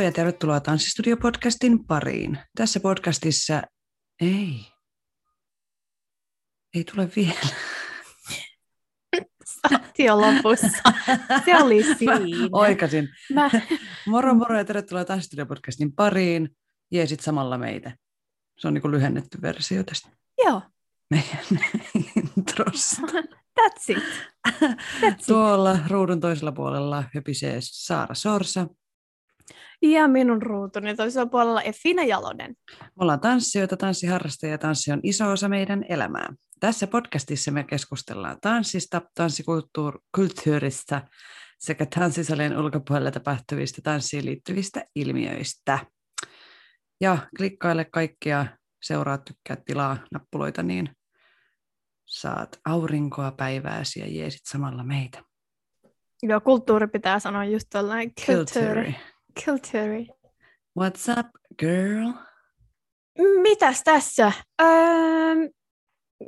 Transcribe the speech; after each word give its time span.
Moro 0.00 0.08
ja 0.08 0.12
tervetuloa 0.12 0.58
Tanssistudio-podcastin 0.58 1.86
pariin. 1.86 2.38
Tässä 2.56 2.80
podcastissa 2.80 3.62
ei, 4.20 4.66
ei 6.74 6.84
tule 6.84 7.10
vielä. 7.16 7.40
Saatiin 9.44 10.06
jo 10.06 10.20
lopussa. 10.20 10.92
Se 11.44 11.56
oli 11.56 11.82
siinä. 11.98 12.18
Mä 12.18 12.48
oikasin. 12.52 13.08
Mä... 13.34 13.50
Moro 14.06 14.34
moro 14.34 14.58
ja 14.58 14.64
tervetuloa 14.64 15.04
Tanssistudio-podcastin 15.04 15.92
pariin. 15.96 16.56
Jeesit 16.90 17.20
samalla 17.20 17.58
meitä. 17.58 17.96
Se 18.58 18.68
on 18.68 18.74
niin 18.74 18.82
kuin 18.82 18.92
lyhennetty 18.92 19.42
versio 19.42 19.84
tästä 19.84 20.08
Joo, 20.44 20.62
meidän 21.10 21.44
introsta. 22.16 23.02
that's 23.60 23.84
it. 23.88 24.04
That's 24.48 25.08
it. 25.08 25.26
Tuolla 25.26 25.78
ruudun 25.88 26.20
toisella 26.20 26.52
puolella 26.52 27.04
höpisee 27.14 27.58
Saara 27.60 28.14
Sorsa. 28.14 28.66
Ja 29.82 30.08
minun 30.08 30.42
ruutuni 30.42 30.96
toisella 30.96 31.26
puolella 31.26 31.62
Effina 31.62 32.04
Jalonen. 32.04 32.56
Me 32.80 32.86
ollaan 32.98 33.20
tanssijoita, 33.20 33.76
tanssiharrastajia 33.76 34.54
ja 34.54 34.58
tanssi 34.58 34.92
on 34.92 35.00
iso 35.02 35.30
osa 35.30 35.48
meidän 35.48 35.84
elämää. 35.88 36.34
Tässä 36.60 36.86
podcastissa 36.86 37.50
me 37.50 37.64
keskustellaan 37.64 38.36
tanssista, 38.40 39.02
tanssikulttuurista 39.14 41.00
sekä 41.58 41.86
tanssisalien 41.86 42.58
ulkopuolella 42.58 43.10
tapahtuvista 43.10 43.82
tanssiin 43.82 44.24
liittyvistä 44.24 44.84
ilmiöistä. 44.94 45.78
Ja 47.00 47.18
klikkaile 47.36 47.84
kaikkia, 47.84 48.46
seuraa, 48.82 49.18
tykkää, 49.18 49.56
tilaa 49.66 49.96
nappuloita, 50.12 50.62
niin 50.62 50.90
saat 52.06 52.60
aurinkoa 52.64 53.32
päivääsi 53.32 54.00
ja 54.00 54.06
jeesit 54.08 54.40
samalla 54.44 54.84
meitä. 54.84 55.22
Joo, 56.22 56.40
kulttuuri 56.40 56.86
pitää 56.86 57.18
sanoa 57.18 57.44
just 57.44 57.66
tällainen 57.70 58.12
kulttuuri. 58.26 58.96
Kulttuuri. 59.44 60.06
What's 60.80 61.18
up, 61.18 61.26
girl? 61.58 62.12
Mitäs 63.42 63.82
tässä? 63.84 64.32
Öö, 64.62 65.34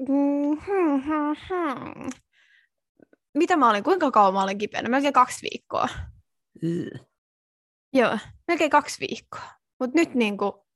mm, 0.08 0.58
hmm, 0.67 1.03
hmm, 1.03 1.36
hmm. 1.48 2.11
Mitä 3.34 3.56
mä 3.56 3.70
olin? 3.70 3.84
Kuinka 3.84 4.11
kauan 4.11 4.34
mä 4.34 4.42
olin 4.42 4.58
kipeänä? 4.58 4.89
Melkein 4.89 5.12
kaksi 5.12 5.48
viikkoa. 5.50 5.89
Ugh. 6.64 7.06
Joo, 7.92 8.19
melkein 8.48 8.70
kaksi 8.70 9.00
viikkoa. 9.00 9.50
Mutta 9.80 9.98
nyt 9.98 10.14
niinku 10.14 10.67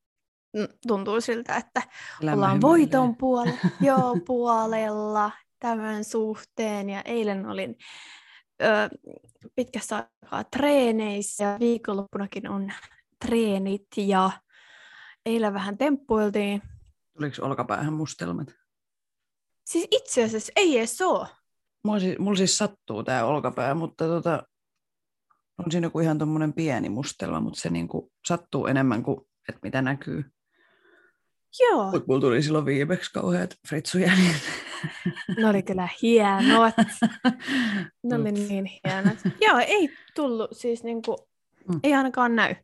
tuntuu 0.87 1.21
siltä, 1.21 1.55
että 1.55 1.81
Elämä 2.21 2.35
ollaan 2.35 2.61
voiton 2.61 3.15
puolella, 3.17 3.57
joo, 3.81 4.17
puolella 4.25 5.31
tämän 5.59 6.03
suhteen. 6.03 6.89
Ja 6.89 7.01
eilen 7.05 7.45
olin 7.45 7.75
ö, 8.61 8.89
pitkästä 9.55 10.09
aikaa 10.23 10.43
treeneissä 10.43 11.43
ja 11.43 11.57
viikonloppunakin 11.59 12.49
on 12.49 12.71
treenit 13.25 13.87
ja 13.97 14.31
eilen 15.25 15.53
vähän 15.53 15.77
temppuiltiin. 15.77 16.61
Tuliko 17.13 17.45
olkapäähän 17.45 17.93
mustelmat? 17.93 18.47
Siis 19.65 19.87
itse 19.91 20.23
asiassa 20.23 20.53
ei 20.55 20.77
edes 20.77 21.01
ole. 21.01 21.27
Mulla 21.83 21.99
siis, 21.99 22.19
mulla 22.19 22.37
siis 22.37 22.57
sattuu 22.57 23.03
tämä 23.03 23.25
olkapää, 23.25 23.73
mutta 23.75 24.05
tota, 24.05 24.43
on 25.57 25.71
siinä 25.71 25.85
joku 25.85 25.99
ihan 25.99 26.17
tuommoinen 26.17 26.53
pieni 26.53 26.89
mustelma, 26.89 27.39
mutta 27.39 27.59
se 27.59 27.69
niinku 27.69 28.11
sattuu 28.27 28.67
enemmän 28.67 29.03
kuin 29.03 29.21
että 29.49 29.59
mitä 29.63 29.81
näkyy. 29.81 30.31
Joo, 31.59 31.91
Mut 31.91 32.07
mulla 32.07 32.21
tuli 32.21 32.41
silloin 32.41 32.65
viimeksi 32.65 33.13
kauheat 33.13 33.55
fritsujäljet. 33.67 34.35
ne 35.37 35.47
oli 35.47 35.63
kyllä 35.63 35.87
hienot. 36.01 36.73
Ne 38.03 38.15
oli 38.15 38.31
niin 38.31 38.65
hienot. 38.65 39.17
Joo, 39.41 39.57
ei 39.67 39.89
tullut 40.15 40.49
siis 40.53 40.83
niinku, 40.83 41.27
Mm. 41.73 41.79
ei 41.83 41.93
ainakaan 41.93 42.35
näy. 42.35 42.55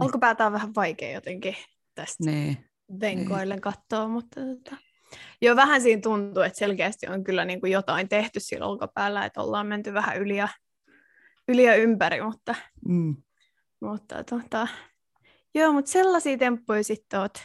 Olkapäätä 0.00 0.46
on 0.46 0.52
vähän 0.52 0.74
vaikea 0.74 1.10
jotenkin 1.12 1.56
tästä 1.94 2.24
Niin. 2.24 2.64
venkoillen 3.00 3.60
katsoa, 3.60 4.08
mutta 4.08 4.40
tota... 4.40 4.76
Joo, 5.42 5.56
vähän 5.56 5.80
siinä 5.82 6.02
tuntuu, 6.02 6.42
että 6.42 6.58
selkeästi 6.58 7.06
on 7.06 7.24
kyllä 7.24 7.44
niin 7.44 7.60
kuin 7.60 7.72
jotain 7.72 8.08
tehty 8.08 8.40
sillä 8.40 8.66
olkapäällä, 8.66 9.24
että 9.24 9.42
ollaan 9.42 9.66
menty 9.66 9.94
vähän 9.94 10.18
yli 10.18 10.36
ja, 10.36 10.48
yli 11.48 11.64
ja 11.64 11.74
ympäri, 11.76 12.20
mutta, 12.22 12.54
Mm. 12.88 13.16
mutta 13.80 14.24
tota... 14.24 14.68
Joo, 15.54 15.72
mutta 15.72 15.90
sellaisia 15.90 16.38
temppuja 16.38 16.84
sitten 16.84 17.20
oot 17.20 17.38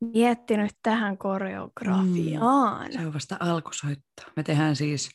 miettinyt 0.00 0.72
tähän 0.82 1.18
koreografiaan. 1.18 2.92
Se 2.92 3.06
on 3.06 3.14
vasta 3.14 3.36
alkusoitto. 3.40 4.22
Me 4.36 4.42
tehdään 4.42 4.76
siis 4.76 5.10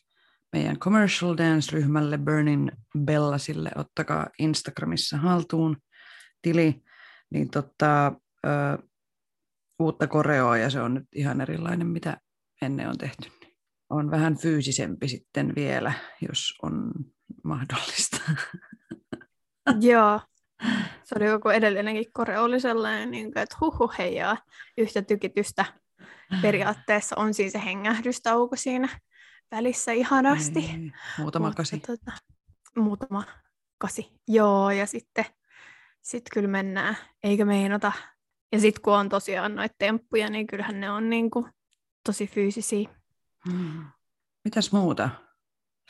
meidän 0.54 0.80
commercial 0.80 1.38
dance-ryhmälle 1.38 2.18
Burning 2.18 2.70
Bellasille, 3.00 3.72
ottakaa 3.75 4.28
Instagramissa 4.40 5.18
haltuun 5.18 5.78
tili, 6.42 6.84
niin 7.30 7.50
tota, 7.50 8.08
ö, 8.46 8.50
uutta 9.80 10.08
koreoa 10.08 10.58
ja 10.58 10.70
se 10.70 10.81
on 10.81 10.94
nyt 10.94 11.06
ihan 11.16 11.42
erilainen, 11.42 11.88
mitä 11.88 12.18
ennen 12.62 12.90
on 12.90 12.98
tehty. 12.98 13.31
On 13.90 14.12
vähän 14.12 14.38
fyysisempi 14.38 15.08
sitten 15.08 15.54
vielä, 15.56 15.94
jos 16.30 16.54
on 16.64 16.92
mahdollista. 17.44 18.18
Joo. 19.81 20.22
Se 21.06 21.16
oli 21.18 21.26
joku 21.26 21.50
edellinenkin 21.50 22.14
koreo 22.14 22.44
oli 22.44 22.60
sellainen, 22.60 23.12
niin 23.12 23.34
kuin, 23.34 23.44
että 23.44 23.58
huhu 23.62 23.92
heijaa 23.98 24.38
yhtä 24.78 25.02
tykitystä. 25.02 25.66
Periaatteessa 26.42 27.16
on 27.20 27.34
siis 27.34 27.52
se 27.52 27.62
hengähdystauko 27.66 28.56
siinä 28.56 28.90
välissä 29.52 29.92
ihanasti. 29.92 30.60
Ei, 30.60 30.92
muutama 31.20 31.46
Mutta 31.46 31.58
kasi. 31.58 31.80
Tota, 31.80 32.12
muutama 32.76 33.24
kasi. 33.78 34.12
Joo, 34.28 34.72
ja 34.72 34.86
sitten 34.86 35.26
sit 36.02 36.24
kyllä 36.34 36.48
mennään, 36.48 36.98
eikä 37.24 37.46
meinata. 37.46 37.92
Ja 38.52 38.60
sitten 38.60 38.82
kun 38.82 38.94
on 38.94 39.10
tosiaan 39.10 39.56
noita 39.56 39.76
temppuja, 39.78 40.30
niin 40.30 40.48
kyllähän 40.48 40.80
ne 40.80 40.92
on 40.92 41.10
niinku 41.10 41.50
tosi 42.04 42.28
fyysisiä. 42.28 42.90
Mm. 43.54 43.86
Mitäs 44.44 44.72
muuta? 44.72 45.10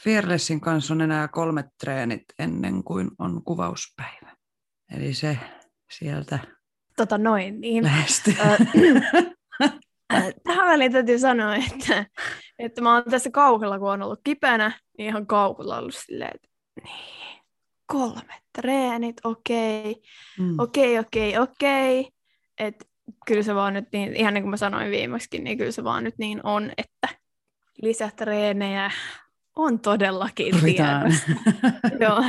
Fearlessin 0.04 0.62
kanssa 0.62 0.94
on 0.94 1.02
enää 1.02 1.28
kolmet 1.28 1.66
treenit 1.80 2.24
ennen 2.40 2.84
kuin 2.84 3.12
on 3.20 3.44
kuvauspäivä. 3.44 4.35
Eli 4.98 5.14
se 5.14 5.38
sieltä 5.92 6.40
Tota 6.98 7.18
noin, 7.18 7.62
niin. 7.62 7.84
lähestyy. 7.84 8.36
Äh, 8.40 8.58
Tähän 10.44 10.68
väliin 10.68 10.92
täytyy 10.92 11.20
sanoa, 11.20 11.56
että, 11.56 12.06
että 12.60 12.82
mä 12.82 12.94
oon 12.94 13.04
tässä 13.04 13.30
kauhella, 13.32 13.80
kun 13.80 13.92
on 13.92 14.02
ollut 14.02 14.20
kipeänä, 14.24 14.72
niin 14.98 15.10
ihan 15.10 15.28
kauhulla 15.28 15.78
ollut 15.78 15.96
silleen, 15.96 16.32
että 16.36 16.48
niin, 16.84 17.42
kolme 17.86 18.34
treenit, 18.58 19.18
okei, 19.24 19.96
Mm. 20.40 20.60
okei, 20.60 21.00
okei, 21.00 21.38
okei. 21.38 22.10
Että 22.60 22.86
kyllä 23.28 23.44
se 23.44 23.56
vaan 23.56 23.74
nyt 23.74 23.86
niin, 23.94 24.16
ihan 24.16 24.34
niin 24.34 24.44
kuin 24.44 24.50
mä 24.50 24.58
sanoin 24.58 24.92
viimeksi, 24.92 25.40
niin 25.40 25.58
kyllä 25.58 25.72
se 25.72 25.84
vaan 25.84 26.04
nyt 26.04 26.18
niin 26.18 26.40
on, 26.44 26.72
että 26.78 27.08
lisätreenejä 27.82 28.92
on 29.56 29.80
todellakin 29.80 30.56
tiedossa. 30.62 31.32
Joo. 32.04 32.24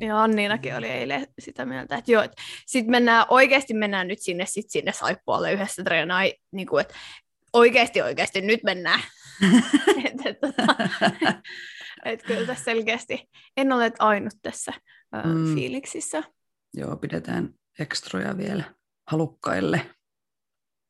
Ja 0.00 0.22
Anniinakin 0.22 0.76
oli 0.76 0.86
eilen 0.88 1.26
sitä 1.38 1.64
mieltä, 1.64 1.96
että 1.96 2.12
joo, 2.12 2.22
että 2.22 2.42
sitten 2.66 2.90
mennään, 2.90 3.26
oikeasti 3.28 3.74
mennään 3.74 4.08
nyt 4.08 4.18
sinne, 4.22 4.46
sit 4.46 4.70
sinne 4.70 4.92
saippualle 4.92 5.52
yhdessä 5.52 5.84
treenaa, 5.84 6.20
niin 6.52 6.66
kuin, 6.66 6.80
että 6.80 6.94
oikeasti, 7.52 8.02
oikeasti 8.02 8.40
nyt 8.40 8.62
mennään. 8.62 9.00
että, 10.06 10.28
et, 10.28 10.40
tota, 10.40 10.62
et 12.04 12.22
kyllä 12.22 12.46
tässä 12.46 12.64
selkeästi, 12.64 13.28
en 13.56 13.72
ole 13.72 13.92
ainut 13.98 14.34
tässä 14.42 14.72
ää, 15.12 15.22
Mm. 15.24 15.54
fiiliksissä. 15.54 16.22
Joo, 16.74 16.96
pidetään 16.96 17.48
ekstroja 17.78 18.36
vielä 18.36 18.64
halukkaille. 19.10 19.90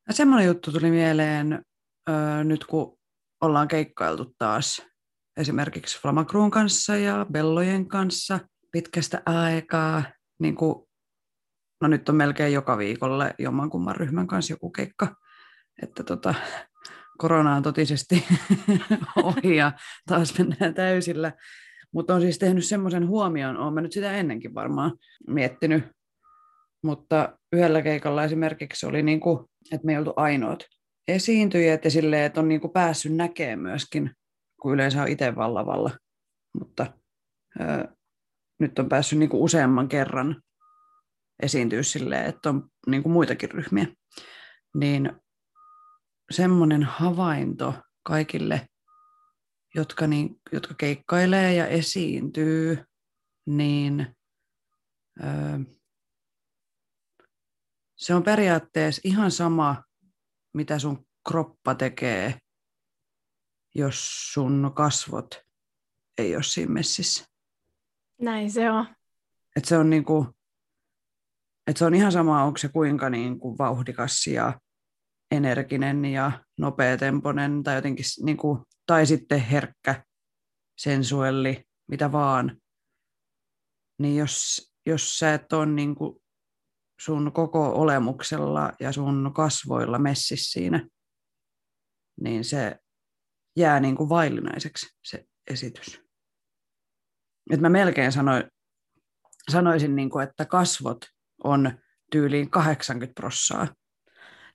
Ja 0.08 0.14
semmoinen 0.14 0.46
juttu 0.46 0.72
tuli 0.72 0.90
mieleen 0.90 1.62
ö, 2.08 2.12
nyt, 2.44 2.64
kun 2.64 2.98
ollaan 3.40 3.68
keikkailtu 3.68 4.34
taas 4.38 4.82
esimerkiksi 5.36 6.00
Flamacruun 6.00 6.50
kanssa 6.50 6.96
ja 6.96 7.26
Bellojen 7.32 7.88
kanssa 7.88 8.40
pitkästä 8.74 9.22
aikaa. 9.26 10.02
Niin 10.38 10.54
kuin, 10.54 10.74
no 11.80 11.88
nyt 11.88 12.08
on 12.08 12.16
melkein 12.16 12.52
joka 12.52 12.78
viikolle 12.78 13.34
jommankumman 13.38 13.96
ryhmän 13.96 14.26
kanssa 14.26 14.52
joku 14.52 14.70
keikka. 14.70 15.16
Että 15.82 16.02
tota, 16.02 16.34
korona 17.18 17.56
on 17.56 17.62
totisesti 17.62 18.24
ohi 19.22 19.56
ja 19.56 19.72
taas 20.06 20.38
mennään 20.38 20.74
täysillä. 20.74 21.32
Mutta 21.92 22.14
on 22.14 22.20
siis 22.20 22.38
tehnyt 22.38 22.64
semmoisen 22.64 23.08
huomion, 23.08 23.56
olen 23.56 23.82
nyt 23.82 23.92
sitä 23.92 24.12
ennenkin 24.12 24.54
varmaan 24.54 24.92
miettinyt, 25.28 25.84
mutta 26.82 27.38
yhdellä 27.52 27.82
keikalla 27.82 28.24
esimerkiksi 28.24 28.86
oli, 28.86 29.02
niin 29.02 29.20
kuin, 29.20 29.44
että 29.72 29.86
me 29.86 29.92
ei 29.92 29.98
oltu 29.98 30.12
ainoat 30.16 30.66
esiintyjät 31.08 31.84
ja 31.84 31.90
silleen, 31.90 32.22
että 32.22 32.40
on 32.40 32.48
niin 32.48 32.60
kuin 32.60 32.72
päässyt 32.72 33.16
näkemään 33.16 33.58
myöskin, 33.58 34.10
kun 34.60 34.74
yleensä 34.74 35.02
on 35.02 35.08
itse 35.08 35.36
vallavalla, 35.36 35.90
mutta 36.58 36.86
nyt 38.60 38.78
on 38.78 38.88
päässyt 38.88 39.18
niin 39.18 39.28
kuin 39.28 39.42
useamman 39.42 39.88
kerran 39.88 40.42
esiintyä 41.42 41.82
silleen, 41.82 42.26
että 42.26 42.48
on 42.48 42.68
niin 42.86 43.02
kuin 43.02 43.12
muitakin 43.12 43.50
ryhmiä. 43.50 43.86
Niin 44.76 45.12
semmoinen 46.30 46.82
havainto 46.82 47.74
kaikille, 48.02 48.68
jotka, 49.74 50.06
niin, 50.06 50.40
jotka 50.52 50.74
keikkailee 50.74 51.54
ja 51.54 51.66
esiintyy, 51.66 52.84
niin 53.46 54.16
öö, 55.24 55.58
se 57.96 58.14
on 58.14 58.22
periaatteessa 58.22 59.02
ihan 59.04 59.30
sama, 59.30 59.82
mitä 60.54 60.78
sun 60.78 61.06
kroppa 61.28 61.74
tekee, 61.74 62.38
jos 63.74 64.32
sun 64.32 64.72
kasvot 64.74 65.44
ei 66.18 66.34
ole 66.34 66.42
siinä 66.42 66.72
messissä. 66.72 67.33
Näin 68.24 68.50
se 68.50 68.70
on. 68.70 68.86
Et 69.56 69.64
se 69.64 69.78
on 69.78 69.90
niinku, 69.90 70.26
et 71.66 71.76
se 71.76 71.84
on 71.84 71.94
ihan 71.94 72.12
sama, 72.12 72.44
onko 72.44 72.58
se 72.58 72.68
kuinka 72.68 73.10
niinku 73.10 73.58
vauhdikas 73.58 74.26
ja 74.26 74.60
energinen 75.30 76.04
ja 76.04 76.44
nopeatempoinen 76.58 77.62
tai 77.62 77.74
jotenkin 77.74 78.04
niinku, 78.22 78.62
tai 78.86 79.06
sitten 79.06 79.40
herkkä, 79.40 80.04
sensuelli, 80.78 81.64
mitä 81.88 82.12
vaan. 82.12 82.60
Niin 83.98 84.16
jos, 84.16 84.72
jos 84.86 85.18
sä 85.18 85.34
et 85.34 85.52
ole 85.52 85.66
niinku 85.66 86.22
sun 87.00 87.32
koko 87.32 87.72
olemuksella 87.80 88.72
ja 88.80 88.92
sun 88.92 89.32
kasvoilla 89.34 89.98
messissä 89.98 90.52
siinä, 90.52 90.88
niin 92.20 92.44
se 92.44 92.78
jää 93.56 93.80
niin 93.80 93.96
vaillinaiseksi 93.96 94.86
se 95.04 95.24
esitys. 95.50 96.03
Et 97.50 97.61
mä 97.61 97.69
melkein 97.69 98.12
sanoin, 98.12 98.44
sanoisin, 99.50 99.96
niin 99.96 100.11
kuin, 100.11 100.29
että 100.29 100.44
kasvot 100.44 100.99
on 101.44 101.73
tyyliin 102.11 102.50
80 102.50 103.14
prossaa. 103.20 103.69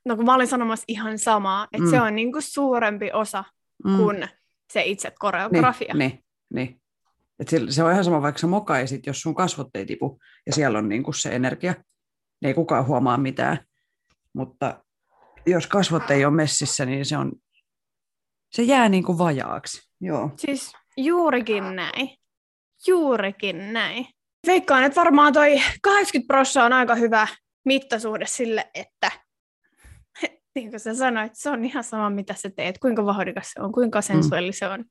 No 0.06 0.16
kun 0.16 0.26
mä 0.26 0.36
olin 0.36 0.48
sanomassa 0.48 0.86
ihan 0.88 1.20
samaa, 1.20 1.68
että 1.72 1.86
mm. 1.86 1.90
se 1.90 2.02
on 2.02 2.16
niin 2.16 2.32
kuin 2.32 2.42
suurempi 2.42 3.12
osa 3.12 3.44
mm. 3.86 3.98
kuin 3.98 4.28
se 4.74 4.84
itse 4.84 5.12
koreografia. 5.20 5.94
Niin, 5.94 6.10
niin, 6.10 6.24
niin. 6.54 6.82
Et 7.40 7.50
se 7.70 7.84
on 7.84 7.92
ihan 7.92 8.04
sama, 8.04 8.22
vaikka 8.22 8.40
sä 8.40 8.48
mokaisit, 8.48 9.06
jos 9.06 9.22
sun 9.22 9.36
kasvot 9.36 9.68
ei 9.74 9.86
tipu 9.86 10.20
ja 10.46 10.54
siellä 10.54 10.80
on 10.80 10.90
niin 10.90 11.04
kuin 11.04 11.16
se 11.16 11.36
energia, 11.36 11.72
niin 12.42 12.48
ei 12.48 12.54
kukaan 12.54 12.88
huomaa 12.88 13.18
mitään. 13.18 13.58
Mutta 14.34 14.84
jos 15.46 15.68
kasvot 15.68 16.12
ei 16.12 16.26
ole 16.26 16.34
messissä, 16.34 16.86
niin 16.86 17.06
se, 17.06 17.18
on, 17.18 17.32
se 18.52 18.64
jää 18.64 18.90
niin 18.90 19.04
kuin 19.04 19.18
vajaaksi. 19.18 19.90
Joo. 20.02 20.32
Siis 20.38 20.74
juurikin 20.98 21.76
näin. 21.76 22.19
Juurikin 22.88 23.74
näin. 23.74 24.08
Veikkaan, 24.48 24.84
että 24.84 25.02
varmaan 25.02 25.34
toi 25.34 25.62
80 25.82 26.28
prosenttia 26.28 26.64
on 26.66 26.74
aika 26.74 26.96
hyvä 26.96 27.28
mittasuhde 27.66 28.26
sille, 28.26 28.70
että 28.74 29.12
niin 30.56 30.70
kuin 30.70 30.80
sä 30.80 30.96
sanoit, 30.96 31.32
se 31.36 31.50
on 31.50 31.66
ihan 31.66 31.84
sama, 31.84 32.10
mitä 32.10 32.34
sä 32.34 32.50
teet, 32.50 32.78
kuinka 32.78 33.06
vahdikas 33.06 33.52
se 33.52 33.62
on, 33.62 33.72
kuinka 33.72 34.02
sensuelli 34.02 34.50
mm. 34.50 34.56
se 34.56 34.68
on. 34.68 34.86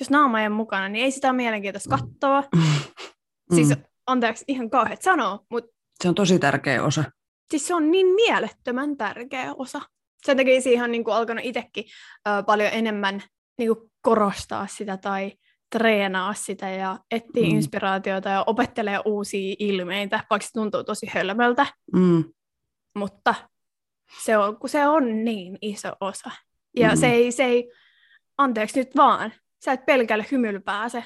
Jos 0.00 0.10
naama 0.10 0.40
ei 0.42 0.48
mukana, 0.48 0.88
niin 0.88 1.04
ei 1.04 1.10
sitä 1.10 1.28
ole 1.28 1.36
mielenkiintoista 1.36 1.96
katsoa. 1.96 2.44
Mm. 3.50 3.54
Siis 3.54 3.74
anteeksi, 4.06 4.44
ihan 4.48 4.70
kauheat 4.70 5.02
sanoa, 5.02 5.44
mutta 5.50 5.70
se 6.02 6.08
on 6.08 6.14
tosi 6.14 6.38
tärkeä 6.38 6.82
osa. 6.82 7.04
Siis 7.50 7.66
se 7.66 7.74
on 7.74 7.90
niin 7.90 8.06
mielettömän 8.06 8.96
tärkeä 8.96 9.54
osa. 9.54 9.80
Sen 10.26 10.36
takia 10.36 10.60
siihen 10.60 10.84
on 10.84 10.92
niin 10.92 11.04
kuin 11.04 11.14
alkanut 11.14 11.44
itsekin 11.44 11.84
ö, 12.28 12.42
paljon 12.42 12.70
enemmän 12.72 13.22
niin 13.58 13.76
kuin 13.76 13.90
korostaa 14.02 14.66
sitä 14.66 14.96
tai 14.96 15.32
treenaa 15.70 16.34
sitä 16.34 16.70
ja 16.70 16.98
etsiä 17.10 17.42
mm. 17.42 17.50
inspiraatiota 17.50 18.28
ja 18.28 18.44
opettelee 18.46 19.00
uusia 19.04 19.56
ilmeitä, 19.58 20.24
vaikka 20.30 20.46
se 20.46 20.52
tuntuu 20.52 20.84
tosi 20.84 21.06
hölmöltä. 21.06 21.66
Mm. 21.92 22.24
Mutta 22.94 23.34
se 24.24 24.38
on, 24.38 24.56
kun 24.56 24.68
se 24.68 24.86
on 24.86 25.24
niin 25.24 25.58
iso 25.62 25.92
osa. 26.00 26.30
Ja 26.76 26.88
mm. 26.88 26.96
se, 26.96 27.06
ei, 27.06 27.32
se 27.32 27.44
ei, 27.44 27.72
anteeksi 28.38 28.78
nyt 28.80 28.96
vaan, 28.96 29.32
sä 29.64 29.72
et 29.72 29.86
pelkällä 29.86 30.24
hymyllä 30.30 30.60
pääse 30.60 31.04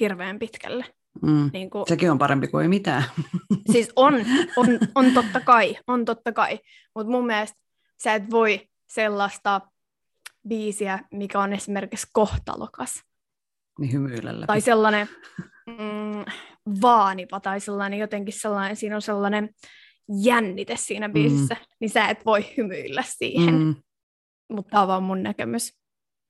hirveän 0.00 0.38
pitkälle. 0.38 0.84
Mm. 1.22 1.50
Niin 1.52 1.70
kuin, 1.70 1.84
Sekin 1.88 2.10
on 2.10 2.18
parempi 2.18 2.48
kuin 2.48 2.62
ei 2.62 2.68
mitään. 2.68 3.04
Siis 3.72 3.92
on, 3.96 4.14
on, 4.56 4.66
on 4.94 5.12
totta 5.14 5.40
kai, 5.40 5.76
on 5.86 6.04
totta 6.04 6.32
kai. 6.32 6.58
Mutta 6.94 7.10
mun 7.10 7.26
mielestä 7.26 7.58
sä 8.02 8.14
et 8.14 8.30
voi 8.30 8.68
sellaista 8.86 9.60
biisiä, 10.48 10.98
mikä 11.10 11.40
on 11.40 11.52
esimerkiksi 11.52 12.06
kohtalokas. 12.12 13.02
Niin 13.78 13.92
hymyilellä. 13.92 14.46
Tai 14.46 14.60
sellainen 14.60 15.08
mm, 15.66 16.24
vaanipa 16.82 17.40
tai 17.40 17.60
sellainen 17.60 17.98
jotenkin 17.98 18.34
sellainen, 18.40 18.76
siinä 18.76 18.96
on 18.96 19.02
sellainen 19.02 19.48
jännite 20.22 20.76
siinä 20.76 21.08
mm. 21.08 21.14
biisissä, 21.14 21.54
mm. 21.54 21.66
niin 21.80 21.90
sä 21.90 22.08
et 22.08 22.26
voi 22.26 22.54
hymyillä 22.56 23.02
siihen. 23.06 23.54
Mm. 23.54 23.74
Mutta 24.52 24.70
tämä 24.70 24.82
on 24.82 24.88
vaan 24.88 25.02
mun 25.02 25.22
näkemys. 25.22 25.72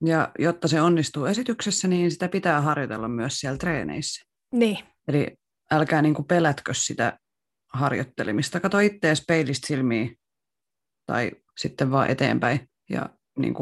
Ja 0.04 0.32
jotta 0.38 0.68
se 0.68 0.80
onnistuu 0.80 1.24
esityksessä, 1.24 1.88
niin 1.88 2.10
sitä 2.10 2.28
pitää 2.28 2.60
harjoitella 2.60 3.08
myös 3.08 3.40
siellä 3.40 3.58
treeneissä. 3.58 4.24
Niin. 4.52 4.78
Eli 5.08 5.36
älkää 5.70 6.02
niin 6.02 6.14
kuin 6.14 6.26
pelätkö 6.26 6.74
sitä 6.74 7.18
harjoittelemista. 7.72 8.60
Kato 8.60 8.78
itseäsi 8.78 9.22
peilistä 9.28 9.66
silmiin 9.66 10.16
tai 11.06 11.30
sitten 11.58 11.90
vaan 11.90 12.10
eteenpäin 12.10 12.68
ja 12.90 13.08
niin 13.38 13.54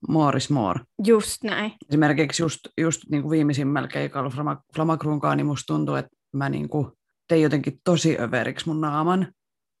kuin 0.00 0.12
more 0.12 0.36
is 0.36 0.50
more. 0.50 0.80
Just 1.06 1.44
näin. 1.44 1.72
Esimerkiksi 1.88 2.42
just, 2.42 2.60
just 2.78 3.02
niin 3.10 3.22
kuin 3.22 3.30
viimeisimmällä 3.30 3.88
keikalla 3.88 4.30
Flamakruunkaan, 4.76 5.36
niin 5.36 5.46
musta 5.46 5.74
tuntuu, 5.74 5.94
että 5.94 6.10
mä 6.32 6.48
niin 6.48 6.68
kuin 6.68 6.88
tein 7.28 7.42
jotenkin 7.42 7.80
tosi 7.84 8.16
överiksi 8.20 8.68
mun 8.68 8.80
naaman. 8.80 9.32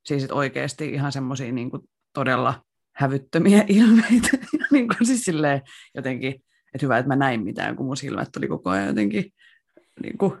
Siis 0.06 0.22
että 0.22 0.34
oikeasti 0.34 0.88
ihan 0.88 1.12
semmoisia 1.12 1.52
niin 1.52 1.70
todella 2.12 2.62
hävyttömiä 2.94 3.64
ilmeitä. 3.68 4.38
niin 4.72 4.88
kuin 4.88 5.06
siis 5.06 5.22
silleen 5.22 5.62
jotenkin, 5.94 6.30
että 6.74 6.86
hyvä, 6.86 6.98
että 6.98 7.08
mä 7.08 7.16
näin 7.16 7.44
mitään, 7.44 7.76
kun 7.76 7.86
mun 7.86 7.96
silmät 7.96 8.36
oli 8.36 8.48
koko 8.48 8.70
ajan 8.70 8.86
jotenkin 8.86 9.32
niin 10.02 10.18
kuin, 10.18 10.32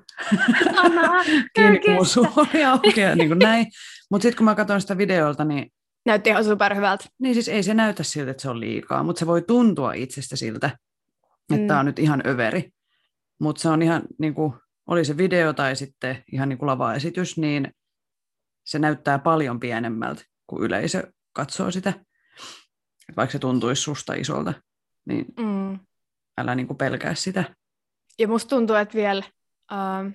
kiinni 1.54 1.80
kuin 1.80 2.06
suoria 2.06 2.72
aukeaa, 2.72 3.14
niin 3.14 3.28
kuin 3.28 3.38
näin. 3.38 3.66
Mutta 4.10 4.22
sitten 4.22 4.36
kun 4.36 4.44
mä 4.44 4.54
katson 4.54 4.80
sitä 4.80 4.98
videolta, 4.98 5.44
niin 5.44 5.72
Näytti 6.06 6.30
ihan 6.30 6.44
superhyvältä. 6.44 7.04
Niin 7.18 7.34
siis 7.34 7.48
ei 7.48 7.62
se 7.62 7.74
näytä 7.74 8.02
siltä, 8.02 8.30
että 8.30 8.42
se 8.42 8.50
on 8.50 8.60
liikaa, 8.60 9.02
mutta 9.02 9.18
se 9.18 9.26
voi 9.26 9.42
tuntua 9.42 9.92
itsestä 9.92 10.36
siltä, 10.36 10.78
että 11.54 11.74
mm. 11.74 11.80
on 11.80 11.86
nyt 11.86 11.98
ihan 11.98 12.22
överi. 12.26 12.70
Mutta 13.38 13.62
se 13.62 13.68
on 13.68 13.82
ihan, 13.82 14.02
niin 14.18 14.34
kuin, 14.34 14.52
oli 14.86 15.04
se 15.04 15.16
video 15.16 15.52
tai 15.52 15.76
sitten 15.76 16.24
ihan 16.32 16.48
niin 16.48 16.58
kuin 16.58 16.66
lavaesitys, 16.66 17.38
niin 17.38 17.72
se 18.64 18.78
näyttää 18.78 19.18
paljon 19.18 19.60
pienemmältä, 19.60 20.24
kun 20.46 20.62
yleisö 20.62 21.12
katsoo 21.32 21.70
sitä. 21.70 21.92
Vaikka 23.16 23.32
se 23.32 23.38
tuntuisi 23.38 23.82
susta 23.82 24.14
isolta, 24.14 24.54
niin 25.04 25.26
mm. 25.40 25.78
älä 26.38 26.54
niin 26.54 26.66
kuin 26.66 26.76
pelkää 26.76 27.14
sitä. 27.14 27.44
Ja 28.18 28.28
musta 28.28 28.48
tuntuu, 28.48 28.76
että 28.76 28.94
vielä 28.94 29.22
uh, 29.72 30.12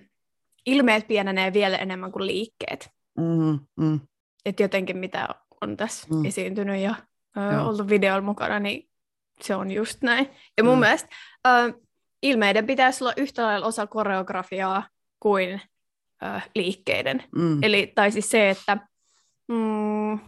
ilmeet 0.66 1.08
pienenee 1.08 1.54
vielä 1.54 1.78
enemmän 1.78 2.12
kuin 2.12 2.28
liikkeet. 2.28 2.90
Mm, 3.18 3.60
mm. 3.86 4.00
Että 4.46 4.64
jotenkin 4.64 4.98
mitä 4.98 5.28
on 5.62 5.78
tässä 5.78 6.08
mm. 6.12 6.26
esiintynyt 6.26 6.82
ja 6.82 6.96
uh, 7.38 7.68
ollut 7.68 7.90
videolla 7.90 8.22
mukana, 8.22 8.60
niin 8.60 8.90
se 9.42 9.56
on 9.56 9.72
just 9.72 10.02
näin. 10.02 10.30
Ja 10.58 10.64
mun 10.64 10.76
mm. 10.76 10.80
mielestä 10.80 11.10
uh, 11.48 11.82
ilmeiden 12.22 12.68
pitäisi 12.68 13.04
olla 13.04 13.14
yhtä 13.18 13.44
lailla 13.44 13.68
osa 13.68 13.88
koreografiaa 13.88 14.84
kuin 15.20 15.62
uh, 16.24 16.42
liikkeiden. 16.56 17.24
Mm. 17.36 17.64
Eli, 17.64 17.92
tai 17.96 18.12
siis 18.12 18.30
se, 18.30 18.50
että 18.50 18.78
mm, 19.48 20.20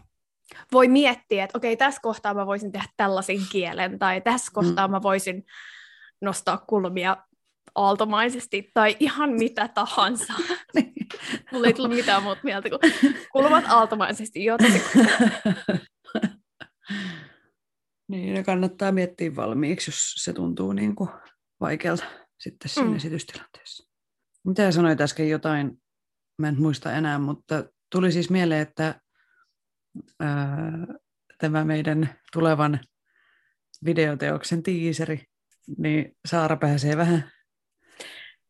voi 0.72 0.88
miettiä, 0.88 1.44
että 1.44 1.58
okei, 1.58 1.78
tässä 1.78 2.02
kohtaa 2.02 2.34
mä 2.34 2.46
voisin 2.46 2.72
tehdä 2.72 2.88
tällaisen 2.98 3.40
kielen, 3.52 4.00
tai 4.00 4.22
tässä 4.22 4.52
kohtaa 4.54 4.88
mm. 4.88 4.92
mä 4.92 5.02
voisin 5.02 5.46
nostaa 6.22 6.58
kulmia 6.58 7.18
aaltomaisesti 7.76 8.72
tai 8.74 8.98
ihan 9.00 9.30
mitä 9.30 9.68
tahansa. 9.68 10.34
Niin. 10.74 10.94
Mulla 11.52 11.68
ei 11.68 11.74
tullut 11.74 11.96
mitään 11.96 12.24
muuta 12.24 12.42
mieltä 12.44 12.70
kuin 12.70 12.80
kulmat 13.32 13.64
aaltomaisesti. 13.68 14.44
Joo, 14.44 14.58
niin, 18.08 18.34
ne 18.34 18.44
kannattaa 18.44 18.92
miettiä 18.92 19.36
valmiiksi, 19.36 19.92
jos 19.92 20.14
se 20.16 20.34
tuntuu 20.34 20.74
niin 20.74 20.96
kuin 20.96 21.10
vaikealta 21.60 22.04
sitten 22.40 22.70
siinä 22.70 22.90
mm. 22.90 22.96
esitystilanteessa. 22.96 23.90
Mitä 24.46 24.72
sanoit 24.72 25.02
äsken 25.02 25.30
jotain, 25.30 25.82
mä 26.38 26.48
en 26.48 26.62
muista 26.62 26.94
enää, 26.94 27.20
mutta 27.20 27.66
tuli 27.92 28.12
siis 28.12 28.30
mieleen, 28.30 28.62
että 28.62 29.02
ää, 30.20 30.88
tämä 31.38 31.66
meidän 31.66 32.10
tulevan 32.34 32.80
videoteoksen 33.86 34.64
tiiseri, 34.64 35.26
niin 35.78 36.18
Saara 36.26 36.58
pääsee 36.58 36.98
vähän 36.98 37.32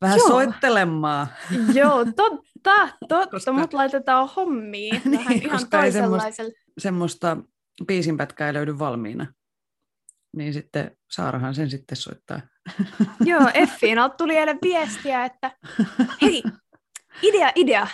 vähän 0.03 0.17
Joo. 0.17 0.27
soittelemaan. 0.27 1.27
Joo, 1.73 2.05
totta, 2.15 2.89
totta, 3.09 3.27
Koska- 3.27 3.53
mut 3.53 3.73
laitetaan 3.73 4.29
hommiin 4.35 5.01
vähän 5.11 5.27
Niin, 5.27 5.43
ihan 5.43 5.51
koska 5.59 5.83
ei 5.83 5.91
semmoista-. 5.91 6.43
Semmoista 6.77 7.37
biisinpätkää 7.87 8.47
ei 8.47 8.53
löydy 8.53 8.79
valmiina. 8.79 9.27
Niin 10.37 10.53
sitten 10.53 10.97
Saarahan 11.11 11.55
sen 11.55 11.69
sitten 11.69 11.95
soittaa. 11.95 12.41
Joo, 13.25 13.49
Effiinalta 13.53 14.15
tuli 14.15 14.37
eilen 14.37 14.59
viestiä, 14.63 15.25
että 15.25 15.51
hei, 16.21 16.43
idea, 17.21 17.51
idea. 17.55 17.87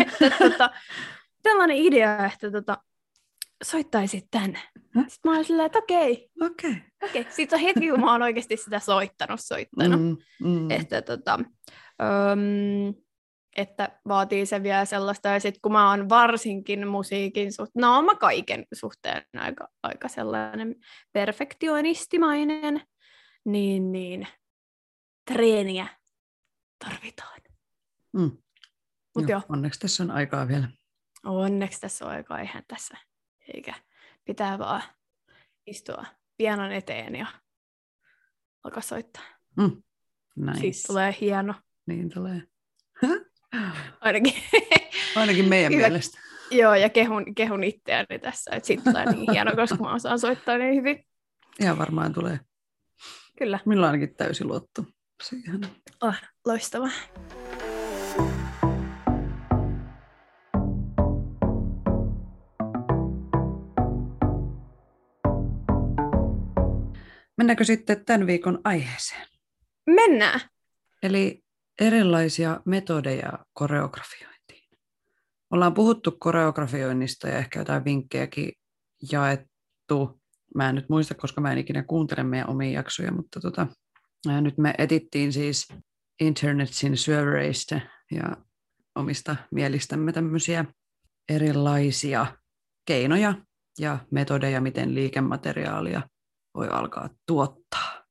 että 0.00 0.30
tota, 0.38 0.70
tällainen 1.42 1.76
idea, 1.76 2.26
että 2.26 2.50
tota, 2.50 2.78
soittaisit 3.64 4.26
tänne. 4.30 4.58
Häh? 4.94 5.04
Sitten 5.08 5.30
mä 5.30 5.34
olin 5.34 5.44
silleen, 5.44 5.66
että 5.66 5.78
okei, 5.78 6.28
Okei. 6.40 6.76
okei. 7.02 7.26
Sitten 7.30 7.56
on 7.56 7.62
hetki, 7.62 7.88
kun 7.90 8.00
mä 8.00 8.12
oon 8.12 8.22
oikeasti 8.22 8.56
sitä 8.56 8.78
soittanut, 8.78 9.40
soittanut. 9.42 10.00
Mm, 10.00 10.16
mm. 10.48 10.70
Että, 10.70 11.02
tota, 11.02 11.38
öm, 12.02 12.94
että 13.56 14.00
vaatii 14.08 14.46
se 14.46 14.62
vielä 14.62 14.84
sellaista. 14.84 15.28
Ja 15.28 15.40
sitten 15.40 15.60
kun 15.62 15.72
mä 15.72 15.90
oon 15.90 16.08
varsinkin 16.08 16.88
musiikin 16.88 17.52
suhteen, 17.52 17.80
no 17.80 18.02
mä 18.02 18.14
kaiken 18.14 18.64
suhteen 18.74 19.22
aika, 19.36 19.68
aika 19.82 20.08
sellainen 20.08 20.74
perfektionistimainen, 21.12 22.80
niin, 23.44 23.92
niin 23.92 24.28
treeniä 25.32 25.86
tarvitaan. 26.84 27.40
Mm. 28.12 28.30
Mut 29.16 29.28
joo, 29.28 29.40
Onneksi 29.48 29.80
tässä 29.80 30.02
on 30.02 30.10
aikaa 30.10 30.48
vielä. 30.48 30.68
onneksi 31.24 31.80
tässä 31.80 32.04
on 32.04 32.10
aika 32.10 32.38
eihän 32.38 32.62
tässä, 32.68 32.98
eikä 33.54 33.74
pitää 34.24 34.58
vaan 34.58 34.82
istua 35.66 36.04
pianon 36.36 36.72
eteen 36.72 37.16
ja 37.16 37.26
alkaa 38.64 38.82
soittaa. 38.82 39.22
Mm. 39.56 39.82
Näin. 40.36 40.58
Siis 40.60 40.82
tulee 40.82 41.14
hieno, 41.20 41.54
Niin 41.86 42.10
tulee. 42.14 42.42
ainakin. 44.00 44.34
Ainakin 45.16 45.48
meidän 45.48 45.72
Hyvä. 45.72 45.82
mielestä. 45.82 46.18
Joo, 46.50 46.74
ja 46.74 46.88
kehun, 46.88 47.34
kehun 47.34 47.64
itseäni 47.64 48.18
tässä, 48.22 48.50
että 48.54 48.66
sitten 48.66 48.92
tulee 48.92 49.12
niin 49.12 49.32
hieno, 49.32 49.52
koska 49.56 49.76
mä 49.76 49.94
osaan 49.94 50.18
soittaa 50.18 50.58
niin 50.58 50.74
hyvin. 50.74 51.04
Ihan 51.60 51.78
varmaan 51.78 52.12
tulee. 52.12 52.40
Kyllä, 53.38 53.58
Minulla 53.66 53.86
on 53.86 53.92
ainakin 53.92 54.16
täysi 54.16 54.44
luotto 54.44 54.84
siihen. 55.22 55.60
oh, 56.02 56.14
loistavaa. 56.46 56.90
Mennäänkö 67.38 67.64
sitten 67.64 68.04
tämän 68.04 68.26
viikon 68.26 68.60
aiheeseen? 68.64 69.26
Mennään. 69.86 70.40
Eli 71.02 71.42
erilaisia 71.80 72.60
metodeja 72.64 73.32
koreografiointiin. 73.52 74.68
Ollaan 75.50 75.74
puhuttu 75.74 76.16
koreografioinnista 76.20 77.28
ja 77.28 77.38
ehkä 77.38 77.58
jotain 77.58 77.84
vinkkejäkin 77.84 78.52
jaettu. 79.12 80.20
Mä 80.54 80.68
en 80.68 80.74
nyt 80.74 80.88
muista, 80.88 81.14
koska 81.14 81.40
mä 81.40 81.52
en 81.52 81.58
ikinä 81.58 81.82
kuuntele 81.82 82.22
meidän 82.22 82.50
omia 82.50 82.70
jaksoja, 82.70 83.12
mutta 83.12 83.40
tota, 83.40 83.66
nyt 84.40 84.58
me 84.58 84.74
etittiin 84.78 85.32
siis 85.32 85.68
internetin 86.20 86.96
syövereistä 86.96 87.80
ja 88.10 88.36
omista 88.94 89.36
mielistämme 89.50 90.12
tämmöisiä 90.12 90.64
erilaisia 91.28 92.26
keinoja 92.84 93.34
ja 93.78 93.98
metodeja, 94.10 94.60
miten 94.60 94.94
liikemateriaalia 94.94 96.02
voi 96.58 96.68
alkaa 96.68 97.08
tuottaa. 97.26 98.02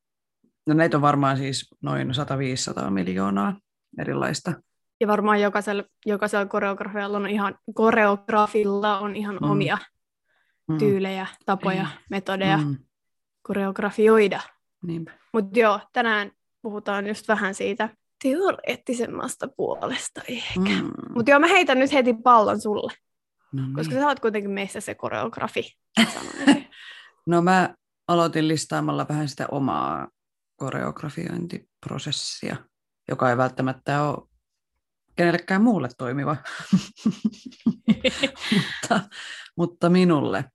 No 0.67 0.73
näitä 0.73 0.97
on 0.97 1.01
varmaan 1.01 1.37
siis 1.37 1.69
noin 1.81 2.09
100-500 2.87 2.89
miljoonaa 2.89 3.53
erilaista. 3.99 4.53
Ja 5.01 5.07
varmaan 5.07 5.41
jokaisella, 5.41 5.83
jokaisella 6.05 6.45
koreografialla 6.45 7.17
on 7.17 7.29
ihan, 7.29 7.55
koreografilla 7.73 8.99
on 8.99 9.15
ihan 9.15 9.37
Mm. 9.41 9.49
omia 9.49 9.77
Mm, 10.69 10.77
tyylejä, 10.77 11.27
tapoja, 11.45 11.83
Mm. 11.83 11.89
metodeja 12.09 12.57
mm. 12.57 12.77
koreografioida. 13.41 14.41
Mutta 15.33 15.59
joo, 15.59 15.79
tänään 15.93 16.31
puhutaan 16.61 17.07
just 17.07 17.27
vähän 17.27 17.53
siitä 17.55 17.89
teoreettisemmasta 18.23 19.47
puolesta 19.47 20.21
ehkä. 20.29 20.59
Mm. 20.59 20.91
Mutta 21.15 21.31
joo, 21.31 21.39
mä 21.39 21.47
heitän 21.47 21.79
nyt 21.79 21.93
heti 21.93 22.13
pallon 22.13 22.61
sulle, 22.61 22.93
No, 23.51 23.63
koska 23.75 23.93
niin. 23.93 24.01
sä 24.03 24.07
oot 24.07 24.19
kuitenkin 24.19 24.51
meissä 24.51 24.81
se 24.81 24.95
koreografi. 24.95 25.77
no 27.27 27.41
mä 27.41 27.75
aloitin 28.07 28.47
listaamalla 28.47 29.05
vähän 29.09 29.29
sitä 29.29 29.47
omaa 29.51 30.07
koreografiointiprosessia, 30.55 32.55
joka 33.07 33.29
ei 33.29 33.37
välttämättä 33.37 34.03
ole 34.03 34.27
kenellekään 35.15 35.61
muulle 35.61 35.89
toimiva, 35.97 36.35
mutta, 38.53 39.09
mutta 39.57 39.89
minulle. 39.89 40.45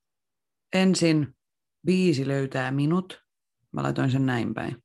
Ensin 0.73 1.37
biisi 1.87 2.29
löytää 2.29 2.71
minut. 2.71 3.23
Mä 3.73 3.83
laitoin 3.83 4.11
sen 4.11 4.27
näin 4.27 4.55
päin. 4.55 4.85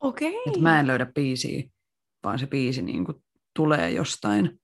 Okei. 0.00 0.42
Että 0.46 0.60
mä 0.60 0.80
en 0.80 0.86
löydä 0.86 1.06
biisiä, 1.14 1.62
vaan 2.24 2.38
se 2.38 2.46
biisi 2.46 2.82
niin 2.82 3.04
kuin 3.04 3.24
tulee 3.56 3.90
jostain. 3.90 4.60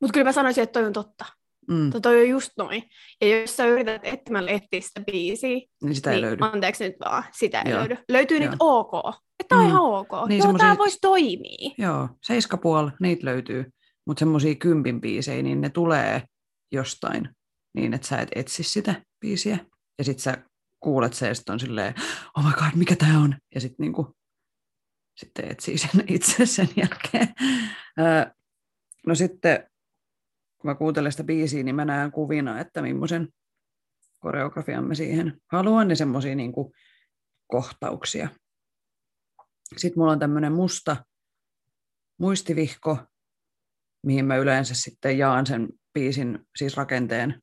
Mutta 0.00 0.12
kyllä 0.12 0.24
mä 0.24 0.32
sanoisin, 0.32 0.64
että 0.64 0.72
toi 0.72 0.86
on 0.86 0.92
totta. 0.92 1.24
Mm, 1.68 1.90
Tai 1.90 2.00
toi 2.00 2.20
on 2.22 2.28
just 2.28 2.50
noin. 2.58 2.82
Ja 3.20 3.40
jos 3.40 3.56
sä 3.56 3.66
yrität 3.66 4.00
etsimällä 4.04 4.50
etsiä 4.50 4.80
sitä 4.80 5.00
biisiä, 5.00 5.60
niin 5.82 5.94
sitä 5.94 6.10
ei 6.10 6.16
niin 6.16 6.22
löydy. 6.22 6.38
anteeksi 6.44 6.84
nyt 6.84 6.96
vaan, 7.04 7.24
sitä 7.32 7.62
ei 7.62 7.70
Joo. 7.70 7.80
löydy. 7.80 7.96
Löytyy 8.08 8.36
Joo. 8.38 8.40
niitä 8.44 8.56
ok. 8.60 8.92
Että 9.40 9.56
on 9.56 9.62
Mm. 9.64 9.68
ihan 9.68 9.82
ok. 9.82 10.08
Niin, 10.28 10.38
Joo, 10.38 10.46
semmosia- 10.46 10.78
voisi 10.78 10.98
toimia. 11.02 11.70
Joo, 11.78 12.08
seiskapuol, 12.26 12.88
niitä 13.00 13.24
löytyy, 13.26 13.64
mutta 14.06 14.18
semmoisia 14.18 14.54
kympin 14.54 15.00
biisejä, 15.00 15.42
niin 15.42 15.60
ne 15.60 15.68
tulee 15.70 16.22
jostain 16.72 17.28
niin, 17.74 17.94
että 17.94 18.06
sä 18.08 18.18
et 18.20 18.28
etsi 18.34 18.62
sitä 18.62 19.02
biisiä. 19.20 19.58
Ja 19.98 20.04
sit 20.04 20.18
sä 20.18 20.38
kuulet 20.80 21.12
se 21.14 21.28
ja 21.28 21.34
sit 21.34 21.48
on 21.48 21.60
silleen, 21.60 21.94
oh 22.36 22.44
my 22.44 22.52
god, 22.52 22.68
mikä 22.74 22.96
tää 22.96 23.18
on? 23.18 23.36
Ja 23.54 23.60
sit 23.60 23.78
niinku, 23.78 24.16
sitten 25.16 25.50
etsii 25.50 25.78
sen 25.78 25.90
itse 26.08 26.46
sen 26.46 26.68
jälkeen. 26.76 27.34
No 29.06 29.14
sitten, 29.14 29.66
kun 30.66 30.72
mä 30.72 30.78
kuuntelen 30.78 31.12
sitä 31.12 31.24
biisiä, 31.24 31.62
niin 31.62 31.74
mä 31.74 31.84
näen 31.84 32.12
kuvina, 32.12 32.60
että 32.60 32.82
millaisen 32.82 33.28
koreografian 34.18 34.84
mä 34.84 34.94
siihen 34.94 35.40
haluan, 35.52 35.90
ja 35.90 35.96
semmoisia 35.96 36.34
niinku 36.34 36.72
kohtauksia. 37.46 38.28
Sitten 39.76 40.00
mulla 40.00 40.12
on 40.12 40.18
tämmöinen 40.18 40.52
musta 40.52 40.96
muistivihko, 42.18 42.98
mihin 44.06 44.24
mä 44.24 44.36
yleensä 44.36 44.74
sitten 44.74 45.18
jaan 45.18 45.46
sen 45.46 45.68
biisin, 45.94 46.38
siis 46.56 46.76
rakenteen, 46.76 47.42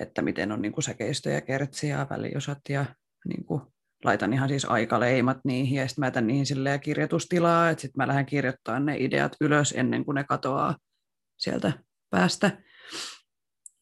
että 0.00 0.22
miten 0.22 0.52
on 0.52 0.62
niin 0.62 0.72
kuin 0.72 0.84
säkeistöjä, 0.84 1.40
kertsiä 1.40 1.98
ja 1.98 2.06
väliosat 2.10 2.58
ja 2.68 2.84
niin 3.28 3.44
kuin 3.44 3.62
laitan 4.04 4.32
ihan 4.32 4.48
siis 4.48 4.64
aikaleimat 4.64 5.38
niihin 5.44 5.76
ja 5.76 5.88
sitten 5.88 6.02
mä 6.02 6.06
jätän 6.06 6.26
niihin 6.26 6.46
kirjoitustilaa, 6.82 7.70
että 7.70 7.82
sitten 7.82 7.98
mä 8.02 8.08
lähden 8.08 8.26
kirjoittamaan 8.26 8.86
ne 8.86 8.96
ideat 8.98 9.36
ylös 9.40 9.74
ennen 9.76 10.04
kuin 10.04 10.14
ne 10.14 10.24
katoaa 10.24 10.76
sieltä 11.38 11.72
päästä. 12.10 12.62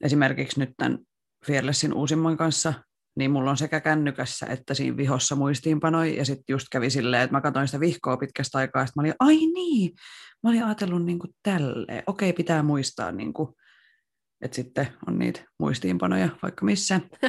Esimerkiksi 0.00 0.60
nyt 0.60 0.70
tämän 0.76 0.98
Fearlessin 1.46 1.94
uusimman 1.94 2.36
kanssa, 2.36 2.74
niin 3.16 3.30
mulla 3.30 3.50
on 3.50 3.56
sekä 3.56 3.80
kännykässä 3.80 4.46
että 4.46 4.74
siinä 4.74 4.96
vihossa 4.96 5.36
muistiinpanoi, 5.36 6.16
ja 6.16 6.24
sitten 6.24 6.54
just 6.54 6.66
kävi 6.70 6.90
silleen, 6.90 7.22
että 7.22 7.36
mä 7.36 7.40
katsoin 7.40 7.68
sitä 7.68 7.80
vihkoa 7.80 8.16
pitkästä 8.16 8.58
aikaa, 8.58 8.86
sit 8.86 8.96
mä 8.96 9.02
olin, 9.02 9.14
ai 9.20 9.36
niin, 9.36 9.92
mä 10.42 10.50
olin 10.50 10.64
ajatellut 10.64 11.04
niin 11.04 11.18
kuin 11.18 11.34
tälleen, 11.42 12.02
okei, 12.06 12.32
pitää 12.32 12.62
muistaa, 12.62 13.12
niin 13.12 13.32
kuin, 13.32 13.54
että 14.40 14.54
sitten 14.54 14.88
on 15.06 15.18
niitä 15.18 15.40
muistiinpanoja 15.58 16.28
vaikka 16.42 16.64
missä. 16.64 17.00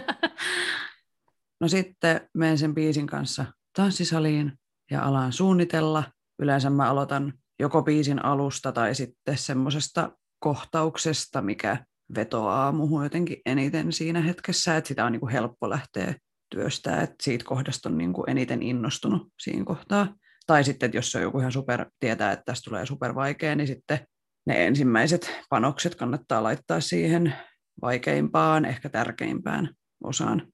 No 1.61 1.67
sitten 1.67 2.29
menen 2.33 2.57
sen 2.57 2.75
biisin 2.75 3.07
kanssa 3.07 3.45
tanssisaliin 3.75 4.53
ja 4.91 5.03
alan 5.03 5.33
suunnitella. 5.33 6.03
Yleensä 6.39 6.69
mä 6.69 6.89
aloitan 6.89 7.33
joko 7.59 7.81
biisin 7.81 8.25
alusta 8.25 8.71
tai 8.71 8.95
sitten 8.95 9.37
semmoisesta 9.37 10.11
kohtauksesta, 10.39 11.41
mikä 11.41 11.85
vetoaa 12.15 12.71
muuhun 12.71 13.03
jotenkin 13.03 13.37
eniten 13.45 13.91
siinä 13.91 14.21
hetkessä, 14.21 14.77
että 14.77 14.87
sitä 14.87 15.05
on 15.05 15.11
niin 15.11 15.19
kuin 15.19 15.31
helppo 15.31 15.69
lähteä 15.69 16.15
työstää, 16.49 17.01
että 17.01 17.15
siitä 17.21 17.45
kohdasta 17.45 17.89
on 17.89 17.97
niin 17.97 18.13
kuin 18.13 18.29
eniten 18.29 18.63
innostunut 18.63 19.33
siinä 19.39 19.65
kohtaa. 19.65 20.15
Tai 20.47 20.63
sitten, 20.63 20.87
että 20.87 20.97
jos 20.97 21.11
se 21.11 21.17
on 21.17 21.23
joku 21.23 21.39
ihan 21.39 21.51
super, 21.51 21.85
tietää, 21.99 22.31
että 22.31 22.43
tästä 22.45 22.69
tulee 22.69 22.85
super 22.85 23.15
vaikea, 23.15 23.55
niin 23.55 23.67
sitten 23.67 23.99
ne 24.47 24.67
ensimmäiset 24.67 25.31
panokset 25.49 25.95
kannattaa 25.95 26.43
laittaa 26.43 26.81
siihen 26.81 27.33
vaikeimpaan, 27.81 28.65
ehkä 28.65 28.89
tärkeimpään 28.89 29.69
osaan. 30.03 30.47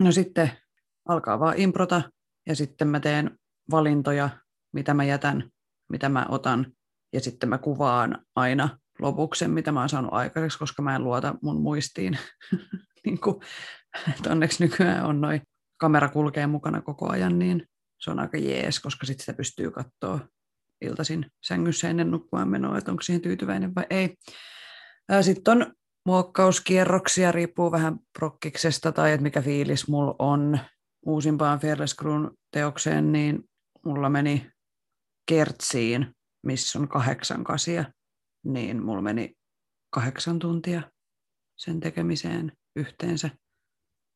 No 0.00 0.12
sitten 0.12 0.50
alkaa 1.08 1.40
vaan 1.40 1.58
improta 1.58 2.02
ja 2.46 2.56
sitten 2.56 2.88
mä 2.88 3.00
teen 3.00 3.38
valintoja, 3.70 4.30
mitä 4.72 4.94
mä 4.94 5.04
jätän, 5.04 5.50
mitä 5.90 6.08
mä 6.08 6.26
otan 6.28 6.72
ja 7.12 7.20
sitten 7.20 7.48
mä 7.48 7.58
kuvaan 7.58 8.24
aina 8.36 8.78
lopuksen, 9.04 9.50
mitä 9.50 9.72
mä 9.72 9.80
oon 9.80 9.88
saanut 9.88 10.14
aikaiseksi, 10.14 10.58
koska 10.58 10.82
mä 10.82 10.96
en 10.96 11.04
luota 11.04 11.34
mun 11.42 11.60
muistiin. 11.60 12.18
niin 13.06 13.20
kuin, 13.20 13.36
onneksi 14.30 14.64
nykyään 14.64 15.06
on 15.06 15.20
noin 15.20 15.42
kamera 15.80 16.08
kulkee 16.08 16.46
mukana 16.46 16.80
koko 16.80 17.10
ajan, 17.10 17.38
niin 17.38 17.66
se 18.00 18.10
on 18.10 18.18
aika 18.18 18.38
jees, 18.38 18.80
koska 18.80 19.06
sitten 19.06 19.24
sitä 19.24 19.36
pystyy 19.36 19.70
katsoa 19.70 20.20
iltaisin 20.80 21.26
sängyssä 21.44 21.90
ennen 21.90 22.10
nukkua 22.10 22.44
menoa, 22.44 22.78
että 22.78 22.90
onko 22.90 23.02
siihen 23.02 23.22
tyytyväinen 23.22 23.74
vai 23.74 23.86
ei. 23.90 24.16
Sitten 25.20 25.52
on 25.52 25.74
muokkauskierroksia, 26.06 27.32
riippuu 27.32 27.72
vähän 27.72 27.98
prokkiksesta 28.18 28.92
tai 28.92 29.12
että 29.12 29.22
mikä 29.22 29.42
fiilis 29.42 29.88
mulla 29.88 30.16
on 30.18 30.58
uusimpaan 31.06 31.60
Fearless 31.60 31.96
Crewn 31.96 32.30
teokseen, 32.50 33.12
niin 33.12 33.44
mulla 33.84 34.10
meni 34.10 34.50
kertsiin, 35.28 36.14
missä 36.46 36.78
on 36.78 36.88
kahdeksan 36.88 37.44
kasia, 37.44 37.84
niin 38.44 38.84
mulla 38.84 39.02
meni 39.02 39.34
kahdeksan 39.90 40.38
tuntia 40.38 40.82
sen 41.56 41.80
tekemiseen 41.80 42.52
yhteensä. 42.76 43.30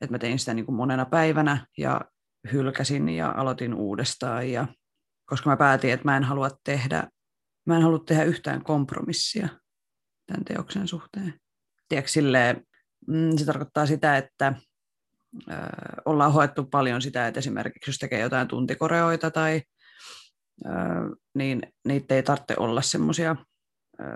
Et 0.00 0.10
mä 0.10 0.18
tein 0.18 0.38
sitä 0.38 0.54
niin 0.54 0.66
kuin 0.66 0.76
monena 0.76 1.04
päivänä 1.04 1.66
ja 1.78 2.00
hylkäsin 2.52 3.08
ja 3.08 3.34
aloitin 3.36 3.74
uudestaan. 3.74 4.50
Ja, 4.50 4.66
koska 5.26 5.50
mä 5.50 5.56
päätin, 5.56 5.92
että 5.92 6.04
mä 6.04 6.16
en 6.16 6.24
halua 6.24 6.50
tehdä, 6.64 7.08
mä 7.66 7.76
en 7.76 7.82
halua 7.82 7.98
tehdä 7.98 8.24
yhtään 8.24 8.64
kompromissia 8.64 9.48
tämän 10.26 10.44
teoksen 10.44 10.88
suhteen. 10.88 11.34
Tiedätkö, 11.88 12.10
silleen, 12.10 12.66
mm, 13.06 13.36
se 13.36 13.44
tarkoittaa 13.44 13.86
sitä, 13.86 14.16
että 14.16 14.54
ö, 15.50 15.54
ollaan 16.04 16.32
hoettu 16.32 16.64
paljon 16.64 17.02
sitä, 17.02 17.28
että 17.28 17.38
esimerkiksi 17.38 17.90
jos 17.90 17.98
tekee 17.98 18.20
jotain 18.20 18.48
tuntikoreoita 18.48 19.30
tai 19.30 19.62
ö, 20.66 20.70
niin 21.34 21.62
niitä 21.84 22.14
ei 22.14 22.22
tarvitse 22.22 22.54
olla 22.58 22.82
semmoisia 22.82 23.36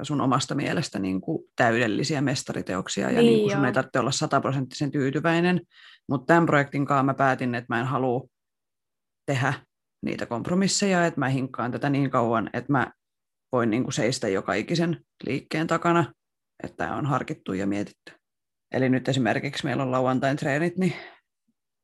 sun 0.02 0.20
omasta 0.20 0.54
mielestä 0.54 0.98
niin 0.98 1.20
kuin 1.20 1.44
täydellisiä 1.56 2.20
mestariteoksia 2.20 3.10
ja 3.10 3.22
niin, 3.22 3.26
niin 3.26 3.40
kuin 3.40 3.52
sun 3.52 3.64
ei 3.64 3.72
tarvitse 3.72 3.98
olla 3.98 4.10
sataprosenttisen 4.10 4.90
tyytyväinen, 4.90 5.60
mutta 6.08 6.26
tämän 6.26 6.46
projektin 6.46 6.86
kanssa 6.86 7.02
mä 7.02 7.14
päätin, 7.14 7.54
että 7.54 7.74
mä 7.74 7.80
en 7.80 7.86
halua 7.86 8.28
tehdä 9.26 9.54
niitä 10.04 10.26
kompromisseja, 10.26 11.06
että 11.06 11.20
mä 11.20 11.28
hinkkaan 11.28 11.72
tätä 11.72 11.90
niin 11.90 12.10
kauan, 12.10 12.50
että 12.52 12.72
mä 12.72 12.92
voin 13.52 13.70
niin 13.70 13.82
kuin 13.82 13.92
seistä 13.92 14.28
joka 14.28 14.54
ikisen 14.54 15.04
liikkeen 15.26 15.66
takana, 15.66 16.12
että 16.64 16.76
tämä 16.76 16.96
on 16.96 17.06
harkittu 17.06 17.52
ja 17.52 17.66
mietitty. 17.66 18.12
Eli 18.72 18.88
nyt 18.88 19.08
esimerkiksi 19.08 19.64
meillä 19.64 19.82
on 19.82 19.90
lauantain 19.90 20.36
treenit, 20.36 20.76
niin 20.76 20.92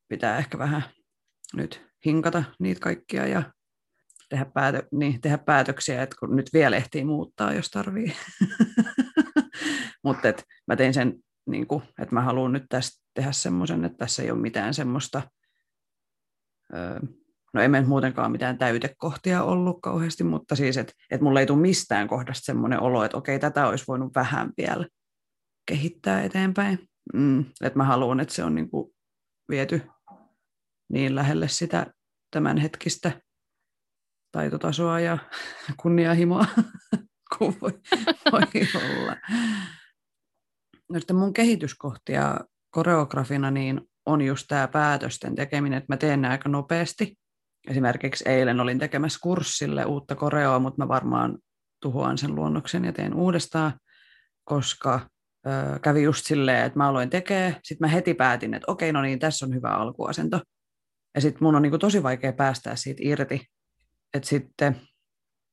pitää 0.09 0.39
ehkä 0.39 0.59
vähän 0.59 0.83
nyt 1.55 1.87
hinkata 2.07 2.45
niitä 2.59 2.81
kaikkia 2.81 3.27
ja 3.27 3.43
tehdä, 4.29 4.45
päätö, 4.45 4.83
niin, 4.93 5.21
tehdä 5.21 5.39
päätöksiä, 5.39 6.03
että 6.03 6.17
kun 6.21 6.37
nyt 6.37 6.51
vielä 6.53 6.77
ehtii 6.77 7.05
muuttaa, 7.05 7.53
jos 7.53 7.71
tarvii. 7.71 8.17
Mutta 10.05 10.29
mä 10.67 10.77
tein 10.77 10.95
sen, 10.95 11.15
niin 11.47 11.67
kuin, 11.67 11.83
että 12.03 12.15
mä 12.15 12.21
haluan 12.21 12.53
nyt 12.53 12.65
tästä 12.69 13.05
tehdä 13.15 13.33
semmoisen, 13.33 13.85
että 13.85 13.99
tässä 13.99 14.23
ei 14.23 14.31
ole 14.31 14.41
mitään 14.41 14.75
semmoista, 14.75 15.23
öö, 16.75 17.01
no 17.55 17.63
ei 17.63 17.69
muutenkaan 17.69 18.33
mitään 18.33 18.59
täytekohtia 18.59 19.43
ollut 19.43 19.79
kauheasti, 19.83 20.25
mutta 20.25 20.57
siis, 20.57 20.77
että, 20.77 20.93
että 21.11 21.25
mulla 21.25 21.41
ei 21.41 21.47
tule 21.47 21.61
mistään 21.61 22.09
kohdasta 22.09 22.45
semmoinen 22.45 22.81
olo, 22.81 23.05
että 23.05 23.17
okei, 23.17 23.39
tätä 23.39 23.67
olisi 23.67 23.85
voinut 23.89 24.15
vähän 24.15 24.51
vielä 24.57 24.87
kehittää 25.67 26.23
eteenpäin. 26.23 26.89
Mm, 27.15 27.41
että 27.41 27.77
mä 27.77 27.85
haluan, 27.85 28.21
että 28.21 28.35
se 28.35 28.45
on 28.45 28.55
niin 28.55 28.71
kuin 28.71 28.95
viety 29.49 29.83
niin 30.93 31.15
lähelle 31.15 31.49
sitä 31.49 31.87
tämänhetkistä 32.31 33.21
taitotasoa 34.33 35.01
ja 35.01 35.19
kunnianhimoa 35.83 36.47
kuin 37.39 37.57
voi, 37.63 37.73
voi 38.33 38.43
olla. 38.75 39.17
No 40.93 40.99
sitten 40.99 41.17
mun 41.17 41.33
kehityskohtia 41.33 42.41
koreografina 42.71 43.51
niin 43.51 43.81
on 44.07 44.23
just 44.23 44.45
tämä 44.49 44.69
päätösten 44.69 45.35
tekeminen, 45.35 45.79
että 45.79 45.93
mä 45.93 45.97
teen 45.97 46.23
ne 46.23 46.29
aika 46.29 46.49
nopeasti. 46.49 47.19
Esimerkiksi 47.71 48.25
eilen 48.29 48.61
olin 48.61 48.79
tekemässä 48.79 49.19
kurssille 49.23 49.85
uutta 49.85 50.15
koreoa, 50.15 50.59
mutta 50.59 50.83
mä 50.83 50.89
varmaan 50.89 51.39
tuhoan 51.83 52.19
sen 52.19 52.35
luonnoksen 52.35 52.85
ja 52.85 52.93
teen 52.93 53.15
uudestaan, 53.15 53.73
koska 54.45 55.01
ö, 55.47 55.79
kävi 55.83 56.03
just 56.03 56.27
silleen, 56.27 56.65
että 56.65 56.79
mä 56.79 56.89
aloin 56.89 57.11
tekemään, 57.11 57.57
sitten 57.65 57.89
mä 57.89 57.93
heti 57.93 58.15
päätin, 58.15 58.55
että 58.55 58.73
okei, 58.73 58.93
no 58.93 59.03
niin, 59.03 59.19
tässä 59.19 59.47
on 59.47 59.55
hyvä 59.55 59.69
alkuasento. 59.69 60.41
Ja 61.15 61.21
sitten 61.21 61.45
mun 61.45 61.55
on 61.55 61.63
niin 61.63 61.79
tosi 61.81 62.03
vaikea 62.03 62.33
päästää 62.33 62.77
siitä 62.77 63.01
irti, 63.05 63.47
että 64.15 64.29
sitten 64.29 64.81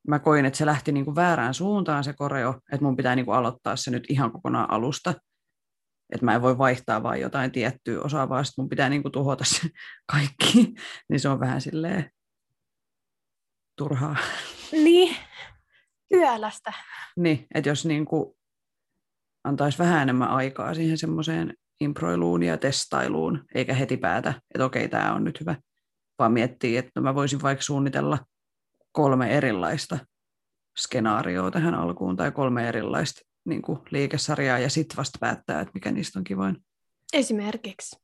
mä 0.07 0.19
koin, 0.19 0.45
että 0.45 0.57
se 0.57 0.65
lähti 0.65 0.91
niin 0.91 1.05
kuin 1.05 1.15
väärään 1.15 1.53
suuntaan 1.53 2.03
se 2.03 2.13
koreo, 2.13 2.59
että 2.71 2.85
mun 2.85 2.95
pitää 2.95 3.15
niin 3.15 3.25
kuin 3.25 3.37
aloittaa 3.37 3.75
se 3.75 3.91
nyt 3.91 4.03
ihan 4.09 4.31
kokonaan 4.31 4.71
alusta. 4.71 5.13
Että 6.13 6.25
mä 6.25 6.35
en 6.35 6.41
voi 6.41 6.57
vaihtaa 6.57 7.03
vain 7.03 7.21
jotain 7.21 7.51
tiettyä 7.51 8.01
osaa, 8.01 8.29
vaan 8.29 8.45
mun 8.57 8.69
pitää 8.69 8.89
niin 8.89 9.01
kuin 9.01 9.11
tuhota 9.11 9.43
se 9.43 9.69
kaikki. 10.11 10.73
niin 11.09 11.19
se 11.19 11.29
on 11.29 11.39
vähän 11.39 11.61
silleen 11.61 12.11
turhaa. 13.77 14.15
Niin, 14.71 15.15
työlästä. 16.09 16.73
Niin, 17.17 17.47
että 17.55 17.69
jos 17.69 17.85
niin 17.85 18.05
kuin 18.05 18.35
antaisi 19.43 19.77
vähän 19.77 20.01
enemmän 20.01 20.29
aikaa 20.29 20.73
siihen 20.73 20.97
semmoiseen 20.97 21.53
improiluun 21.81 22.43
ja 22.43 22.57
testailuun, 22.57 23.45
eikä 23.55 23.73
heti 23.73 23.97
päätä, 23.97 24.33
että 24.53 24.65
okei, 24.65 24.89
tämä 24.89 25.13
on 25.13 25.23
nyt 25.23 25.39
hyvä, 25.39 25.55
vaan 26.19 26.31
miettii, 26.31 26.77
että 26.77 27.01
mä 27.01 27.15
voisin 27.15 27.41
vaikka 27.41 27.61
suunnitella 27.61 28.17
kolme 28.95 29.37
erilaista 29.37 29.97
skenaarioa 30.77 31.51
tähän 31.51 31.73
alkuun 31.73 32.15
tai 32.15 32.31
kolme 32.31 32.67
erilaista 32.67 33.21
niin 33.45 33.61
kuin 33.61 33.79
liikesarjaa 33.91 34.59
ja 34.59 34.69
sitten 34.69 34.97
vasta 34.97 35.17
päättää, 35.21 35.61
että 35.61 35.71
mikä 35.73 35.91
niistä 35.91 36.19
on 36.19 36.23
kivoin. 36.23 36.57
Esimerkiksi. 37.13 37.95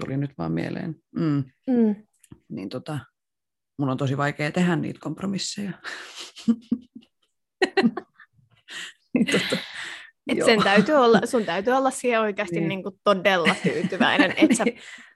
Tuli 0.00 0.16
nyt 0.16 0.30
vaan 0.38 0.52
mieleen. 0.52 0.96
Mm. 1.16 1.44
Mm. 1.66 1.94
Niin 2.48 2.68
tota, 2.68 2.98
mun 3.78 3.88
on 3.88 3.96
tosi 3.96 4.16
vaikea 4.16 4.52
tehdä 4.52 4.76
niitä 4.76 5.00
kompromisseja. 5.02 5.72
niin 9.14 9.26
tota, 9.26 9.56
Et 10.28 10.44
sen 10.44 10.62
täytyy 10.62 10.94
olla, 10.94 11.20
sun 11.24 11.44
täytyy 11.44 11.72
olla 11.72 11.90
siihen 11.90 12.20
oikeasti 12.20 12.56
niin. 12.56 12.68
Niin 12.68 12.82
kuin 12.82 13.00
todella 13.04 13.54
tyytyväinen, 13.62 14.34
että 14.36 14.56
sä 14.56 14.64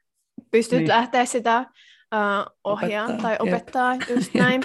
pystyt 0.53 0.79
niin. 0.79 0.89
lähteä 0.89 1.25
sitä 1.25 1.67
uh, 2.15 2.57
ohjaa 2.65 3.05
opettaa, 3.05 3.23
tai 3.23 3.37
opettaa, 3.41 3.95
jep. 3.95 4.09
just 4.11 4.35
näin. 4.35 4.65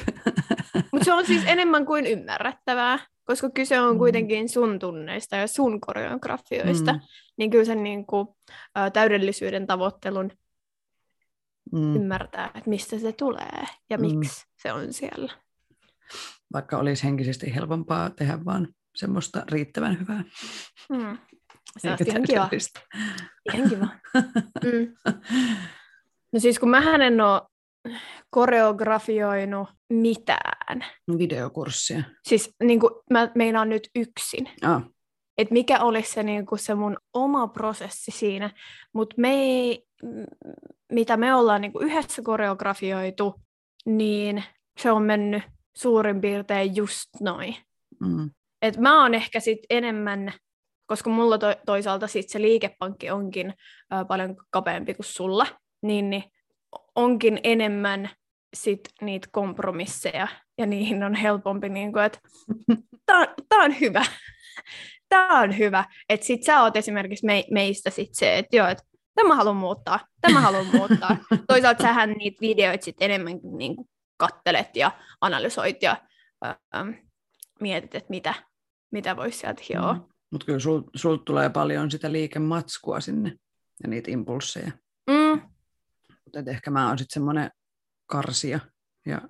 Mutta 0.92 1.06
se 1.06 1.14
on 1.14 1.26
siis 1.26 1.44
enemmän 1.46 1.86
kuin 1.86 2.06
ymmärrettävää, 2.06 3.00
koska 3.24 3.50
kyse 3.50 3.80
on 3.80 3.96
mm. 3.96 3.98
kuitenkin 3.98 4.50
sun 4.50 4.80
tunneista 4.80 5.36
ja 5.36 5.48
sun 5.48 5.82
koreografioista, 5.82 6.94
mm. 6.94 7.00
niin 7.38 7.50
kyllä 7.50 7.66
sen 7.66 7.84
niin 7.84 8.06
kuin, 8.06 8.28
uh, 8.28 8.92
täydellisyyden 8.94 9.68
tavoittelun 9.68 10.32
mm. 11.72 11.96
ymmärtää, 11.96 12.46
että 12.46 12.70
mistä 12.70 13.00
se 13.00 13.12
tulee 13.12 13.66
ja 13.90 13.98
mm. 13.98 14.02
miksi 14.02 14.46
se 14.62 14.74
on 14.74 14.94
siellä. 14.94 15.34
Vaikka 16.54 16.78
olisi 16.78 17.04
henkisesti 17.04 17.56
helpompaa 17.56 18.10
tehdä 18.10 18.46
vaan 18.46 18.68
semmoista 18.96 19.44
riittävän 19.52 20.00
hyvää. 20.00 20.24
Mm. 20.90 21.18
Se 21.78 21.92
on 21.92 21.98
ihan 22.08 22.24
kiva. 22.24 22.50
Ihan 23.54 23.70
kiva. 23.70 23.88
Mm. 24.64 24.96
No 26.34 26.40
siis 26.40 26.60
kun 26.60 26.70
mä 26.70 26.96
en 26.96 27.22
ole 27.22 27.42
koreografioinut 28.30 29.70
mitään. 29.90 30.86
Videokurssia. 31.18 32.04
Siis 32.28 32.56
niin 32.64 32.80
kuin, 32.80 32.92
mä 33.10 33.32
meinaan 33.36 33.70
nyt 33.70 33.90
yksin. 33.96 34.50
Ah. 34.62 34.84
Et 35.38 35.52
mikä 35.52 35.80
olisi 35.80 36.12
se, 36.12 36.24
niin 36.24 36.46
kuin 36.46 36.60
se 36.60 36.76
mun 36.76 36.98
oma 37.14 37.48
prosessi 37.48 38.12
siinä. 38.12 38.50
Mutta 38.94 39.16
me 39.18 39.34
ei, 39.34 39.84
mitä 40.92 41.18
me 41.18 41.36
ollaan 41.36 41.62
niin 41.62 41.74
kuin 41.74 41.88
yhdessä 41.88 42.22
koreografioitu, 42.22 43.42
niin 43.86 44.44
se 44.80 44.92
on 44.92 45.04
mennyt 45.04 45.44
suurin 45.76 46.22
piirtein 46.22 46.76
just 46.76 47.10
noin. 47.22 47.56
Mm. 48.00 48.30
Et 48.62 48.78
mä 48.78 49.02
oon 49.02 49.14
ehkä 49.14 49.40
sit 49.40 49.60
enemmän, 49.70 50.34
koska 50.86 51.10
mulla 51.10 51.38
to, 51.38 51.48
toisaalta 51.66 52.08
sit 52.08 52.30
se 52.30 52.42
liikepankki 52.42 53.10
onkin 53.10 53.54
ö, 53.94 54.06
paljon 54.06 54.36
kapeampi 54.50 54.94
kuin 54.94 55.06
sulla, 55.06 55.48
niin, 55.84 56.10
niin 56.10 56.24
onkin 56.96 57.40
enemmän 57.44 58.10
sit 58.54 58.82
niitä 59.02 59.28
kompromisseja, 59.32 60.28
ja 60.58 60.66
niihin 60.66 61.04
on 61.04 61.16
helpompi, 61.16 61.70
niin 61.70 61.94
kuin, 61.94 62.06
että 62.06 62.20
tämä 63.50 63.64
on 63.64 63.80
hyvä, 63.80 64.06
tämä 65.10 65.42
on 65.42 65.58
hyvä, 65.58 65.86
että 66.10 66.26
sit 66.26 66.44
sä 66.44 66.62
oot 66.62 66.78
esimerkiksi 66.78 67.26
me, 67.26 67.44
meistä 67.52 67.90
sit 67.90 68.10
se, 68.14 68.38
että 68.38 68.56
joo, 68.56 68.68
että 68.68 68.84
tämä 69.16 69.36
haluan 69.36 69.56
muuttaa, 69.56 70.00
tämä 70.22 70.42
haluan 70.42 70.66
muuttaa. 70.66 71.18
Toisaalta 71.48 71.84
sähän 71.84 72.10
niitä 72.10 72.42
videoita 72.42 72.86
sit 72.86 72.96
enemmän 73.00 73.40
niin 73.58 73.76
kuin 73.76 73.90
kattelet 74.18 74.76
ja 74.76 74.92
analysoit 75.22 75.84
ja 75.84 75.98
ähm, 76.76 76.90
mietit, 77.60 77.96
että 77.96 78.10
mitä, 78.10 78.34
mitä 78.92 79.16
voisi 79.16 79.38
sieltä 79.38 79.62
hioa. 79.70 79.94
Mm. 79.94 80.02
Mutta 80.32 80.46
kyllä 80.46 80.60
sul, 80.60 80.82
sul 80.96 81.18
tulee 81.18 81.50
paljon 81.50 81.92
sitä 81.92 82.12
liikematskua 82.12 83.00
sinne 83.00 83.36
ja 83.84 83.90
niitä 83.90 84.12
impulseja. 84.12 84.72
Mm, 85.10 85.42
että 86.36 86.52
ehkä 86.52 86.72
mä 86.72 86.88
oon 86.88 86.98
sitten 86.98 87.14
semmoinen 87.14 87.52
karsia 88.06 88.60
ja 89.06 89.22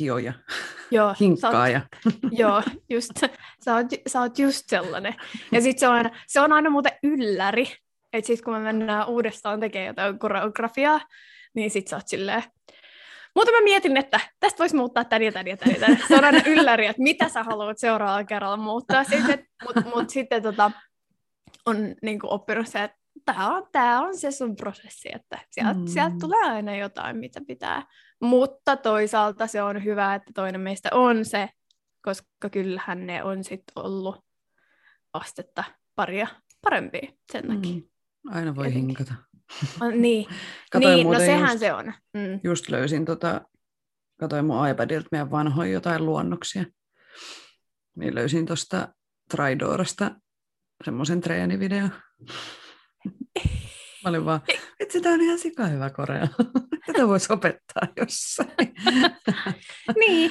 hioja, 0.00 0.32
joo, 0.90 1.14
hinkkaaja. 1.20 1.80
Oot, 2.06 2.14
joo, 2.40 2.62
just, 2.90 3.10
sä 3.64 3.74
oot, 3.74 3.86
sä 4.06 4.20
oot 4.20 4.38
just 4.38 4.62
sellainen. 4.66 5.14
Ja 5.52 5.60
sitten 5.60 5.80
se 5.80 5.88
on, 5.88 6.10
se 6.26 6.40
on 6.40 6.52
aina 6.52 6.70
muuten 6.70 6.92
ylläri, 7.02 7.68
että 8.12 8.26
sitten 8.26 8.44
kun 8.44 8.54
me 8.54 8.60
mennään 8.60 9.08
uudestaan 9.08 9.60
tekemään 9.60 9.86
jotain 9.86 10.18
koreografiaa, 10.18 11.00
niin 11.54 11.70
sitten 11.70 11.90
sä 11.90 11.96
oot 11.96 12.08
silleen, 12.08 12.42
Mutta 13.34 13.52
mä 13.52 13.62
mietin, 13.64 13.96
että 13.96 14.20
tästä 14.40 14.58
voisi 14.58 14.76
muuttaa 14.76 15.04
tän 15.04 15.22
ja 15.22 15.32
tän 15.32 15.46
ja 15.46 15.56
tän 15.56 15.72
ja 15.72 15.80
tän. 15.80 15.98
Se 16.08 16.16
on 16.16 16.24
aina 16.24 16.40
ylläri, 16.46 16.86
että 16.86 17.02
mitä 17.02 17.28
sä 17.28 17.42
haluat 17.42 17.78
seuraavalla 17.78 18.24
kerralla 18.24 18.56
muuttaa. 18.56 19.04
Sitten, 19.04 19.46
mutta 19.64 19.82
mut 19.94 20.10
sitten 20.10 20.42
tota, 20.42 20.70
on 21.66 21.94
niin 22.02 22.18
kuin 22.18 22.30
oppinut 22.30 22.68
se, 22.68 22.82
että 22.82 23.03
tämä 23.24 23.56
on, 23.56 23.66
tää 23.72 24.00
on 24.00 24.16
se 24.16 24.30
sun 24.30 24.56
prosessi, 24.56 25.08
että 25.14 25.38
sieltä, 25.50 25.74
mm. 25.74 25.86
sieltä 25.86 26.16
tulee 26.20 26.42
aina 26.42 26.76
jotain, 26.76 27.16
mitä 27.16 27.40
pitää. 27.46 27.86
Mutta 28.20 28.76
toisaalta 28.76 29.46
se 29.46 29.62
on 29.62 29.84
hyvä, 29.84 30.14
että 30.14 30.30
toinen 30.34 30.60
meistä 30.60 30.88
on 30.92 31.24
se, 31.24 31.48
koska 32.02 32.50
kyllähän 32.52 33.06
ne 33.06 33.24
on 33.24 33.44
sitten 33.44 33.72
ollut 33.76 34.24
astetta 35.12 35.64
paria 35.94 36.26
parempia 36.62 37.12
sen 37.32 37.48
takia. 37.48 37.74
Mm. 37.74 37.82
Aina 38.30 38.56
voi 38.56 38.66
Jotenkin. 38.66 38.86
hinkata. 38.86 39.14
niin, 39.80 40.26
niin 40.78 41.06
no 41.06 41.18
sehän 41.18 41.50
just, 41.50 41.60
se 41.60 41.72
on. 41.72 41.92
Mm. 42.14 42.40
Just 42.44 42.68
löysin, 42.68 43.04
tota, 43.04 43.40
katoin 44.20 44.44
mun 44.44 44.68
iPadilta 44.68 45.08
meidän 45.10 45.30
vanhoja 45.30 45.72
jotain 45.72 46.06
luonnoksia. 46.06 46.64
Niin 47.96 48.14
löysin 48.14 48.46
tuosta 48.46 48.88
Tridorasta 49.30 50.10
semmoisen 50.84 51.20
treenivideon. 51.20 51.90
Mä 54.04 54.08
olin 54.08 54.24
vaan, 54.24 54.40
että 54.80 55.00
tämä 55.00 55.14
on 55.14 55.20
ihan 55.20 55.38
sika 55.38 55.66
hyvä 55.66 55.90
korea. 55.90 56.28
Tätä 56.86 57.08
voisi 57.08 57.32
opettaa 57.32 57.82
jossain. 57.96 58.74
niin. 60.00 60.30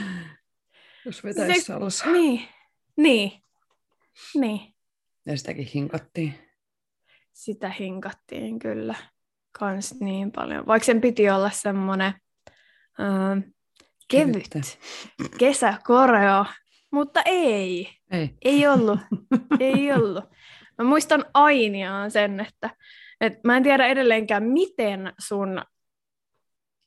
Jos 1.05 1.23
vetäisi 1.23 1.61
se, 1.61 1.73
alussa. 1.73 2.11
Niin, 2.11 2.47
niin, 2.97 3.31
niin. 4.35 4.73
Ja 5.25 5.37
sitäkin 5.37 5.67
hinkattiin. 5.73 6.33
Sitä 7.33 7.69
hinkattiin 7.69 8.59
kyllä 8.59 8.95
kans 9.59 9.95
niin 9.99 10.31
paljon. 10.31 10.67
Vaikka 10.67 10.85
sen 10.85 11.01
piti 11.01 11.29
olla 11.29 11.49
semmoinen 11.49 12.13
äh, 12.99 13.53
kevyt 14.07 14.49
kesäkoreo, 15.37 16.45
mutta 16.91 17.21
ei. 17.25 17.89
Ei, 18.11 18.37
ei 18.41 18.67
ollut. 18.67 18.99
ei 19.59 19.91
ollut. 19.91 20.25
Mä 20.77 20.85
muistan 20.85 21.25
ainiaan 21.33 22.11
sen, 22.11 22.39
että, 22.39 22.69
että 23.21 23.39
mä 23.43 23.57
en 23.57 23.63
tiedä 23.63 23.85
edelleenkään, 23.85 24.43
miten 24.43 25.13
sun 25.19 25.61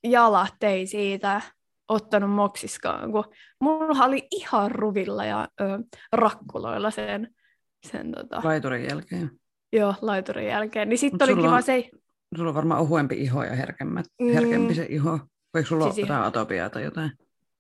jalat 0.05 0.63
ei 0.63 0.87
siitä 0.87 1.41
ottanut 1.89 2.31
moksiskaan, 2.31 3.13
kun 3.13 3.25
mulla 3.61 4.05
oli 4.05 4.27
ihan 4.31 4.71
ruvilla 4.71 5.25
ja 5.25 5.49
ö, 5.61 5.65
rakkuloilla 6.13 6.91
sen, 6.91 7.35
sen 7.87 8.13
tota... 8.13 8.41
Laiturin 8.45 8.85
jälkeen. 8.85 9.31
Joo, 9.73 9.95
laiturin 10.03 10.47
jälkeen. 10.47 10.89
Niin 10.89 10.99
sitten 10.99 11.31
oli 11.31 11.43
kiva 11.43 11.61
se... 11.61 11.91
Sulla 12.37 12.49
on 12.49 12.55
varmaan 12.55 12.81
ohuempi 12.81 13.15
iho 13.15 13.45
ja 13.45 13.55
herkemmät, 13.55 14.07
mm. 14.21 14.33
herkempi 14.33 14.75
se 14.75 14.87
iho. 14.89 15.21
Voiko 15.55 15.69
sulla 15.69 15.93
siis 15.93 16.11
olla 16.11 16.27
atopiaa 16.27 16.71
tai 16.71 16.83
jotain? 16.83 17.13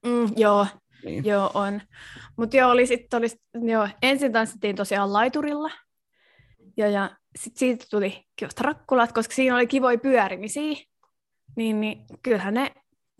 Mm, 0.06 0.28
joo, 0.36 0.66
niin. 1.04 1.24
joo 1.24 1.50
on. 1.54 1.80
Mutta 2.36 2.56
joo, 2.56 2.70
oli 2.70 2.86
sit, 2.86 3.14
oli, 3.14 3.26
joo, 3.54 3.88
ensin 4.02 4.32
tanssittiin 4.32 4.76
tosiaan 4.76 5.12
laiturilla. 5.12 5.70
Ja, 6.76 6.88
ja 6.88 7.10
sitten 7.38 7.58
siitä 7.58 7.86
tuli 7.90 8.24
kivasta 8.36 8.62
rakkulat, 8.62 9.12
koska 9.12 9.34
siinä 9.34 9.56
oli 9.56 9.66
kivoja 9.66 9.98
pyörimisiä. 9.98 10.76
Niin, 11.56 11.80
niin 11.80 12.04
kyllähän 12.22 12.54
ne 12.54 12.72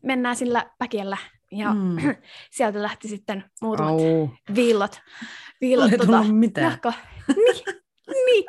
mennään 0.02 0.36
sillä 0.36 0.70
päkiellä. 0.78 1.16
Ja 1.52 1.74
mm. 1.74 1.96
sieltä 2.56 2.82
lähti 2.82 3.08
sitten 3.08 3.44
muutamat 3.62 3.92
Au. 3.92 4.28
viillot. 4.54 5.00
viillot 5.60 5.92
Ei 5.92 5.98
tota, 5.98 6.22
mitään. 6.22 6.66
Nahka. 6.66 6.92
Niin, 7.36 7.64
niin. 8.26 8.44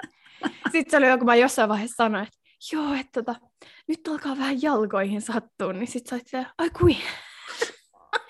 Sitten 0.72 0.92
se 0.92 0.98
oli 0.98 1.08
joku, 1.08 1.26
mä 1.26 1.36
jossain 1.36 1.70
vaiheessa 1.70 2.04
sanoin, 2.04 2.24
että 2.24 2.38
joo, 2.74 2.94
että 2.94 3.24
tota, 3.24 3.40
nyt 3.88 4.08
alkaa 4.08 4.38
vähän 4.38 4.62
jalkoihin 4.62 5.22
sattua, 5.22 5.74
niin 5.74 5.88
sitten 5.88 6.20
sä 6.32 6.38
oot 6.40 6.48
ai 6.58 6.70
kui. 6.70 6.98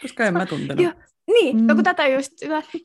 Koska 0.01 0.25
en 0.25 0.33
mä 0.33 0.45
tuntenut. 0.45 0.83
Joo, 0.83 0.93
niin, 1.27 1.61
mm. 1.61 1.69
joku 1.69 1.83
tätä 1.83 2.07
just, 2.07 2.31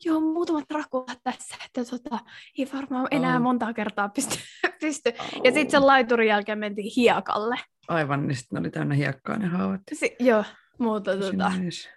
joo, 0.05 0.19
muutamat 0.19 0.71
rakulat 0.71 1.19
tässä, 1.23 1.55
että 1.65 1.85
tota, 1.85 2.19
ei 2.57 2.69
varmaan 2.73 3.07
enää 3.11 3.35
oh. 3.35 3.41
monta 3.41 3.73
kertaa 3.73 4.09
pysty. 4.09 4.35
pysty. 4.81 5.13
Oh. 5.19 5.41
Ja 5.43 5.51
sitten 5.51 5.71
sen 5.71 5.87
laiturin 5.87 6.27
jälkeen 6.27 6.59
mentiin 6.59 6.91
hiekalle. 6.95 7.55
Aivan, 7.87 8.27
niin 8.27 8.35
sitten 8.35 8.59
oli 8.59 8.69
täynnä 8.69 8.95
hiekkaa 8.95 9.37
ne 9.37 9.47
hauat. 9.47 9.81
Si- 9.93 10.15
joo, 10.19 10.43
mutta 10.79 11.17
tota, 11.17 11.51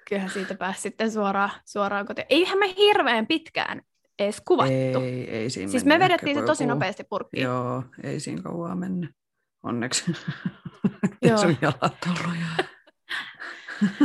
kyllähän 0.09 0.31
siitä 0.31 0.55
pääsi 0.55 0.81
sitten 0.81 1.11
suoraan, 1.11 1.51
suoraan 1.65 2.07
kotiin. 2.07 2.27
Eihän 2.31 2.59
me 2.59 2.75
hirveän 2.77 3.27
pitkään 3.27 3.83
edes 4.19 4.43
kuvattu. 4.49 5.01
Ei, 5.01 5.31
ei 5.31 5.51
siinä 5.51 5.71
Siis 5.71 5.85
me 5.85 5.99
vedettiin 5.99 6.37
se 6.37 6.43
tosi 6.43 6.65
joku... 6.65 6.75
nopeasti 6.75 7.05
purkkiin. 7.05 7.43
Joo, 7.45 7.85
ei 8.03 8.21
siinä 8.21 8.43
kauan 8.43 8.79
mennyt. 8.79 9.11
Onneksi. 9.63 10.13
Joo. 11.23 11.39
sun 11.39 11.57
jalat 11.61 11.97
ollut. 12.07 12.67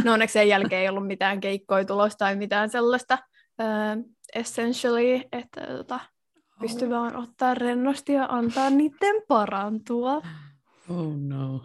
No 0.03 0.13
onneksi 0.13 0.33
sen 0.33 0.47
jälkeen 0.47 0.81
ei 0.81 0.89
ollut 0.89 1.07
mitään 1.07 1.39
keikkoja 1.39 1.85
tulosta 1.85 2.17
tai 2.17 2.35
mitään 2.35 2.69
sellaista 2.69 3.17
uh, 3.61 4.13
essentially, 4.35 5.21
että 5.31 5.61
tota, 5.67 5.99
pystyy 6.61 6.89
vaan 6.89 7.15
ottaa 7.15 7.53
rennosti 7.53 8.13
ja 8.13 8.25
antaa 8.25 8.69
niiden 8.69 9.15
parantua. 9.27 10.21
Oh 10.91 11.17
no. 11.17 11.61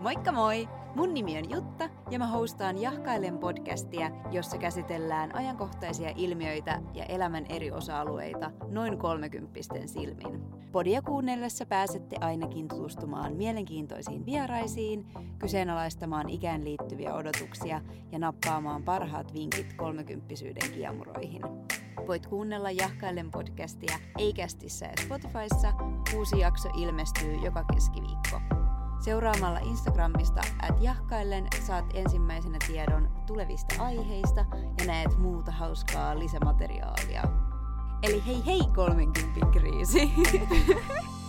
Moikka 0.00 0.32
moi! 0.32 0.68
Mun 0.94 1.14
nimi 1.14 1.38
on 1.38 1.50
Jutta 1.50 1.88
ja 2.10 2.18
mä 2.18 2.26
hostaan 2.26 2.78
Jahkailen 2.78 3.38
podcastia, 3.38 4.10
jossa 4.30 4.58
käsitellään 4.58 5.34
ajankohtaisia 5.34 6.12
ilmiöitä 6.16 6.82
ja 6.94 7.04
elämän 7.04 7.46
eri 7.48 7.70
osa-alueita 7.70 8.50
noin 8.68 8.98
kolmekymppisten 8.98 9.88
silmin. 9.88 10.40
Podia 10.72 11.02
kuunnellessa 11.02 11.66
pääsette 11.66 12.16
ainakin 12.20 12.68
tutustumaan 12.68 13.36
mielenkiintoisiin 13.36 14.26
vieraisiin, 14.26 15.06
kyseenalaistamaan 15.38 16.30
ikään 16.30 16.64
liittyviä 16.64 17.14
odotuksia 17.14 17.80
ja 18.12 18.18
nappaamaan 18.18 18.82
parhaat 18.82 19.34
vinkit 19.34 19.72
kolmekymppisyyden 19.72 20.70
kiemuroihin. 20.70 21.42
Voit 22.06 22.26
kuunnella 22.26 22.70
Jahkailen 22.70 23.30
podcastia 23.30 23.98
Eikästissä 24.18 24.86
ja 24.86 24.92
Spotifyssa. 25.04 25.72
Uusi 26.16 26.38
jakso 26.38 26.68
ilmestyy 26.78 27.34
joka 27.34 27.64
keskiviikko. 27.74 28.40
Seuraamalla 29.04 29.58
Instagramista 29.58 30.40
at 30.62 30.82
jahkaillen 30.82 31.46
saat 31.66 31.84
ensimmäisenä 31.94 32.58
tiedon 32.66 33.08
tulevista 33.26 33.82
aiheista 33.82 34.44
ja 34.78 34.86
näet 34.86 35.18
muuta 35.18 35.52
hauskaa 35.52 36.18
lisämateriaalia. 36.18 37.22
Eli 38.02 38.26
hei 38.26 38.46
hei 38.46 38.60
30 38.74 39.46
kriisi! 39.52 40.12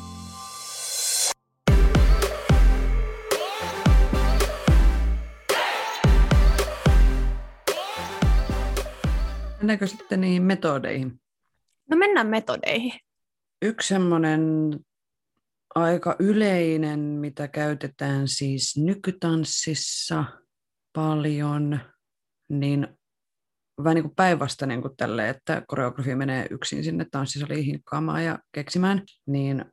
Mennäänkö 9.63 9.87
sitten 9.87 10.21
niihin 10.21 10.43
metodeihin? 10.43 11.21
No 11.89 11.97
mennään 11.97 12.27
metodeihin. 12.27 12.99
Yksi 13.61 13.87
semmoinen 13.87 14.41
aika 15.75 16.15
yleinen, 16.19 16.99
mitä 16.99 17.47
käytetään 17.47 18.27
siis 18.27 18.77
nykytanssissa 18.77 20.23
paljon, 20.93 21.79
niin 22.49 22.87
vähän 23.83 23.95
niin 23.95 24.03
kuin 24.03 24.15
päinvastainen 24.15 24.81
kuin 24.81 24.97
tälle, 24.97 25.29
että 25.29 25.63
koreografi 25.67 26.15
menee 26.15 26.47
yksin 26.51 26.83
sinne 26.83 27.05
tanssisaliin 27.11 27.65
hinkkaamaan 27.65 28.25
ja 28.25 28.39
keksimään, 28.51 29.01
niin 29.25 29.65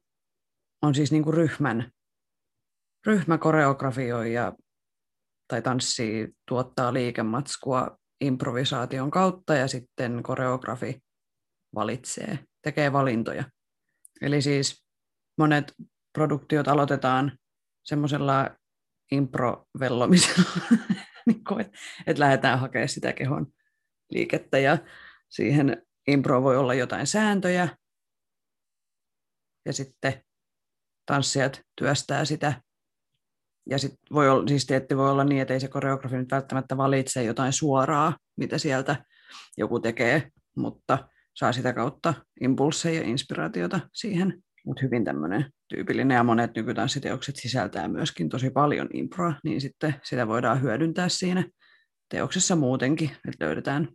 on 0.83 0.95
siis 0.95 1.13
niin 1.13 1.25
kuin 1.25 1.35
ryhmän, 1.35 1.91
ryhmäkoreografioi 3.07 4.33
ja 4.33 4.53
tai 5.49 5.63
tanssi 5.63 6.29
tuottaa 6.49 6.95
liikematskua 6.95 8.00
improvisaation 8.21 9.11
kautta 9.11 9.55
ja 9.55 9.69
sitten 9.69 10.23
koreografi 10.23 11.03
valitsee, 11.75 12.39
tekee 12.63 12.93
valintoja. 12.93 13.45
Eli 14.23 14.43
siis 14.43 14.85
monet 15.39 15.75
produktiot 16.13 16.69
aloitetaan 16.69 17.39
semmoisella 17.85 18.57
improvellomisella, 19.13 20.51
niin 21.27 21.43
että 21.61 21.79
et 22.07 22.19
lähdetään 22.19 22.59
hakemaan 22.59 22.89
sitä 22.89 23.13
kehon 23.13 23.47
liikettä 24.11 24.59
ja 24.59 24.79
siihen 25.29 25.87
impro 26.07 26.43
voi 26.43 26.57
olla 26.57 26.75
jotain 26.75 27.07
sääntöjä 27.07 27.69
ja 29.67 29.73
sitten 29.73 30.25
tanssijat 31.07 31.63
työstää 31.77 32.25
sitä 32.25 32.63
ja 33.71 33.79
sit 33.79 33.93
voi 34.13 34.29
olla, 34.29 34.49
siis 34.49 34.67
tietty 34.67 34.97
voi 34.97 35.11
olla 35.11 35.25
niin, 35.25 35.43
että 35.43 35.55
ei 35.55 35.61
se 35.61 35.69
koreografi 35.69 36.17
nyt 36.17 36.31
välttämättä 36.31 36.77
valitse 36.77 37.25
jotain 37.25 37.53
suoraa, 37.53 38.17
mitä 38.37 38.59
sieltä 38.59 39.05
joku 39.57 39.81
tekee, 39.81 40.29
mutta 40.57 41.09
saa 41.35 41.53
sitä 41.53 41.73
kautta 41.73 42.15
impulseja 42.41 43.01
ja 43.01 43.07
inspiraatiota 43.07 43.81
siihen. 43.93 44.43
Mutta 44.67 44.83
hyvin 44.83 45.05
tämmöinen 45.05 45.53
tyypillinen 45.69 46.15
ja 46.15 46.25
monet 46.25 46.57
nykytanssiteokset 46.57 47.37
sisältää 47.37 47.89
myöskin 47.89 48.29
tosi 48.29 48.51
paljon 48.51 48.89
improa, 48.95 49.35
niin 49.45 49.61
sitten 49.61 49.95
sitä 50.03 50.29
voidaan 50.29 50.63
hyödyntää 50.63 51.09
siinä 51.09 51.45
teoksessa 52.09 52.57
muutenkin, 52.57 53.11
että 53.29 53.45
löydetään 53.45 53.89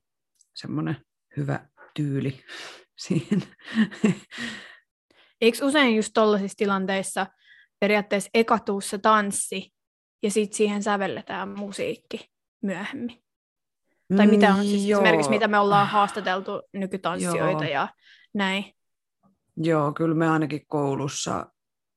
semmoinen 0.54 0.98
hyvä 1.38 1.68
tyyli 1.96 2.40
siihen. 3.08 3.44
Eikö 5.42 5.66
usein 5.66 5.96
just 5.96 6.12
tuollaisissa 6.14 6.58
tilanteissa 6.58 7.28
periaatteessa 7.80 8.30
ekatuussa 8.34 9.00
tanssi 9.00 9.74
ja 10.24 10.32
sitten 10.32 10.58
siihen 10.58 10.84
sävelletään 10.84 11.50
musiikki 11.50 12.30
myöhemmin. 12.62 13.24
Tai 14.18 14.28
mitä 14.28 14.56
on 14.56 14.64
siis 14.64 14.84
Mm, 14.84 14.88
Joo. 14.88 15.02
esimerkiksi, 15.02 15.30
mitä 15.30 15.48
me 15.48 15.60
ollaan 15.60 15.88
haastateltu 15.88 16.62
nykytanssijoita 16.74 17.64
Joo. 17.64 17.74
ja 17.74 17.88
näin. 18.34 18.74
Joo, 19.58 19.94
kyllä 19.94 20.16
me 20.16 20.30
ainakin 20.30 20.62
koulussa, 20.68 21.46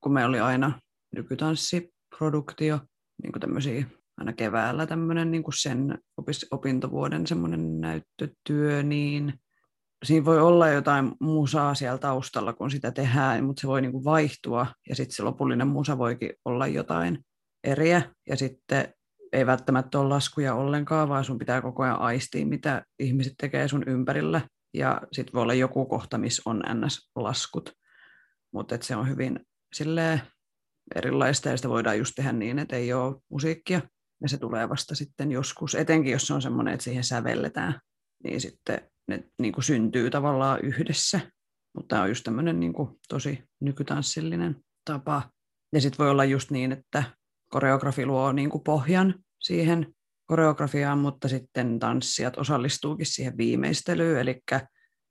kun 0.01 0.13
me 0.13 0.25
oli 0.25 0.41
aina 0.41 0.81
nykytanssiproduktio, 1.17 2.81
niin 3.23 3.33
kuin 3.33 3.41
tämmöisiä 3.41 3.87
aina 4.17 4.33
keväällä 4.33 4.87
tämmöinen 4.87 5.31
niin 5.31 5.43
kuin 5.43 5.55
sen 5.55 5.99
opintovuoden 6.51 7.27
semmoinen 7.27 7.81
näyttötyö, 7.81 8.83
niin 8.83 9.41
siinä 10.05 10.25
voi 10.25 10.41
olla 10.41 10.69
jotain 10.69 11.13
musaa 11.21 11.75
siellä 11.75 11.99
taustalla, 11.99 12.53
kun 12.53 12.71
sitä 12.71 12.91
tehdään, 12.91 13.45
mutta 13.45 13.61
se 13.61 13.67
voi 13.67 13.81
niin 13.81 13.93
kuin 13.93 14.05
vaihtua 14.05 14.67
ja 14.89 14.97
sitten 14.97 15.17
se 15.17 15.23
lopullinen 15.23 15.69
musa 15.69 15.99
voikin 15.99 16.33
olla 16.45 16.67
jotain 16.67 17.19
eriä 17.65 18.03
ja 18.29 18.37
sitten 18.37 18.95
ei 19.33 19.47
välttämättä 19.47 19.99
ole 19.99 20.09
laskuja 20.09 20.55
ollenkaan, 20.55 21.09
vaan 21.09 21.25
sun 21.25 21.39
pitää 21.39 21.63
koko 21.63 21.83
ajan 21.83 22.01
aistia, 22.01 22.47
mitä 22.47 22.85
ihmiset 22.99 23.35
tekee 23.41 23.69
sun 23.69 23.85
ympärillä. 23.87 24.41
Ja 24.75 25.01
sitten 25.13 25.33
voi 25.33 25.43
olla 25.43 25.55
joku 25.55 25.87
kohta, 25.87 26.19
missä 26.19 26.43
on 26.47 26.63
NS-laskut. 26.69 27.73
Mutta 28.53 28.79
se 28.81 28.97
on 28.97 29.09
hyvin 29.09 29.41
silleen 29.75 30.21
erilaista 30.95 31.49
ja 31.49 31.57
sitä 31.57 31.69
voidaan 31.69 31.99
just 31.99 32.13
tehdä 32.17 32.33
niin, 32.33 32.59
että 32.59 32.77
ei 32.77 32.93
ole 32.93 33.17
musiikkia. 33.31 33.81
Ja 34.23 34.29
se 34.29 34.39
tulee 34.39 34.69
vasta 34.69 34.95
sitten 34.95 35.33
joskus, 35.33 35.75
etenkin 35.75 36.13
jos 36.13 36.27
se 36.27 36.35
on 36.35 36.43
semmoinen, 36.43 36.75
että 36.75 36.85
siihen 36.85 37.05
sävelletään, 37.05 37.81
niin 38.25 38.41
sitten 38.41 38.81
ne 39.09 39.25
niin 39.39 39.53
kuin 39.53 39.65
syntyy 39.65 40.11
tavallaan 40.11 40.61
yhdessä. 40.61 41.21
Mutta 41.75 41.89
tämä 41.89 42.03
on 42.03 42.09
just 42.09 42.25
tämmöinen 42.25 42.61
niin 42.61 42.73
kuin 42.73 42.91
tosi 43.09 43.45
nykytanssillinen 43.61 44.57
tapa. 44.85 45.31
Ja 45.73 45.81
sitten 45.81 45.99
voi 45.99 46.11
olla 46.11 46.25
just 46.25 46.51
niin, 46.51 46.73
että 46.73 47.03
koreografi 47.51 48.07
luo 48.07 48.33
niin 48.33 48.51
kuin 48.51 48.65
pohjan 48.65 49.15
siihen 49.41 49.95
koreografiaan, 50.27 50.99
mutta 50.99 51.29
sitten 51.29 51.79
tanssijat 51.79 52.39
osallistuukin 52.39 53.07
siihen 53.07 53.37
viimeistelyyn, 53.37 54.21
eli 54.21 54.43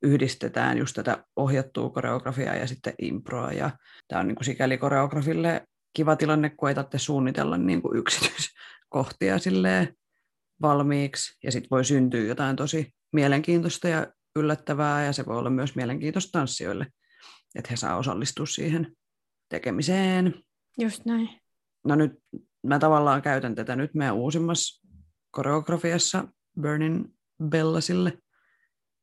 yhdistetään 0.02 0.78
just 0.78 0.96
tätä 0.96 1.26
ohjattua 1.36 1.89
koreografiaa 1.89 2.56
ja 2.56 2.67
sitten 2.67 2.93
improa. 3.02 3.52
Ja 3.52 3.72
tämä 4.08 4.20
on 4.20 4.28
niin 4.28 4.36
kuin 4.36 4.46
sikäli 4.46 4.78
koreografille 4.78 5.67
kiva 5.93 6.15
tilanne, 6.15 6.50
kun 6.50 6.70
ei 6.70 6.76
tarvitse 6.76 7.00
suunnitella 7.00 7.58
niin 7.58 7.82
kuin 7.82 7.98
yksityiskohtia 7.98 9.39
silleen 9.39 9.93
valmiiksi, 10.62 11.38
ja 11.43 11.52
sitten 11.52 11.70
voi 11.72 11.86
syntyä 11.86 12.24
jotain 12.24 12.56
tosi 12.56 12.93
mielenkiintoista 13.13 13.88
ja 13.88 14.08
yllättävää, 14.36 15.06
ja 15.06 15.13
se 15.13 15.26
voi 15.26 15.38
olla 15.38 15.50
myös 15.50 15.76
mielenkiintoista 15.76 16.39
tanssijoille, 16.39 16.88
että 17.56 17.67
he 17.72 17.76
saa 17.76 17.98
osallistua 17.98 18.46
siihen 18.46 18.96
tekemiseen. 19.50 20.34
Just 20.80 21.06
näin. 21.06 21.30
No 21.86 21.96
nyt 21.96 22.12
mä 22.63 22.80
tavallaan 22.80 23.22
käytän 23.22 23.56
tätä 23.56 23.76
nyt 23.76 23.93
meidän 23.93 24.15
uusimmassa 24.15 24.88
koreografiassa 25.32 26.28
Burning 26.62 27.06
Bellasille, 27.50 28.17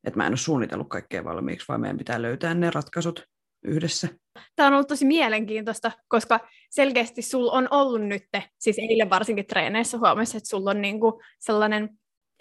että 0.04 0.16
mä 0.16 0.26
en 0.26 0.32
ole 0.32 0.36
suunnitellut 0.36 0.88
kaikkea 0.88 1.24
valmiiksi, 1.24 1.68
vaan 1.68 1.80
meidän 1.80 1.98
pitää 1.98 2.22
löytää 2.22 2.54
ne 2.54 2.70
ratkaisut 2.70 3.24
yhdessä. 3.64 4.08
Tämä 4.56 4.66
on 4.66 4.74
ollut 4.74 4.88
tosi 4.88 5.04
mielenkiintoista, 5.04 5.92
koska 6.08 6.48
selkeästi 6.70 7.22
sulla 7.22 7.52
on 7.52 7.68
ollut 7.70 8.02
nyt, 8.02 8.22
siis 8.58 8.78
eilen 8.78 9.10
varsinkin 9.10 9.46
treeneissä 9.46 9.98
huomasi, 9.98 10.36
että 10.36 10.48
sulla 10.48 10.70
on 10.70 10.80
niinku 10.80 11.22
sellainen 11.38 11.90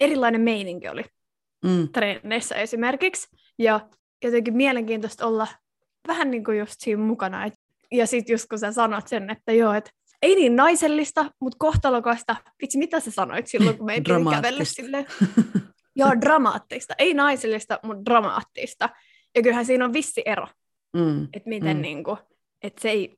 erilainen 0.00 0.40
meininki 0.40 0.88
oli 0.88 1.04
Mm. 1.64 1.88
treeneissä 1.88 2.54
esimerkiksi. 2.54 3.28
Ja 3.58 3.80
jotenkin 4.24 4.56
mielenkiintoista 4.56 5.26
olla 5.26 5.46
vähän 6.08 6.30
niin 6.30 6.44
kuin 6.44 6.58
just 6.58 6.74
siinä 6.78 7.02
mukana. 7.02 7.44
Et, 7.44 7.54
ja 7.92 8.06
sitten 8.06 8.34
just 8.34 8.46
kun 8.48 8.58
sä 8.58 8.72
sanot 8.72 9.08
sen, 9.08 9.30
että 9.30 9.52
joo, 9.52 9.72
että 9.72 9.90
ei 10.22 10.34
niin 10.34 10.56
naisellista, 10.56 11.30
mutta 11.40 11.56
kohtalokasta. 11.58 12.36
Vitsi, 12.62 12.78
mitä 12.78 13.00
sä 13.00 13.10
sanoit 13.10 13.46
silloin, 13.46 13.76
kun 13.78 13.86
me 13.86 13.94
ei 13.94 14.00
kävellä 14.00 14.24
Dramaattista. 14.30 14.82
silleen? 14.82 15.06
Joo, 15.96 16.10
dramaattista. 16.20 16.94
Ei 16.98 17.14
naisellista, 17.14 17.80
mutta 17.82 18.04
dramaattista. 18.04 18.88
Ja 19.34 19.42
kyllähän 19.42 19.66
siinä 19.66 19.84
on 19.84 19.92
vissi 19.92 20.22
ero, 20.26 20.46
Mm. 20.96 21.24
että 21.32 21.48
miten 21.48 21.76
Mm. 21.76 21.80
niin 21.82 22.04
kuin, 22.04 22.18
että 22.62 22.82
se 22.82 22.90
ei, 22.90 23.16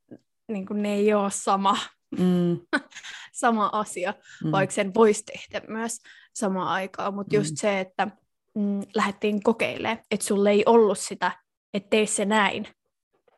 niin 0.49 0.67
kuin, 0.67 0.83
ne 0.83 0.95
ei 0.95 1.15
ole 1.15 1.31
sama, 1.31 1.77
Mm. 2.19 2.59
sama 3.33 3.71
asia, 3.73 4.15
Mm. 4.45 4.51
vaikka 4.53 4.75
sen 4.75 4.95
voisi 4.95 5.23
tehdä 5.25 5.67
myös 5.69 5.99
samaan 6.35 6.69
aikaan. 6.69 7.15
Mutta 7.15 7.37
just 7.37 7.51
Mm. 7.51 7.57
se, 7.57 7.81
että 7.81 8.09
mm, 8.57 8.83
lähdettiin 8.95 9.43
kokeilemaan, 9.43 9.99
että 10.11 10.27
sulle 10.27 10.51
ei 10.51 10.63
ollut 10.67 10.99
sitä, 10.99 11.33
että 11.75 11.91
tee 11.91 12.07
se 12.07 12.25
näin, 12.25 12.67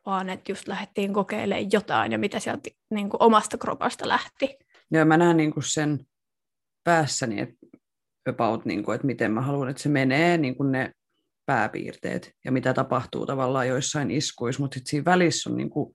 vaan 0.06 0.30
että 0.30 0.52
just 0.52 0.68
lähdettiin 0.68 1.12
kokeilemaan 1.12 1.72
jotain 1.72 2.12
ja 2.12 2.18
mitä 2.18 2.40
sieltä 2.40 2.70
niin 2.90 3.10
kuin 3.10 3.22
omasta 3.22 3.58
kropasta 3.58 4.08
lähti. 4.08 4.58
Joo, 4.90 5.04
mä 5.04 5.16
näen 5.16 5.36
niin 5.36 5.52
kuin 5.52 5.64
sen 5.64 6.06
päässäni, 6.84 7.40
että 7.40 7.56
about, 8.28 8.64
niin 8.64 8.82
kuin, 8.82 8.94
että 8.94 9.06
miten 9.06 9.32
mä 9.32 9.40
haluan, 9.40 9.68
että 9.68 9.82
se 9.82 9.88
menee, 9.88 10.38
niin 10.38 10.56
kuin 10.56 10.72
ne 10.72 10.92
pääpiirteet 11.46 12.32
ja 12.44 12.52
mitä 12.52 12.74
tapahtuu 12.74 13.26
tavallaan 13.26 13.68
joissain 13.68 14.10
iskuissa, 14.10 14.62
mutta 14.62 14.74
sitten 14.74 14.90
siinä 14.90 15.04
välissä 15.04 15.50
on 15.50 15.56
niin 15.56 15.70
kuin, 15.70 15.94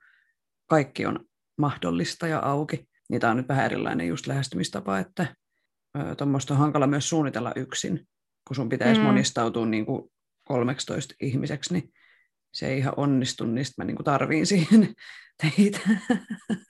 kaikki 0.69 1.05
on 1.05 1.19
mahdollista 1.57 2.27
ja 2.27 2.39
auki. 2.39 2.87
Niin 3.09 3.21
tämä 3.21 3.31
on 3.31 3.37
nyt 3.37 3.47
vähän 3.47 3.65
erilainen 3.65 4.07
just 4.07 4.27
lähestymistapa, 4.27 4.99
että 4.99 5.35
tuommoista 6.17 6.53
on 6.53 6.59
hankala 6.59 6.87
myös 6.87 7.09
suunnitella 7.09 7.51
yksin, 7.55 8.07
kun 8.47 8.55
sun 8.55 8.69
pitäisi 8.69 9.01
mm. 9.01 9.07
Monistautua 9.07 9.65
niin 9.65 9.85
kuin 9.85 10.11
13 10.43 11.15
ihmiseksi, 11.21 11.73
niin 11.73 11.93
se 12.53 12.67
ei 12.67 12.77
ihan 12.77 12.93
onnistu, 12.97 13.45
niin 13.45 13.65
mä 13.77 13.83
niin 13.83 13.95
kuin 13.95 14.05
tarviin 14.05 14.45
siihen 14.45 14.93
teitä 15.41 15.79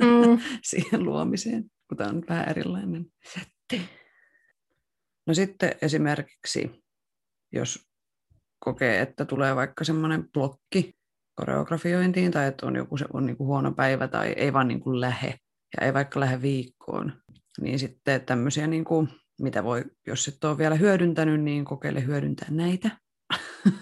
Mm. 0.03 0.39
siihen 0.69 1.03
luomiseen, 1.03 1.63
kun 1.87 1.97
tämä 1.97 2.09
on 2.09 2.23
vähän 2.29 2.49
erilainen 2.49 3.05
setti. 3.33 3.89
No 5.27 5.33
sitten 5.33 5.71
esimerkiksi, 5.81 6.83
jos 7.51 7.87
kokee, 8.59 9.01
että 9.01 9.25
tulee 9.25 9.55
vaikka 9.55 9.83
semmoinen 9.83 10.31
blokki 10.31 10.95
koreografiointiin 11.35 12.31
tai 12.31 12.47
että 12.47 12.65
on 12.65 12.75
joku 12.75 12.97
se 12.97 13.05
on 13.13 13.25
niin 13.25 13.37
kuin 13.37 13.47
huono 13.47 13.71
päivä 13.71 14.07
tai 14.07 14.33
ei 14.37 14.53
vaan 14.53 14.67
niin 14.67 14.79
kuin 14.79 15.01
lähe 15.01 15.37
ja 15.77 15.85
ei 15.85 15.93
vaikka 15.93 16.19
lähde 16.19 16.41
viikkoon, 16.41 17.21
niin 17.61 17.79
sitten 17.79 18.21
tämmöisiä, 18.21 18.67
niin 18.67 18.83
kuin, 18.83 19.09
mitä 19.41 19.63
voi, 19.63 19.85
jos 20.07 20.27
et 20.27 20.43
ole 20.43 20.57
vielä 20.57 20.75
hyödyntänyt, 20.75 21.41
niin 21.41 21.65
kokeile 21.65 22.05
hyödyntää 22.05 22.47
näitä. 22.51 22.91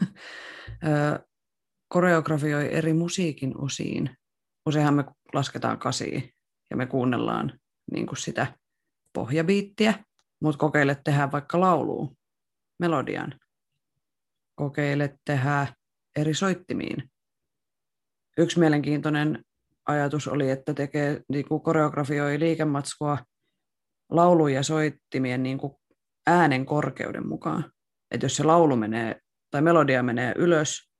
Koreografioi 1.93 2.73
eri 2.73 2.93
musiikin 2.93 3.57
osiin. 3.57 4.09
Useinhan 4.65 4.93
me 4.93 5.05
lasketaan 5.33 5.79
kasiin 5.79 6.33
ja 6.69 6.77
me 6.77 6.85
kuunnellaan 6.85 7.59
niin 7.91 8.07
kuin 8.07 8.17
sitä 8.17 8.53
pohjabiittiä, 9.13 9.93
mutta 10.41 10.59
kokeile 10.59 11.01
tehdä 11.03 11.31
vaikka 11.31 11.59
lauluun, 11.59 12.17
melodian. 12.79 13.39
Kokeile 14.55 15.17
tehdä 15.25 15.67
eri 16.15 16.33
soittimiin. 16.33 17.11
Yksi 18.37 18.59
mielenkiintoinen 18.59 19.45
ajatus 19.87 20.27
oli, 20.27 20.49
että 20.49 20.73
tekee 20.73 21.21
niin 21.29 21.47
kuin 21.47 21.61
koreografioi 21.61 22.39
liikematskua 22.39 23.17
laulujen 24.11 24.55
ja 24.55 24.63
soittimien 24.63 25.43
niin 25.43 25.57
kuin 25.57 25.73
äänen 26.27 26.65
korkeuden 26.65 27.27
mukaan. 27.27 27.71
Että 28.11 28.25
jos 28.25 28.35
se 28.35 28.43
laulu 28.43 28.75
menee 28.75 29.19
tai 29.51 29.61
melodia 29.61 30.03
menee 30.03 30.33
ylös, 30.37 30.91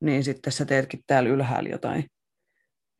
niin 0.00 0.24
sitten 0.24 0.52
sä 0.52 0.64
teetkin 0.64 1.00
täällä 1.06 1.30
ylhäällä 1.30 1.68
jotain. 1.68 2.04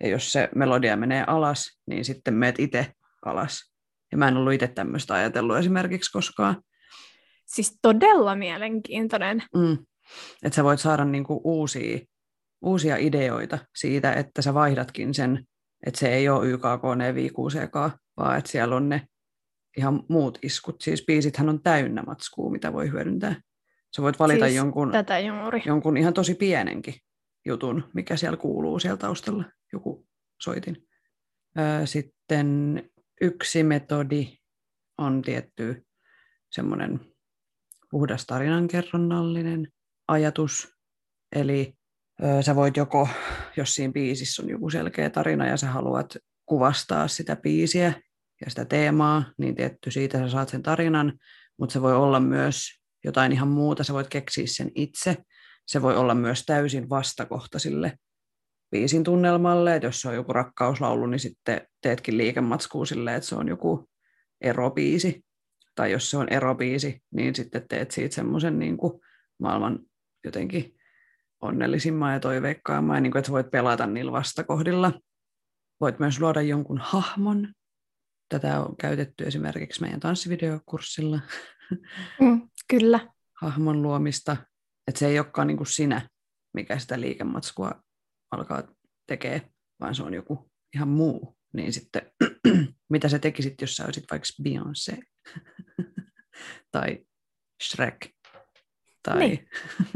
Ja 0.01 0.09
jos 0.09 0.33
se 0.33 0.49
melodia 0.55 0.97
menee 0.97 1.25
alas, 1.27 1.81
niin 1.87 2.05
sitten 2.05 2.35
meet 2.35 2.59
itse 2.59 2.93
alas. 3.25 3.73
Ja 4.13 4.19
mä 4.19 4.29
en 4.29 4.37
ollut 4.37 4.53
itse 4.53 4.69
tämmöistä 4.69 5.15
ajatellut 5.15 5.57
esimerkiksi 5.57 6.13
koskaan. 6.13 6.63
Siis 7.47 7.79
todella 7.83 8.37
mielenkiintoinen. 8.37 9.43
Mm. 9.55 9.79
Että 10.43 10.57
sä 10.57 10.65
voit 10.65 10.81
saada 10.81 11.05
niinku 11.05 11.41
uusia, 11.45 11.99
uusia 12.63 12.97
ideoita 12.97 13.59
siitä, 13.77 14.13
että 14.13 14.43
sä 14.43 14.55
vaihdatkin 14.55 15.15
sen, 15.15 15.45
että 15.87 16.01
se 16.01 16.09
ei 16.09 16.29
ole 16.29 16.47
YKK, 16.47 16.83
NV6CK, 16.97 17.99
vaan 18.17 18.39
että 18.39 18.51
siellä 18.51 18.77
on 18.77 18.89
ne 18.89 19.07
ihan 19.77 20.03
muut 20.09 20.39
iskut. 20.43 20.81
Siis 20.81 21.05
biisithän 21.07 21.49
on 21.49 21.63
täynnä 21.63 22.03
matskua, 22.03 22.51
mitä 22.51 22.73
voi 22.73 22.91
hyödyntää. 22.91 23.41
Sä 23.97 24.03
voit 24.03 24.19
valita 24.19 24.45
Siis 24.45 24.57
jonkun, 24.57 24.93
Tätä 24.93 25.19
juuri. 25.19 25.63
jonkun 25.67 25.97
ihan 25.97 26.15
tosi 26.15 26.35
pienenkin 26.35 26.95
jutun, 27.47 27.91
mikä 27.95 28.17
siellä 28.17 28.37
kuuluu 28.37 28.79
siellä 28.79 28.97
taustalla, 28.97 29.45
joku 29.73 30.07
soitin. 30.43 30.89
Sitten 31.85 32.83
yksi 33.21 33.63
metodi 33.63 34.29
on 34.99 35.23
tietty 35.23 35.87
semmoinen 36.51 37.01
puhdas 37.91 38.27
tarinankerronnallinen 38.27 39.69
ajatus. 40.09 40.75
Eli 41.37 41.75
sä 42.41 42.57
voit 42.57 42.77
joko, 42.77 43.09
jos 43.57 43.75
siinä 43.75 43.93
biisissä 43.93 44.43
on 44.43 44.49
joku 44.49 44.71
selkeä 44.71 45.11
tarina 45.11 45.47
ja 45.47 45.57
sä 45.57 45.67
haluat 45.67 46.17
kuvastaa 46.47 47.09
sitä 47.09 47.37
biisiä 47.37 47.93
ja 48.45 48.51
sitä 48.51 48.65
teemaa, 48.65 49.25
niin 49.39 49.55
tietty 49.55 49.91
siitä 49.91 50.19
sä 50.19 50.29
saat 50.29 50.49
sen 50.49 50.63
tarinan, 50.63 51.19
mutta 51.59 51.73
se 51.73 51.83
voi 51.83 51.97
olla 51.97 52.21
myös 52.21 52.81
jotain 53.05 53.33
ihan 53.33 53.49
muuta, 53.49 53.85
sä 53.85 53.93
voit 53.93 54.09
keksiä 54.09 54.45
sen 54.47 54.71
itse. 54.75 55.17
Se 55.67 55.83
voi 55.83 55.97
olla 55.97 56.15
myös 56.15 56.45
täysin 56.47 56.91
vastakohta 56.91 57.59
sille 57.59 57.99
biisin 58.71 59.05
tunnelmalle, 59.05 59.75
että 59.75 59.87
jos 59.87 60.01
se 60.01 60.09
on 60.09 60.15
joku 60.15 60.33
rakkauslaulu, 60.33 61.07
niin 61.07 61.21
sitten 61.21 61.67
teetkin 61.83 62.19
liikematskua 62.19 62.87
silleen, 62.87 63.17
että 63.17 63.29
se 63.29 63.35
on 63.35 63.49
joku 63.49 63.89
erobiisi. 64.41 65.25
Tai 65.75 65.93
jos 65.93 66.11
se 66.11 66.17
on 66.17 66.29
erobiisi, 66.29 67.03
niin 67.11 67.35
sitten 67.35 67.69
teet 67.69 67.91
siitä 67.91 68.15
semmoisen 68.15 68.59
niin 68.59 68.77
kuin 68.77 69.01
maailman 69.39 69.79
jotenkin 70.25 70.75
onnellisimman 71.41 72.13
ja 72.13 72.21
toiveikkaamman, 72.21 72.97
ja 72.97 73.01
niin 73.01 73.13
kuin, 73.13 73.19
että 73.21 73.33
voit 73.33 73.51
pelata 73.51 73.87
niillä 73.87 74.13
vastakohdilla. 74.13 74.93
Voit 75.81 75.99
myös 75.99 76.21
luoda 76.21 76.43
jonkun 76.43 76.79
hahmon. 76.79 77.49
Tätä 78.31 78.61
on 78.61 78.77
käytetty 78.77 79.25
esimerkiksi 79.25 79.81
meidän 79.81 80.01
tanssivideokurssilla. 80.01 81.21
Mm, 82.21 82.49
kyllä. 82.69 83.09
Hahmon 83.41 83.83
luomista. 83.83 84.37
Että 84.89 84.99
se 84.99 85.07
ei 85.07 85.19
olekaan 85.19 85.47
niin 85.47 85.57
kuin 85.57 85.67
sinä, 85.67 86.09
mikä 86.55 86.79
sitä 86.79 87.01
liikematskua 87.01 87.83
alkaa 88.31 88.63
tekee, 89.07 89.51
vaan 89.81 89.95
se 89.95 90.03
on 90.03 90.15
joku 90.15 90.51
ihan 90.75 90.89
muu. 90.89 91.37
Niin 91.53 91.73
sitten, 91.73 92.03
mitä 92.91 93.09
sä 93.09 93.19
tekisit, 93.19 93.61
jos 93.61 93.77
sä 93.77 93.85
olisit 93.85 94.05
vaikka 94.11 94.29
Beyoncé 94.43 95.03
tai 96.73 96.99
Shrek 97.63 98.11
tai 99.03 99.19
Niin. 99.19 99.49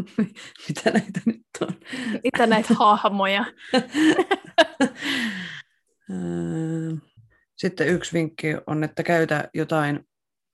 mitä 0.68 0.90
näitä 0.90 1.20
nyt 1.26 1.46
on. 1.60 1.80
Mitä 2.24 2.46
näitä 2.46 2.74
hahmoja. 2.74 3.44
Sitten 7.56 7.88
yksi 7.88 8.12
vinkki 8.12 8.54
on, 8.66 8.84
että 8.84 9.02
käytä 9.02 9.48
jotain 9.54 10.08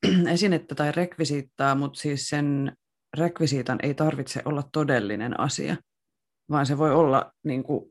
esinettä 0.33 0.75
tai 0.75 0.93
rekvisiittaa, 0.93 1.75
mutta 1.75 2.01
siis 2.01 2.29
sen 2.29 2.77
rekvisiitan 3.17 3.79
ei 3.83 3.95
tarvitse 3.95 4.43
olla 4.45 4.63
todellinen 4.73 5.41
asia, 5.41 5.77
vaan 6.51 6.67
se 6.67 6.79
voi 6.79 6.91
olla 6.91 7.33
niin 7.45 7.63
kuin, 7.63 7.91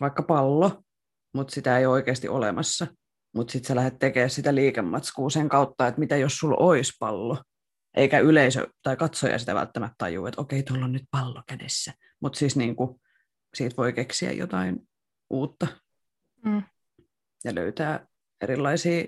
vaikka 0.00 0.22
pallo, 0.22 0.82
mutta 1.34 1.54
sitä 1.54 1.78
ei 1.78 1.86
ole 1.86 1.92
oikeasti 1.92 2.28
olemassa. 2.28 2.86
Mutta 3.34 3.52
sitten 3.52 3.68
sä 3.68 3.76
lähdet 3.76 3.98
tekemään 3.98 4.30
sitä 4.30 4.54
liikematskua 4.54 5.30
sen 5.30 5.48
kautta, 5.48 5.86
että 5.86 6.00
mitä 6.00 6.16
jos 6.16 6.38
sulla 6.38 6.56
olisi 6.58 6.92
pallo, 7.00 7.42
eikä 7.96 8.18
yleisö 8.18 8.66
tai 8.82 8.96
katsoja 8.96 9.38
sitä 9.38 9.54
välttämättä 9.54 9.94
tajua, 9.98 10.28
että 10.28 10.40
okei, 10.40 10.62
tuolla 10.62 10.84
on 10.84 10.92
nyt 10.92 11.04
pallo 11.10 11.42
kädessä. 11.48 11.92
Mutta 12.20 12.38
siis 12.38 12.56
niin 12.56 12.76
kuin, 12.76 13.00
siitä 13.54 13.76
voi 13.76 13.92
keksiä 13.92 14.32
jotain 14.32 14.88
uutta 15.30 15.66
Mm. 16.44 16.62
ja 17.44 17.54
löytää 17.54 18.06
erilaisia 18.42 19.04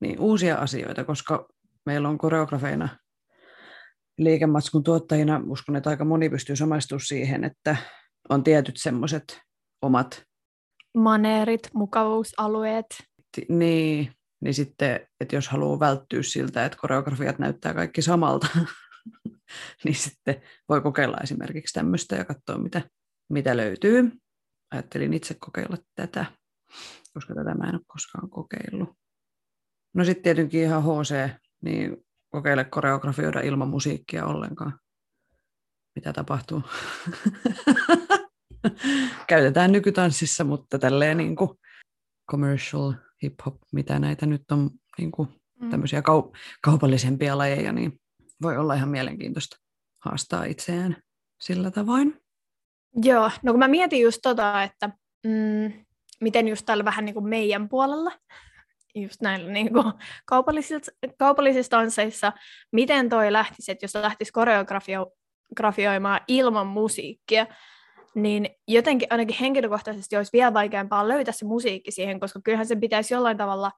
niin 0.00 0.20
uusia 0.20 0.56
asioita, 0.56 1.04
koska 1.04 1.48
meillä 1.86 2.08
on 2.08 2.18
koreografeina 2.18 2.88
liikematskun 4.18 4.84
tuottajina, 4.84 5.40
uskon, 5.46 5.76
että 5.76 5.90
aika 5.90 6.04
moni 6.04 6.30
pystyy 6.30 6.56
samaistumaan 6.56 7.04
siihen, 7.04 7.44
että 7.44 7.76
on 8.28 8.44
tietyt 8.44 8.76
semmoiset 8.76 9.40
omat, 9.82 10.24
Maneerit, 10.96 11.70
mukavuusalueet. 11.74 12.86
niin, 13.48 14.12
niin 14.40 14.54
sitten, 14.54 15.08
että 15.20 15.36
jos 15.36 15.48
haluaa 15.48 15.80
välttyä 15.80 16.22
siltä, 16.22 16.64
että 16.64 16.78
koreografiat 16.80 17.38
näyttää 17.38 17.74
kaikki 17.74 18.02
samalta, 18.02 18.48
niin 19.84 19.94
sitten 19.94 20.42
voi 20.68 20.80
kokeilla 20.80 21.16
esimerkiksi 21.22 21.72
tämmöistä 21.72 22.16
ja 22.16 22.24
katsoa, 22.24 22.58
mitä, 22.58 22.82
mitä 23.32 23.56
löytyy. 23.56 24.12
Ajattelin 24.70 25.14
itse 25.14 25.34
kokeilla 25.34 25.76
tätä, 25.94 26.24
koska 27.14 27.34
tätä 27.34 27.54
mä 27.54 27.68
en 27.68 27.74
ole 27.74 27.80
koskaan 27.86 28.30
kokeillut. 28.30 28.88
No 29.94 30.04
sitten 30.04 30.22
tietenkin 30.22 30.62
ihan 30.62 30.82
HC, 30.82 31.28
niin 31.62 31.96
kokeile 32.28 32.64
koreografioida 32.64 33.40
ilman 33.40 33.68
musiikkia 33.68 34.26
ollenkaan. 34.26 34.78
Mitä 35.94 36.12
tapahtuu? 36.12 36.62
Käytetään 39.26 39.72
nykytanssissa, 39.72 40.44
mutta 40.44 40.78
tälleen 40.78 41.16
niin 41.16 41.36
kuin 41.36 41.50
commercial 42.30 42.92
hip-hop, 43.24 43.56
mitä 43.72 43.98
näitä 43.98 44.26
nyt 44.26 44.50
on 44.50 44.70
niin 44.98 45.12
kuin 45.12 45.28
Mm. 45.60 45.70
tämmöisiä 45.70 46.00
kau- 46.00 46.38
kaupallisempia 46.62 47.38
lajeja, 47.38 47.72
niin 47.72 48.00
voi 48.42 48.56
olla 48.56 48.74
ihan 48.74 48.88
mielenkiintoista 48.88 49.56
haastaa 50.04 50.44
itseään 50.44 50.96
sillä 51.40 51.70
tavoin. 51.70 52.20
Joo, 53.02 53.30
no 53.42 53.52
kun 53.52 53.58
mä 53.58 53.68
mietin 53.68 54.02
just 54.02 54.18
tota, 54.22 54.62
että 54.62 54.88
mm, 55.26 55.83
miten 56.20 56.48
just 56.48 56.66
tällä 56.66 56.84
vähän 56.84 57.04
niin 57.04 57.14
kuin 57.14 57.28
meidän 57.28 57.68
puolella, 57.68 58.12
just 58.94 59.20
näillä 59.20 59.52
niin 59.52 59.72
kuin 59.72 59.92
kaupallisissa, 60.26 60.92
kaupallisissa 61.18 61.70
tansseissa, 61.70 62.32
miten 62.72 63.08
toi 63.08 63.32
lähtisi, 63.32 63.72
että 63.72 63.84
jos 63.84 63.94
lähtisi 63.94 64.32
koreografioimaan 64.32 66.20
ilman 66.28 66.66
musiikkia, 66.66 67.46
niin 68.14 68.48
jotenkin 68.68 69.08
ainakin 69.10 69.36
henkilökohtaisesti 69.40 70.16
olisi 70.16 70.32
vielä 70.32 70.54
vaikeampaa 70.54 71.08
löytää 71.08 71.32
se 71.32 71.44
musiikki 71.44 71.90
siihen, 71.90 72.20
koska 72.20 72.40
kyllähän 72.44 72.66
sen 72.66 72.80
pitäisi 72.80 73.14
jollain 73.14 73.36
tavalla 73.36 73.72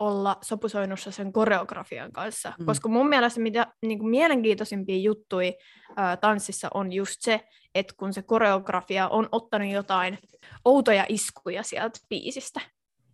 olla 0.00 0.36
sopusoinnussa 0.42 1.10
sen 1.10 1.32
koreografian 1.32 2.12
kanssa. 2.12 2.52
Mm. 2.58 2.66
Koska 2.66 2.88
mun 2.88 3.08
mielestä 3.08 3.40
mitä 3.40 3.66
niin 3.86 3.98
kuin 3.98 4.10
mielenkiintoisimpia 4.10 4.96
juttuja 4.96 5.52
ö, 5.90 6.16
tanssissa 6.20 6.68
on 6.74 6.92
just 6.92 7.16
se, 7.20 7.40
että 7.74 7.94
kun 7.96 8.12
se 8.12 8.22
koreografia 8.22 9.08
on 9.08 9.28
ottanut 9.32 9.68
jotain 9.70 10.18
outoja 10.64 11.06
iskuja 11.08 11.62
sieltä 11.62 11.98
biisistä. 12.08 12.60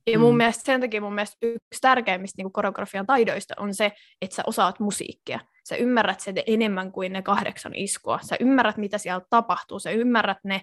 Ja 0.06 0.18
mun 0.18 0.34
Mm. 0.34 0.36
mielestä 0.36 0.62
sen 0.66 0.80
takia 0.80 1.00
mun 1.00 1.14
mielestä 1.14 1.36
yksi 1.42 1.80
tärkeimmistä 1.80 2.42
niin 2.42 2.52
koreografian 2.52 3.06
taidoista 3.06 3.54
on 3.58 3.74
se, 3.74 3.92
että 4.22 4.36
sä 4.36 4.42
osaat 4.46 4.80
musiikkia. 4.80 5.40
Sä 5.68 5.76
ymmärrät 5.76 6.20
sen 6.20 6.34
enemmän 6.46 6.92
kuin 6.92 7.12
ne 7.12 7.22
kahdeksan 7.22 7.74
iskua. 7.74 8.18
Sä 8.22 8.36
ymmärrät, 8.40 8.76
mitä 8.76 8.98
siellä 8.98 9.26
tapahtuu. 9.30 9.78
Sä 9.78 9.90
ymmärrät 9.90 10.38
ne 10.44 10.62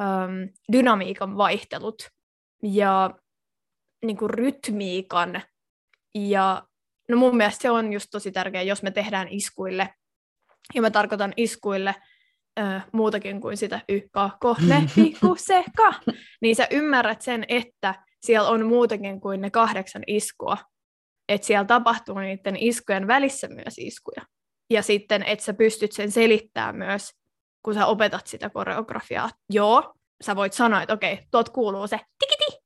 äm, 0.00 0.48
dynamiikan 0.72 1.36
vaihtelut 1.36 2.02
ja 2.62 3.10
niin 4.04 4.16
kuin 4.16 4.30
rytmiikan. 4.30 5.42
Ja 6.14 6.62
no 7.08 7.16
mun 7.16 7.36
mielestä 7.36 7.62
se 7.62 7.70
on 7.70 7.92
just 7.92 8.08
tosi 8.10 8.32
tärkeää, 8.32 8.62
jos 8.62 8.82
me 8.82 8.90
tehdään 8.90 9.28
iskuille. 9.28 9.94
Ja 10.74 10.82
mä 10.82 10.90
tarkoitan 10.90 11.32
iskuille 11.36 11.94
ö, 12.60 12.80
muutakin 12.92 13.40
kuin 13.40 13.56
sitä 13.56 13.80
ykka, 13.88 14.30
kohme, 14.40 14.82
pikku, 14.94 15.36
seka. 15.38 15.94
Niin 16.42 16.56
sä 16.56 16.66
ymmärrät 16.70 17.22
sen, 17.22 17.44
että 17.48 17.94
siellä 18.20 18.48
on 18.48 18.66
muutakin 18.66 19.20
kuin 19.20 19.40
ne 19.40 19.50
kahdeksan 19.50 20.02
iskua. 20.06 20.56
Että 21.28 21.46
siellä 21.46 21.64
tapahtuu 21.64 22.18
niiden 22.18 22.56
iskujen 22.56 23.06
välissä 23.06 23.48
myös 23.48 23.74
iskuja. 23.78 24.22
Ja 24.70 24.82
sitten, 24.82 25.22
että 25.22 25.44
sä 25.44 25.54
pystyt 25.54 25.92
sen 25.92 26.10
selittämään 26.10 26.76
myös, 26.76 27.10
kun 27.62 27.74
sä 27.74 27.86
opetat 27.86 28.26
sitä 28.26 28.50
koreografiaa. 28.50 29.30
Joo, 29.50 29.94
sä 30.24 30.36
voit 30.36 30.52
sanoa, 30.52 30.82
että 30.82 30.94
okei, 30.94 31.18
tuot 31.30 31.48
kuuluu 31.48 31.86
se 31.86 32.00
tikiti, 32.18 32.58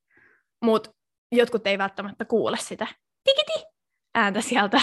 mutta 0.64 0.90
jotkut 1.32 1.66
ei 1.66 1.78
välttämättä 1.78 2.24
kuule 2.24 2.56
sitä 2.56 2.86
tikiti 3.24 3.66
ääntä 4.14 4.40
sieltä, 4.40 4.80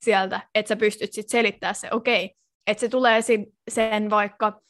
sieltä 0.00 0.40
että 0.54 0.68
sä 0.68 0.76
pystyt 0.76 1.12
sitten 1.12 1.30
selittämään 1.30 1.74
se, 1.74 1.88
okei, 1.92 2.36
että 2.66 2.80
se 2.80 2.88
tulee 2.88 3.20
sen 3.68 4.10
vaikka 4.10 4.60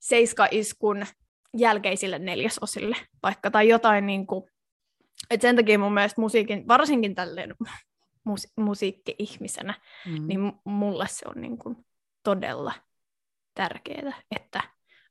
seiskaiskun 0.00 1.06
jälkeisille 1.56 2.18
neljäsosille, 2.18 2.96
vaikka 3.22 3.50
tai 3.50 3.68
jotain 3.68 4.06
niin 4.06 4.26
kuin, 4.26 4.50
että 5.30 5.42
sen 5.42 5.56
takia 5.56 5.78
mun 5.78 5.94
mielestä 5.94 6.20
musiikin, 6.20 6.68
varsinkin 6.68 7.14
tälleen 7.14 7.54
mus- 8.24 8.52
musiikki-ihmisenä, 8.56 9.74
Mm. 10.06 10.26
niin 10.26 10.52
mulle 10.64 11.06
se 11.08 11.26
on 11.28 11.40
niin 11.42 11.58
kuin 11.58 11.76
todella 12.22 12.72
tärkeää, 13.54 14.12
että 14.36 14.62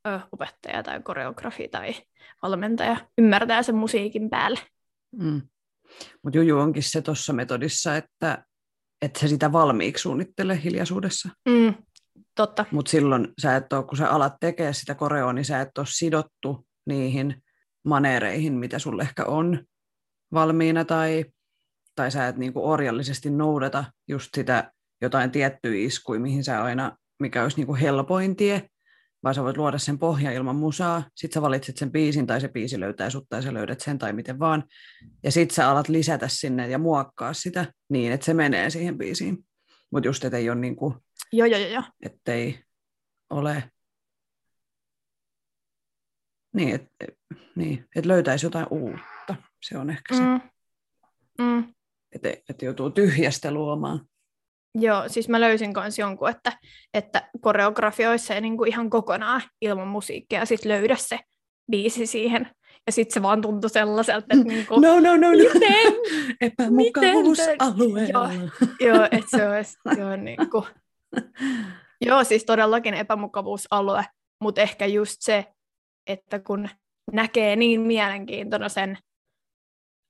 ö, 0.08 0.19
opettaja 0.32 0.84
tai 0.84 1.02
koreografi 1.02 1.67
tai 1.67 1.93
valmentaja 2.41 2.97
ymmärtää 3.17 3.63
sen 3.63 3.76
musiikin 3.76 4.30
päälle. 4.30 4.60
Mm. 5.12 5.41
Mutta 6.23 6.38
juju 6.38 6.58
onkin 6.58 6.84
se 6.84 7.01
tuossa 7.01 7.34
metodissa, 7.34 7.97
että 7.97 8.45
et 9.01 9.15
sä 9.15 9.27
sitä 9.27 9.51
valmiiksi 9.51 10.01
suunnittele 10.01 10.63
hiljaisuudessa. 10.63 11.30
Mm, 11.49 11.73
totta. 12.36 12.65
Mutta 12.71 12.91
silloin 12.91 13.27
sä 13.41 13.56
et 13.56 13.73
ole, 13.73 13.84
kun 13.84 13.97
sä 13.97 14.10
alat 14.10 14.34
tekemään 14.39 14.73
sitä 14.73 14.95
koreoa, 14.95 15.34
niin 15.34 15.45
sä 15.45 15.62
et 15.62 15.77
ole 15.77 15.88
sidottu 15.89 16.67
niihin 16.86 17.43
maneereihin, 17.86 18.54
mitä 18.54 18.80
sulle 18.80 19.01
ehkä 19.04 19.25
on 19.25 19.65
valmiina, 20.33 20.85
tai, 20.85 21.25
tai 21.96 22.12
sä 22.12 22.27
et 22.27 22.37
niinku 22.37 22.69
orjallisesti 22.69 23.29
noudata 23.29 23.83
just 24.08 24.29
sitä 24.35 24.71
jotain 25.02 25.31
tiettyä 25.31 25.71
iskui, 25.75 26.19
mihin 26.19 26.44
sä 26.44 26.63
aina, 26.63 26.98
mikä 27.19 27.44
olisi 27.44 27.58
niinku 27.58 27.75
helpoin 27.75 28.35
tie, 28.35 28.69
vaan 29.24 29.36
sä 29.36 29.44
voit 29.44 29.58
luoda 29.58 29.78
sen 29.78 30.00
pohja 30.00 30.32
ilman 30.32 30.56
musaa, 30.56 31.04
sit 31.15 31.32
sä 31.32 31.42
valitset 31.42 31.78
sen 31.78 31.92
biisin, 31.92 32.28
tai 32.28 32.42
se 32.42 32.48
biisi 32.48 32.80
löytää 32.80 33.10
sut, 33.10 33.30
tai 33.30 33.44
sä 33.44 33.54
löydät 33.54 33.80
sen, 33.80 34.00
tai 34.00 34.13
miten 34.13 34.40
vaan, 34.40 34.63
ja 35.24 35.32
sit 35.32 35.52
sä 35.52 35.69
alat 35.69 35.90
lisätä 35.90 36.28
sinne 36.28 36.67
ja 36.67 36.78
muokkaa 36.78 37.34
sitä 37.34 37.74
niin, 37.90 38.12
että 38.12 38.26
se 38.26 38.34
menee 38.34 38.69
siihen 38.69 38.98
biisiin. 38.98 39.38
Mutta 39.92 40.08
just, 40.08 40.26
että 40.26 40.38
ei 40.38 40.50
ole 40.50 40.60
niinku 40.60 40.96
Joo, 41.34 41.48
joo, 41.48 41.60
joo, 41.60 41.69
joo. 41.69 41.84
ettei 42.02 42.60
ole 43.30 43.72
niin, 46.54 46.76
että 46.76 47.06
niin, 47.56 47.88
et 47.96 48.06
löytäisi 48.06 48.46
jotain 48.46 48.67
uutta. 48.69 49.36
Se 49.63 49.78
on 49.78 49.90
ehkä 49.90 50.15
se. 50.15 50.22
Mm. 50.22 50.42
Mm. 51.42 51.74
että 52.12 52.30
et 52.50 52.62
joutuu 52.62 52.90
tyhjästä 52.90 53.52
luomaan. 53.52 54.11
Joo, 54.76 55.04
siis 55.08 55.30
mä 55.30 55.42
löysin 55.42 55.72
myös 55.76 56.00
jonkun, 56.00 56.30
että, 56.30 56.58
että 56.94 57.30
koreografioissa 57.42 58.28
se 58.28 58.42
niin 58.42 58.58
kuin 58.58 58.67
ihan 58.69 58.90
kokonaan 58.90 59.42
ilman 59.62 59.88
musiikkia 59.88 60.40
ja 60.40 60.46
sitten 60.46 60.72
löydä 60.72 60.96
se 60.96 61.19
biisi 61.72 62.06
siihen. 62.06 62.50
Ja 62.86 62.92
sitten 62.92 63.13
se 63.13 63.22
vaan 63.22 63.42
tuntui 63.42 63.69
sellaiselta, 63.69 64.26
että 64.30 64.48
niinku, 64.48 64.80
No, 64.80 65.00
no, 65.00 65.17
no, 65.17 65.17
no. 65.17 65.38
miten? 65.54 65.94
Epämukavuusalueella. 66.42 68.32
Joo, 68.80 69.04
että 69.12 69.38
se 69.38 69.48
on, 69.48 69.65
se 69.96 70.06
on 70.06 70.26
niinku... 70.26 70.67
Joo, 72.06 72.24
siis 72.24 72.46
todellakin 72.46 72.94
epämukavuusalue, 72.94 74.06
mutta 74.42 74.62
ehkä 74.62 74.86
just 74.86 75.15
se, 75.19 75.46
että 76.08 76.40
kun 76.40 76.69
näkee 77.12 77.56
niin 77.56 77.82
mielenkiintoinen 77.82 78.69
sen 78.69 78.98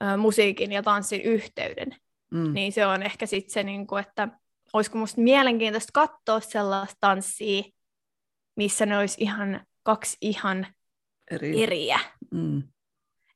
ö, 0.03 0.18
musiikin 0.18 0.72
ja 0.72 0.84
tanssin 0.84 1.22
yhteyden, 1.22 1.95
Mm. 2.34 2.53
niin 2.53 2.72
se 2.72 2.86
on 2.86 3.03
ehkä 3.03 3.26
sitten 3.26 3.53
se, 3.53 3.64
niinku, 3.64 3.95
että 3.95 4.28
olisiko 4.74 4.97
musta 4.97 5.22
mielenkiintoista 5.22 5.91
katsoa 5.93 6.39
sellaista 6.39 6.97
tanssia, 6.99 7.63
missä 8.55 8.86
ne 8.86 8.97
olisi 8.97 9.24
ihan 9.24 9.65
kaksi 9.84 10.17
ihan 10.22 10.67
Eri. 11.32 11.63
eriä. 11.63 11.99
Mm. 12.32 12.63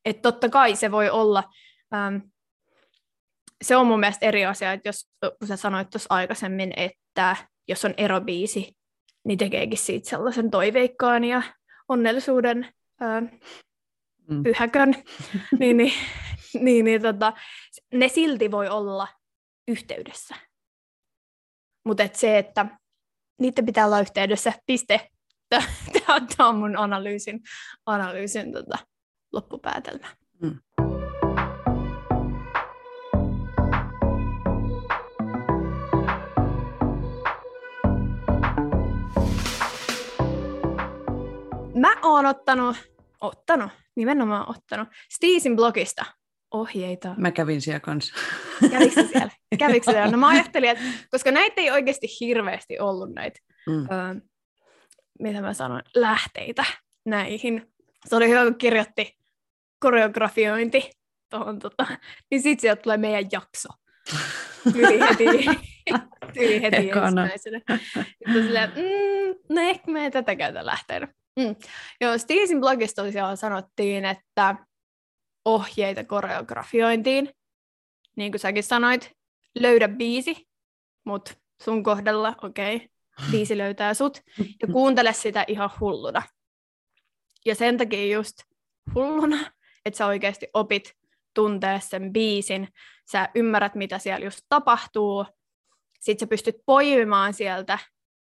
Että 0.05 0.21
totta 0.21 0.49
kai 0.49 0.75
se 0.75 0.91
voi 0.91 1.09
olla, 1.09 1.43
äm, 1.93 2.21
se 3.63 3.75
on 3.75 3.88
mun 3.88 3.99
mielestä 3.99 4.25
eri 4.25 4.45
asia, 4.45 4.73
että 4.73 4.89
jos 4.89 5.09
kun 5.39 5.47
sä 5.47 5.55
sanoit 5.55 5.89
tuossa 5.89 6.07
aikaisemmin, 6.09 6.73
että 6.77 7.36
jos 7.67 7.86
on 7.86 7.93
erobiisi, 7.97 8.77
niin 9.23 9.38
tekeekin 9.38 9.77
siitä 9.77 10.09
sellaisen 10.09 10.51
toiveikkaan 10.51 11.23
ja 11.23 11.41
onnellisuuden 11.89 12.73
äm, 13.01 13.29
Mm. 14.29 14.43
pyhäkön, 14.43 14.95
niin, 15.59 15.77
niin, 15.77 15.93
niin, 16.59 16.86
niin 16.86 17.01
tota, 17.01 17.33
ne 17.93 18.07
silti 18.07 18.51
voi 18.51 18.69
olla 18.69 19.07
yhteydessä. 19.67 20.36
Mutta 21.86 22.03
et 22.03 22.15
se, 22.15 22.38
että 22.38 22.65
niiden 23.39 23.65
pitää 23.65 23.86
olla 23.86 23.99
yhteydessä, 23.99 24.53
piste. 24.65 25.09
Tämä 26.38 26.49
on 26.49 26.55
mun 26.55 26.77
analyysin, 26.77 27.39
analyysin 27.86 28.51
tota, 28.51 28.77
loppupäätelmä. 29.33 30.07
Mm. 30.41 30.59
Mä 41.75 41.95
oon 42.03 42.25
ottanut, 42.25 42.77
ottanut, 43.21 43.71
nimenomaan 43.95 44.49
ottanut, 44.49 44.88
Steesin 45.13 45.55
blogista 45.55 46.05
ohjeita. 46.59 47.15
Mä 47.17 47.31
kävin 47.31 47.61
siellä 47.61 47.79
kanssa. 47.79 48.15
Kävikö 48.71 49.07
siellä? 49.07 49.29
Kävikö 49.59 49.91
siellä? 49.91 50.11
No 50.11 50.17
mä 50.17 50.27
ajattelin, 50.27 50.69
että 50.69 50.83
koska 51.11 51.31
näitä 51.31 51.61
ei 51.61 51.71
oikeasti 51.71 52.07
hirveästi 52.21 52.79
ollut 52.79 53.13
näitä, 53.13 53.39
Mm. 53.69 53.87
öö, 53.91 54.15
mitä 55.19 55.41
mä 55.41 55.53
sanoin, 55.53 55.81
lähteitä 55.95 56.65
näihin. 57.05 57.67
Se 58.05 58.15
oli 58.15 58.29
hyvä, 58.29 58.43
kun 58.43 58.55
kirjoitti 58.57 59.17
koreografiointi 59.79 60.89
tuohon, 61.29 61.59
tota, 61.59 61.87
niin 62.31 62.41
sitten 62.41 62.61
sieltä 62.61 62.81
tulee 62.81 62.97
meidän 62.97 63.25
jakso. 63.31 63.69
Yli 64.75 64.99
heti, 64.99 65.23
yli 66.45 66.61
heti 66.61 66.75
Ekana. 66.89 67.23
ensimmäisenä. 67.31 67.61
Sitten 67.93 68.43
silleen, 68.43 68.69
mm, 68.69 69.55
no 69.55 69.61
ehkä 69.61 69.91
me 69.91 70.03
ei 70.03 70.11
tätä 70.11 70.35
käytä 70.35 70.65
lähteenä. 70.65 71.07
Mm. 71.39 71.55
Joo, 72.01 72.17
Steesin 72.17 72.59
blogista 72.59 73.03
tosiaan 73.03 73.37
sanottiin, 73.37 74.05
että 74.05 74.55
ohjeita 75.45 76.03
koreografiointiin, 76.03 77.29
niin 78.15 78.31
kuin 78.31 78.39
säkin 78.39 78.63
sanoit, 78.63 79.11
löydä 79.59 79.87
biisi, 79.87 80.47
mutta 81.05 81.33
sun 81.63 81.83
kohdalla, 81.83 82.35
okei, 82.41 82.75
okay, 82.75 82.87
biisi 83.31 83.57
löytää 83.57 83.93
sut, 83.93 84.21
ja 84.61 84.67
kuuntele 84.67 85.13
sitä 85.13 85.45
ihan 85.47 85.69
hulluna. 85.79 86.21
Ja 87.45 87.55
sen 87.55 87.77
takia 87.77 88.13
just 88.13 88.37
hulluna, 88.95 89.51
että 89.85 89.97
sä 89.97 90.05
oikeasti 90.05 90.47
opit 90.53 90.93
tuntee 91.33 91.79
sen 91.79 92.13
biisin, 92.13 92.67
sä 93.11 93.29
ymmärrät, 93.35 93.75
mitä 93.75 93.99
siellä 93.99 94.25
just 94.25 94.39
tapahtuu, 94.49 95.25
sit 95.99 96.19
sä 96.19 96.27
pystyt 96.27 96.55
poimimaan 96.65 97.33
sieltä 97.33 97.79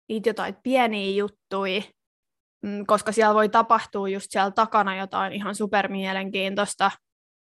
niitä 0.08 0.28
jotain 0.28 0.56
pieniä 0.62 1.16
juttuja, 1.16 1.82
mm, 2.62 2.86
koska 2.86 3.12
siellä 3.12 3.34
voi 3.34 3.48
tapahtua 3.48 4.08
just 4.08 4.26
siellä 4.30 4.50
takana 4.50 4.96
jotain 4.96 5.32
ihan 5.32 5.54
supermielenkiintoista. 5.54 6.90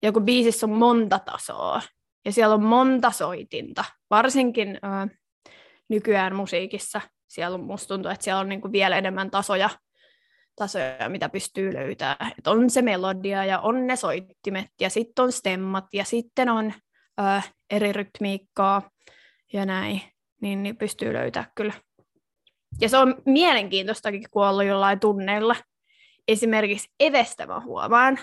Ja 0.01 0.11
kun 0.11 0.25
biisissä 0.25 0.65
on 0.65 0.71
monta 0.71 1.19
tasoa, 1.19 1.81
ja 2.25 2.31
siellä 2.31 2.55
on 2.55 2.63
monta 2.63 3.11
soitinta, 3.11 3.85
varsinkin 4.09 4.69
ö, 4.69 5.15
nykyään 5.89 6.35
musiikissa, 6.35 7.01
siellä 7.27 7.55
on, 7.55 7.63
musta 7.63 7.87
tuntuu, 7.87 8.11
että 8.11 8.23
siellä 8.23 8.39
on 8.39 8.49
niinku 8.49 8.71
vielä 8.71 8.97
enemmän 8.97 9.31
tasoja, 9.31 9.69
tasoja, 10.55 11.09
mitä 11.09 11.29
pystyy 11.29 11.73
löytämään. 11.73 12.31
Et 12.39 12.47
on 12.47 12.69
se 12.69 12.81
melodia 12.81 13.45
ja 13.45 13.59
on 13.59 13.87
ne 13.87 13.95
soittimet 13.95 14.71
ja 14.81 14.89
sitten 14.89 15.23
on 15.23 15.31
stemmat 15.31 15.85
ja 15.93 16.05
sitten 16.05 16.49
on 16.49 16.73
ö, 17.19 17.41
eri 17.69 17.93
rytmiikkaa 17.93 18.89
ja 19.53 19.65
näin, 19.65 20.01
niin, 20.41 20.63
niin 20.63 20.77
pystyy 20.77 21.13
löytämään 21.13 21.51
kyllä. 21.55 21.73
Ja 22.81 22.89
se 22.89 22.97
on 22.97 23.15
mielenkiintoistakin, 23.25 24.23
kun 24.31 24.43
on 24.43 24.49
ollut 24.49 24.65
jollain 24.65 24.99
tunneilla. 24.99 25.55
Esimerkiksi 26.27 26.89
Evestä 26.99 27.47
mä 27.47 27.59
huomaan, 27.59 28.19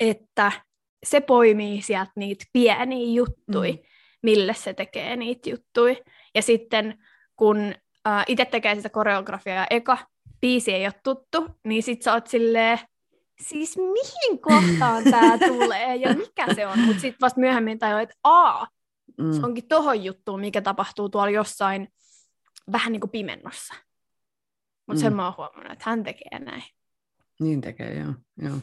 että 0.00 0.52
se 1.06 1.20
poimii 1.20 1.82
sieltä 1.82 2.12
niitä 2.16 2.44
pieniä 2.52 3.14
juttuja, 3.14 3.72
Mm. 3.72 3.78
millä 4.22 4.52
se 4.52 4.74
tekee 4.74 5.16
niitä 5.16 5.50
juttuja. 5.50 5.96
Ja 6.34 6.42
sitten 6.42 7.04
kun 7.36 7.74
äh, 8.08 8.24
itse 8.28 8.44
tekee 8.44 8.74
sitä 8.74 8.88
koreografiaa 8.88 9.66
eka, 9.70 9.98
biisi 10.40 10.72
ei 10.72 10.84
ole 10.86 10.94
tuttu, 11.04 11.46
niin 11.64 11.82
sit 11.82 12.02
sä 12.02 12.12
oot 12.12 12.26
silleen, 12.26 12.78
siis 13.42 13.76
mihin 13.76 14.38
kohtaan 14.40 15.04
tää 15.04 15.38
tulee 15.48 15.96
ja 15.96 16.14
mikä 16.14 16.54
se 16.54 16.66
on. 16.66 16.78
Mutta 16.78 17.00
sitten 17.00 17.20
vasta 17.20 17.40
myöhemmin 17.40 17.78
tajuat, 17.78 18.02
että 18.02 18.14
aa, 18.24 18.66
Mm. 19.18 19.32
se 19.32 19.40
onkin 19.46 19.68
tohon 19.68 20.04
juttuun, 20.04 20.40
mikä 20.40 20.60
tapahtuu 20.62 21.08
tuolla 21.08 21.30
jossain 21.30 21.88
vähän 22.72 22.92
niin 22.92 23.00
kuin 23.00 23.10
pimennossa. 23.10 23.74
Mutta 24.86 25.00
Mm. 25.00 25.02
sen 25.02 25.14
mä 25.16 25.24
oon 25.24 25.34
huomannut, 25.36 25.72
että 25.72 25.90
hän 25.90 26.04
tekee 26.04 26.38
näin. 26.38 26.62
Niin 27.40 27.60
tekee, 27.60 27.94
joo. 27.98 28.12
joo. 28.38 28.56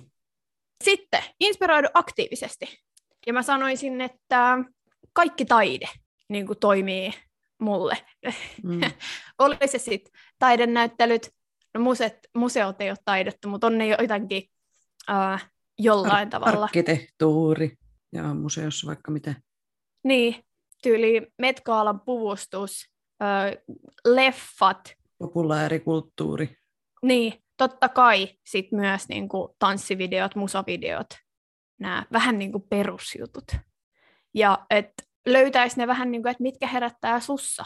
Sitten, 0.83 1.23
inspiroidu 1.39 1.87
aktiivisesti. 1.93 2.65
Ja 3.27 3.33
mä 3.33 3.43
sanoisin, 3.43 4.01
että 4.01 4.57
kaikki 5.13 5.45
taide 5.45 5.89
niin 6.29 6.47
kuin 6.47 6.59
toimii 6.59 7.13
mulle. 7.59 7.97
Mm. 8.63 8.81
Oli 9.39 9.57
se 9.65 9.77
sitten 9.77 10.13
taidenäyttelyt, 10.39 11.29
no 11.73 11.81
museot, 11.81 12.13
museot 12.35 12.81
ei 12.81 12.89
ole 12.89 12.97
taidetta, 13.05 13.47
mutta 13.47 13.67
on 13.67 13.77
ne 13.77 13.87
jotenkin 13.87 14.43
äh, 15.09 15.49
jollain 15.79 16.27
Ar- 16.27 16.29
tavalla. 16.29 16.63
Arkkitehtuuri 16.63 17.77
ja 18.13 18.23
museossa 18.33 18.87
vaikka 18.87 19.11
miten. 19.11 19.35
Niin, 20.03 20.35
tyyli 20.83 21.27
Metkaalan 21.37 21.99
puvustus, 21.99 22.85
äh, 23.21 23.63
leffat, 24.05 24.99
Populaarikulttuuri. 25.19 26.55
Niin, 27.01 27.33
totta 27.59 27.89
kai 27.89 28.27
sit 28.45 28.71
myös 28.71 29.09
niin 29.09 29.29
kuin 29.29 29.49
tanssivideot, 29.59 30.35
musavideot, 30.35 31.07
nämä 31.79 32.05
vähän 32.11 32.39
niin 32.39 32.51
kuin 32.51 32.63
perusjutut. 32.69 33.51
Ja 34.33 34.65
että 34.69 35.03
löytäisi 35.25 35.77
ne 35.77 35.87
vähän 35.87 36.11
niin 36.11 36.21
kuin, 36.21 36.31
että 36.31 36.43
mitkä 36.43 36.67
herättää 36.67 37.19
sussa 37.19 37.65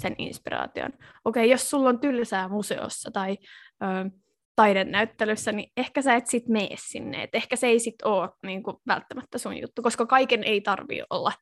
sen 0.00 0.14
inspiraation. 0.18 0.92
Okei, 1.24 1.50
jos 1.50 1.70
sulla 1.70 1.88
on 1.88 2.00
tylsää 2.00 2.48
museossa 2.48 3.10
tai 3.10 3.38
ö, 3.82 4.10
taidenäyttelyssä, 4.56 5.52
niin 5.52 5.72
ehkä 5.76 6.02
sä 6.02 6.14
et 6.14 6.26
sit 6.26 6.48
mene 6.48 6.76
sinne. 6.78 7.22
Et 7.22 7.34
ehkä 7.34 7.56
se 7.56 7.66
ei 7.66 7.78
sit 7.78 8.02
ole 8.04 8.30
niin 8.46 8.62
kuin, 8.62 8.76
välttämättä 8.86 9.38
sun 9.38 9.60
juttu, 9.60 9.82
koska 9.82 10.06
kaiken 10.06 10.44
ei 10.44 10.60
tarvi 10.60 11.02
olla 11.10 11.32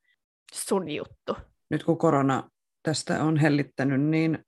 sun 0.55 0.91
juttu. 0.91 1.37
Nyt 1.71 1.85
kun 1.85 1.99
korona 1.99 2.51
tästä 2.83 3.25
on 3.25 3.37
hellittänyt, 3.37 4.01
niin 4.01 4.45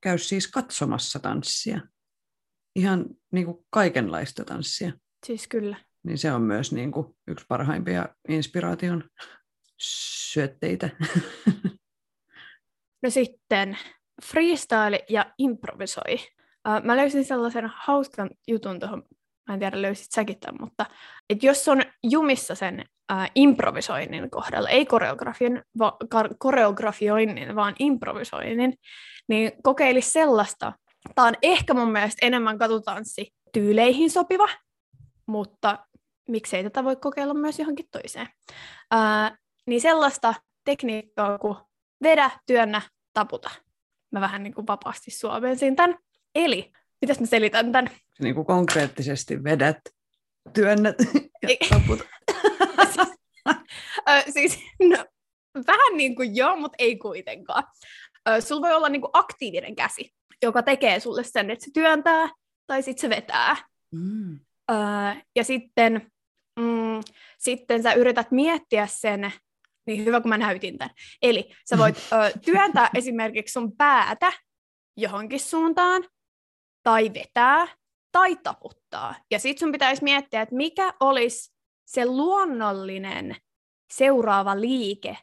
käy 0.00 0.18
siis 0.18 0.48
katsomassa 0.48 1.18
tanssia. 1.18 1.80
Ihan 2.76 3.04
niin 3.32 3.46
kuin 3.46 3.66
kaikenlaista 3.70 4.44
tanssia. 4.44 4.92
Siis 5.26 5.48
kyllä. 5.48 5.76
Niin 6.02 6.18
se 6.18 6.32
on 6.32 6.42
myös 6.42 6.72
niin 6.72 6.92
kuin 6.92 7.06
yksi 7.26 7.46
parhaimpia 7.48 8.08
inspiraation 8.28 9.04
syötteitä. 9.78 10.90
No 13.02 13.10
sitten 13.10 13.78
freestyle 14.24 15.04
ja 15.08 15.34
improvisoi. 15.38 16.16
Mä 16.82 16.96
löysin 16.96 17.24
sellaisen 17.24 17.70
hauskan 17.76 18.30
jutun 18.48 18.80
tuohon, 18.80 19.02
mä 19.48 19.54
en 19.54 19.60
tiedä 19.60 19.82
löysit 19.82 20.12
säkin 20.12 20.40
tämän, 20.40 20.60
mutta 20.60 20.86
et 21.30 21.42
jos 21.42 21.68
on 21.68 21.82
jumissa 22.02 22.54
sen 22.54 22.84
uh, 23.12 23.30
improvisoinnin 23.34 24.30
kohdalla, 24.30 24.68
ei 24.68 24.86
koreografian, 24.86 25.62
va, 25.78 25.96
kar, 26.10 26.28
koreografioinnin, 26.38 27.54
vaan 27.54 27.74
improvisoinnin, 27.78 28.74
niin 29.28 29.52
kokeilisi 29.62 30.10
sellaista. 30.10 30.72
Tämä 31.14 31.28
on 31.28 31.34
ehkä 31.42 31.74
mun 31.74 31.92
mielestä 31.92 32.26
enemmän 32.26 32.58
katutanssi 32.58 33.34
tyyleihin 33.52 34.10
sopiva, 34.10 34.48
mutta 35.26 35.86
miksei 36.28 36.62
tätä 36.62 36.84
voi 36.84 36.96
kokeilla 36.96 37.34
myös 37.34 37.58
johonkin 37.58 37.88
toiseen. 37.90 38.28
Uh, 38.94 39.36
niin 39.66 39.80
sellaista 39.80 40.34
tekniikkaa 40.64 41.38
kuin 41.38 41.56
vedä, 42.02 42.30
työnnä, 42.46 42.82
taputa. 43.12 43.50
Mä 44.12 44.20
vähän 44.20 44.42
niin 44.42 44.54
kuin 44.54 44.66
vapaasti 44.66 45.10
suomensin 45.10 45.76
tämän. 45.76 45.98
Eli, 46.34 46.72
mitäs 47.00 47.20
mä 47.20 47.26
selitän 47.26 47.72
tämän? 47.72 47.90
niin 48.20 48.34
kuin 48.34 48.46
konkreettisesti 48.46 49.44
vedät, 49.44 49.78
työnnät 50.54 50.96
ja 51.42 51.48
Ei. 51.48 51.58
taput. 51.68 52.00
Ö, 54.08 54.32
siis, 54.32 54.58
no, 54.80 55.04
vähän 55.66 55.96
niin 55.96 56.16
kuin 56.16 56.36
joo, 56.36 56.56
mutta 56.56 56.76
ei 56.78 56.96
kuitenkaan. 56.96 57.64
Ö, 58.28 58.40
sulla 58.40 58.60
voi 58.60 58.74
olla 58.74 58.88
niin 58.88 59.00
kuin 59.00 59.10
aktiivinen 59.12 59.76
käsi, 59.76 60.14
joka 60.42 60.62
tekee 60.62 61.00
sulle 61.00 61.24
sen, 61.24 61.50
että 61.50 61.64
se 61.64 61.70
työntää 61.74 62.28
tai 62.66 62.82
sitten 62.82 63.00
se 63.00 63.16
vetää. 63.16 63.56
Mm. 63.92 64.40
Ö, 64.70 64.74
ja 65.36 65.44
sitten, 65.44 66.10
mm, 66.60 67.00
sitten 67.38 67.82
sä 67.82 67.92
yrität 67.92 68.30
miettiä 68.30 68.86
sen, 68.86 69.32
niin 69.86 70.04
hyvä 70.04 70.20
kun 70.20 70.28
mä 70.28 70.38
näytin 70.38 70.78
tämän. 70.78 70.94
Eli 71.22 71.52
sä 71.70 71.78
voit 71.78 71.96
ö, 72.12 72.38
työntää 72.44 72.90
esimerkiksi 72.94 73.52
sun 73.52 73.76
päätä 73.76 74.32
johonkin 74.96 75.40
suuntaan, 75.40 76.08
tai 76.82 77.10
vetää, 77.14 77.66
tai 78.12 78.36
taputtaa. 78.36 79.14
Ja 79.30 79.38
sitten 79.38 79.60
sun 79.60 79.72
pitäisi 79.72 80.04
miettiä, 80.04 80.42
että 80.42 80.54
mikä 80.54 80.94
olisi 81.00 81.54
se 81.86 82.06
luonnollinen 82.06 83.36
seuraava 83.92 84.60
liike 84.60 85.18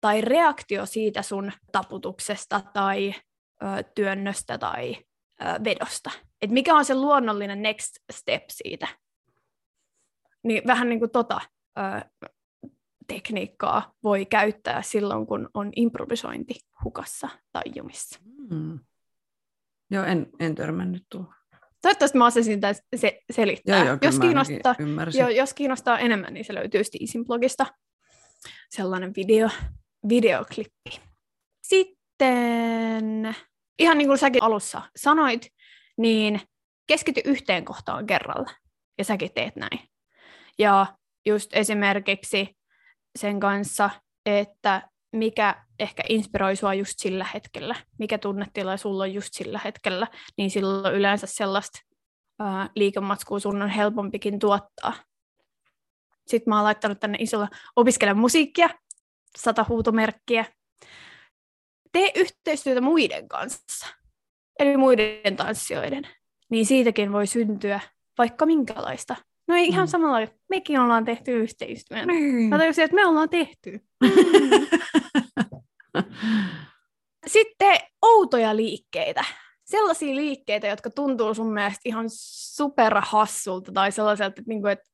tai 0.00 0.20
reaktio 0.20 0.86
siitä 0.86 1.22
sun 1.22 1.52
taputuksesta 1.72 2.60
tai 2.72 3.14
työnnöstä 3.94 4.58
tai 4.58 4.96
vedosta. 5.64 6.10
Et 6.42 6.50
mikä 6.50 6.74
on 6.74 6.84
se 6.84 6.94
luonnollinen 6.94 7.62
next 7.62 7.96
step 8.12 8.42
siitä. 8.48 8.88
Niin 10.44 10.62
vähän 10.66 10.88
niin 10.88 10.98
kuin 10.98 11.10
tota 11.10 11.40
ö, 11.78 11.82
tekniikkaa 13.06 13.94
voi 14.02 14.26
käyttää 14.26 14.82
silloin, 14.82 15.26
kun 15.26 15.48
on 15.54 15.72
improvisointi 15.76 16.54
hukassa 16.84 17.28
tai 17.52 17.62
jumissa. 17.74 18.20
Mm. 18.50 18.80
Joo, 19.90 20.04
en, 20.04 20.26
en 20.40 20.54
törmännyt 20.54 21.02
tuohon. 21.10 21.34
Toivottavasti 21.82 22.18
mä 22.18 22.26
osasin 22.26 22.60
tämän 22.60 22.74
se- 22.96 23.20
selittää. 23.32 23.78
Joo, 23.78 23.86
joo, 23.86 23.98
jos, 24.02 24.18
kiinnostaa, 24.18 24.74
joo, 25.18 25.28
jos 25.28 25.54
kiinnostaa 25.54 25.98
enemmän, 25.98 26.34
niin 26.34 26.44
se 26.44 26.54
löytyy 26.54 26.84
Steezin 26.84 27.24
blogista. 27.24 27.66
Sellainen 28.70 29.12
video, 29.16 29.48
videoklippi. 30.08 31.00
Sitten, 31.62 33.36
ihan 33.78 33.98
niin 33.98 34.08
kuin 34.08 34.18
säkin 34.18 34.42
alussa 34.42 34.82
sanoit, 34.96 35.48
niin 35.96 36.40
keskity 36.86 37.20
yhteen 37.24 37.64
kohtaan 37.64 38.06
kerralla. 38.06 38.50
Ja 38.98 39.04
säkin 39.04 39.30
teet 39.34 39.56
näin. 39.56 39.78
Ja 40.58 40.86
just 41.26 41.50
esimerkiksi 41.52 42.56
sen 43.18 43.40
kanssa, 43.40 43.90
että 44.26 44.88
mikä 45.12 45.64
ehkä 45.78 46.02
inspiroi 46.08 46.56
sua 46.56 46.74
just 46.74 46.94
sillä 46.98 47.26
hetkellä, 47.34 47.74
mikä 47.98 48.18
tunnetila 48.18 48.76
sulla 48.76 49.02
on 49.02 49.14
just 49.14 49.28
sillä 49.32 49.60
hetkellä, 49.64 50.06
niin 50.36 50.50
silloin 50.50 50.94
yleensä 50.94 51.26
sellaista 51.26 51.78
liikematskua 52.76 53.38
sun 53.38 53.62
on 53.62 53.68
helpompikin 53.68 54.38
tuottaa. 54.38 54.94
Sitten 56.26 56.50
mä 56.50 56.56
oon 56.56 56.64
laittanut 56.64 57.00
tänne 57.00 57.18
isolla 57.20 57.48
opiskele 57.76 58.14
musiikkia, 58.14 58.68
sata 59.38 59.64
huutomerkkiä. 59.68 60.44
Tee 61.92 62.12
yhteistyötä 62.16 62.80
muiden 62.80 63.28
kanssa, 63.28 63.86
eli 64.58 64.76
muiden 64.76 65.36
tanssijoiden. 65.36 66.08
Niin 66.50 66.66
siitäkin 66.66 67.12
voi 67.12 67.26
syntyä 67.26 67.80
vaikka 68.18 68.46
minkälaista. 68.46 69.16
No 69.48 69.54
ei 69.56 69.66
ihan 69.68 69.86
Mm. 69.86 69.90
samalla, 69.90 70.28
mekin 70.48 70.80
ollaan 70.80 71.04
tehty 71.04 71.32
yhteistyötä. 71.32 72.06
Niin. 72.06 72.48
Mä 72.48 72.58
tajusin, 72.58 72.84
että 72.84 72.94
me 72.94 73.06
ollaan 73.06 73.28
tehty. 73.28 73.80
Sitten 77.26 77.76
outoja 78.02 78.56
liikkeitä. 78.56 79.24
Sellaisia 79.64 80.14
liikkeitä, 80.14 80.66
jotka 80.66 80.90
tuntuu 80.90 81.34
sun 81.34 81.52
mielestä 81.52 81.80
ihan 81.84 82.04
superhassulta 82.54 83.72
tai 83.72 83.92
sellaiselta, 83.92 84.28
että, 84.40 84.42
niinku, 84.46 84.66
että 84.66 84.84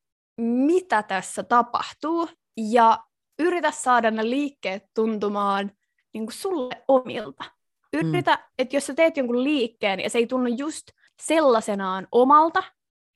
mitä 0.40 1.02
tässä 1.02 1.42
tapahtuu. 1.42 2.28
Ja 2.56 2.98
yritä 3.38 3.70
saada 3.70 4.10
ne 4.10 4.30
liikkeet 4.30 4.82
tuntumaan 4.94 5.70
niinku 6.18 6.32
sulle 6.32 6.84
omilta. 6.88 7.44
Yritä, 7.92 8.34
mm. 8.34 8.42
että 8.58 8.76
jos 8.76 8.86
sä 8.86 8.94
teet 8.94 9.16
jonkun 9.16 9.44
liikkeen 9.44 10.00
ja 10.00 10.10
se 10.10 10.18
ei 10.18 10.26
tunnu 10.26 10.46
just 10.58 10.86
sellaisenaan 11.22 12.08
omalta, 12.12 12.62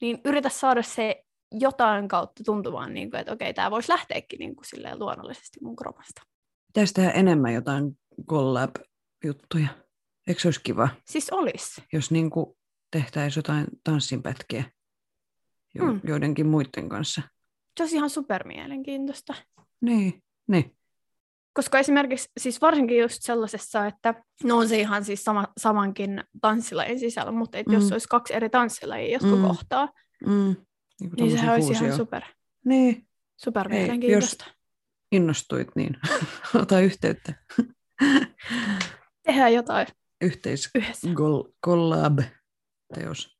niin 0.00 0.20
yritä 0.24 0.48
saada 0.48 0.82
se 0.82 1.24
jotain 1.50 2.08
kautta 2.08 2.44
tuntumaan, 2.44 2.94
niin 2.94 3.10
kuin, 3.10 3.20
että 3.20 3.32
okei, 3.32 3.54
tämä 3.54 3.70
voisi 3.70 3.92
lähteäkin 3.92 4.38
niin 4.38 4.56
kuin, 4.56 4.64
silleen 4.66 4.98
luonnollisesti 4.98 5.58
mun 5.62 5.76
kropasta. 5.76 6.22
Pitäisi 6.66 6.94
tehdä 6.94 7.10
enemmän 7.10 7.54
jotain 7.54 7.98
collab-juttuja. 8.30 9.68
Eikö 10.28 10.40
se 10.40 10.48
olisi 10.48 10.60
kiva, 10.64 10.88
Siis 11.06 11.30
olisi. 11.30 11.82
jos 11.92 12.10
niin 12.10 12.30
kuin 12.30 12.46
tehtäisiin 12.90 13.38
jotain 13.38 13.66
tanssinpätkiä 13.84 14.64
jo, 15.74 15.84
Mm. 15.84 16.00
joidenkin 16.04 16.46
muiden 16.46 16.88
kanssa? 16.88 17.22
Se 17.76 17.82
olisi 17.82 17.96
ihan 17.96 18.10
supermielenkiintoista. 18.10 19.34
Niin, 19.80 20.22
niin. 20.48 20.76
Koska 21.54 21.78
esimerkiksi, 21.78 22.28
siis 22.40 22.60
varsinkin 22.60 22.98
just 22.98 23.22
sellaisessa, 23.22 23.86
että 23.86 24.14
no 24.44 24.56
on 24.58 24.68
se 24.68 24.78
ihan 24.80 25.04
siis 25.04 25.24
sama, 25.24 25.46
samankin 25.58 26.24
tanssilajin 26.40 26.98
sisällä, 27.00 27.32
mutta 27.32 27.58
et 27.58 27.66
jos 27.70 27.84
Mm. 27.84 27.92
olisi 27.92 28.08
kaksi 28.08 28.34
eri 28.34 28.50
tanssilajia, 28.50 29.12
jotka 29.12 29.36
Mm. 29.36 29.42
kohtaa, 29.42 29.88
Mm. 30.26 30.56
Niin, 31.00 31.10
niin 31.16 31.30
sehän 31.30 31.54
olisi 31.54 31.72
ihan 31.72 31.96
super, 31.96 32.22
Niin, 32.64 33.08
super 33.36 33.72
Ei, 33.72 33.78
mielenkiintoista. 33.80 34.44
innostuit, 35.12 35.68
niin 35.76 35.96
ota 36.62 36.80
yhteyttä. 36.80 37.34
Tehdään 39.22 39.52
jotain 39.54 39.86
Yhteis 40.20 40.70
yhdessä. 40.74 41.08
gol- 41.08 41.52
collab-teos. 41.66 43.36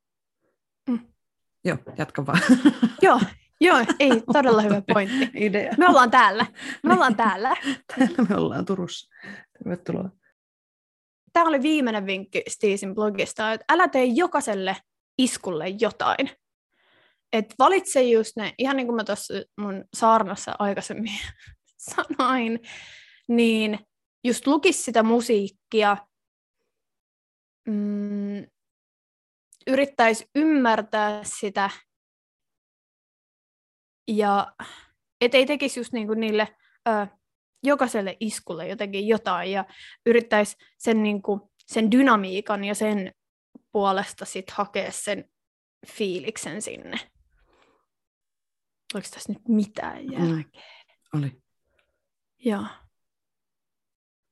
Mm. 0.89 0.99
Joo, 1.65 1.79
jatka 1.99 2.27
vaan. 2.27 2.41
Joo, 3.03 3.21
joo, 3.63 3.79
ei, 3.99 4.23
todella 4.33 4.63
hyvä 4.63 4.83
pointti. 4.93 5.31
Idea. 5.35 5.73
Me 5.79 5.89
ollaan 5.89 6.11
täällä. 6.11 6.47
Me 6.83 6.95
ollaan 6.95 7.17
täällä. 7.17 7.57
Täällä 7.97 8.27
me 8.29 8.37
ollaan 8.37 8.65
Turussa. 8.65 9.09
Tervetuloa. 9.59 10.11
Tämä 11.33 11.49
oli 11.49 11.63
viimeinen 11.63 12.07
vinkki 12.07 12.43
Steezin 12.49 12.95
blogista, 12.95 13.53
että 13.53 13.65
älä 13.69 13.89
tee 13.89 14.05
jokaiselle 14.05 14.77
iskulle 15.19 15.69
jotain. 15.69 16.31
Et 17.33 17.55
valitse 17.59 18.03
just 18.03 18.37
ne, 18.37 18.55
ihan 18.59 18.77
niin 18.77 18.87
kuin 18.87 18.97
mä 18.97 19.05
tuossa 19.05 19.35
mun 19.57 19.85
saarnassa 19.95 20.55
aikaisemmin 20.59 21.13
sanoin, 21.91 22.61
niin 23.29 23.79
just 24.25 24.47
lukis 24.47 24.85
sitä 24.85 25.03
musiikkia, 25.03 25.97
mm, 27.69 28.47
yrittäisi 29.67 30.31
ymmärtää 30.35 31.25
sitä 31.25 31.71
ja 34.09 34.53
et 35.21 35.35
ei 35.35 35.47
tekisi 35.47 35.81
just 35.81 35.93
niin 35.93 36.07
kuin 36.07 36.21
niille 36.21 36.57
ö, 36.89 37.07
jokaiselle 37.63 38.17
iskulle 38.21 38.69
jotenkin 38.69 39.09
jotain 39.09 39.53
ja 39.53 39.65
yrittäisi 40.07 40.57
sen, 40.79 41.03
niin 41.03 41.23
kuin, 41.23 41.41
sen 41.67 41.91
dynamiikan 41.91 42.65
ja 42.65 42.75
sen 42.75 43.13
puolesta 43.73 44.25
sit 44.25 44.51
hakea 44.51 44.93
sen 44.93 45.25
fiiliksen 45.87 46.63
sinne. 46.63 46.97
Oliko 48.95 49.09
tässä 49.15 49.33
nyt 49.33 49.49
mitään 49.49 50.05
Mm. 50.05 50.13
järkeä? 50.13 50.63
Oli. 51.15 51.43
Joo. 52.39 52.65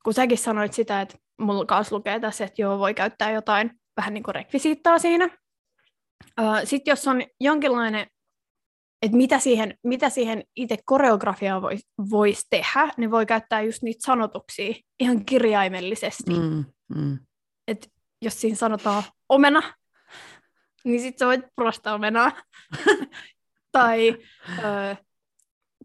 Kun 0.05 0.15
säkin 0.15 0.39
sanoit 0.39 0.73
sitä, 0.73 1.01
että 1.01 1.19
mulla 1.41 1.65
kanssa 1.67 1.97
lukee 1.97 2.21
tässä, 2.21 2.45
että 2.45 2.63
joo, 2.63 2.79
voi 2.79 2.95
käyttää 2.95 3.31
jotain 3.31 3.81
vähän 3.97 4.15
niin 4.15 4.23
kuin 4.25 4.35
rekvisiittaa 4.35 4.99
siinä. 4.99 5.39
Sitten 6.65 6.93
jos 6.93 7.09
on 7.09 7.23
jonkinlainen, 7.41 8.07
että 9.03 9.17
mitä 9.17 9.39
siihen, 9.39 9.75
mitä 9.85 10.09
siihen 10.09 10.45
itse 10.57 10.79
koreografiaan 10.85 11.63
voisi 11.63 11.89
vois 12.11 12.47
tehdä, 12.51 12.89
niin 12.97 13.11
voi 13.11 13.27
käyttää 13.27 13.61
just 13.63 13.83
niitä 13.83 14.07
sanotuksia 14.07 14.75
ihan 15.01 15.25
kirjaimellisesti. 15.25 16.31
Mm. 16.31 16.65
Mm. 16.95 17.19
Että 17.69 17.89
jos 18.23 18.41
siinä 18.41 18.57
sanotaan 18.57 19.03
omena, 19.29 19.63
niin 20.85 21.01
sitten 21.01 21.19
sä 21.19 21.27
voit 21.27 21.41
purastaa 21.57 21.95
omenaa. 21.95 22.33
tai 23.73 24.19
ö, 24.59 24.97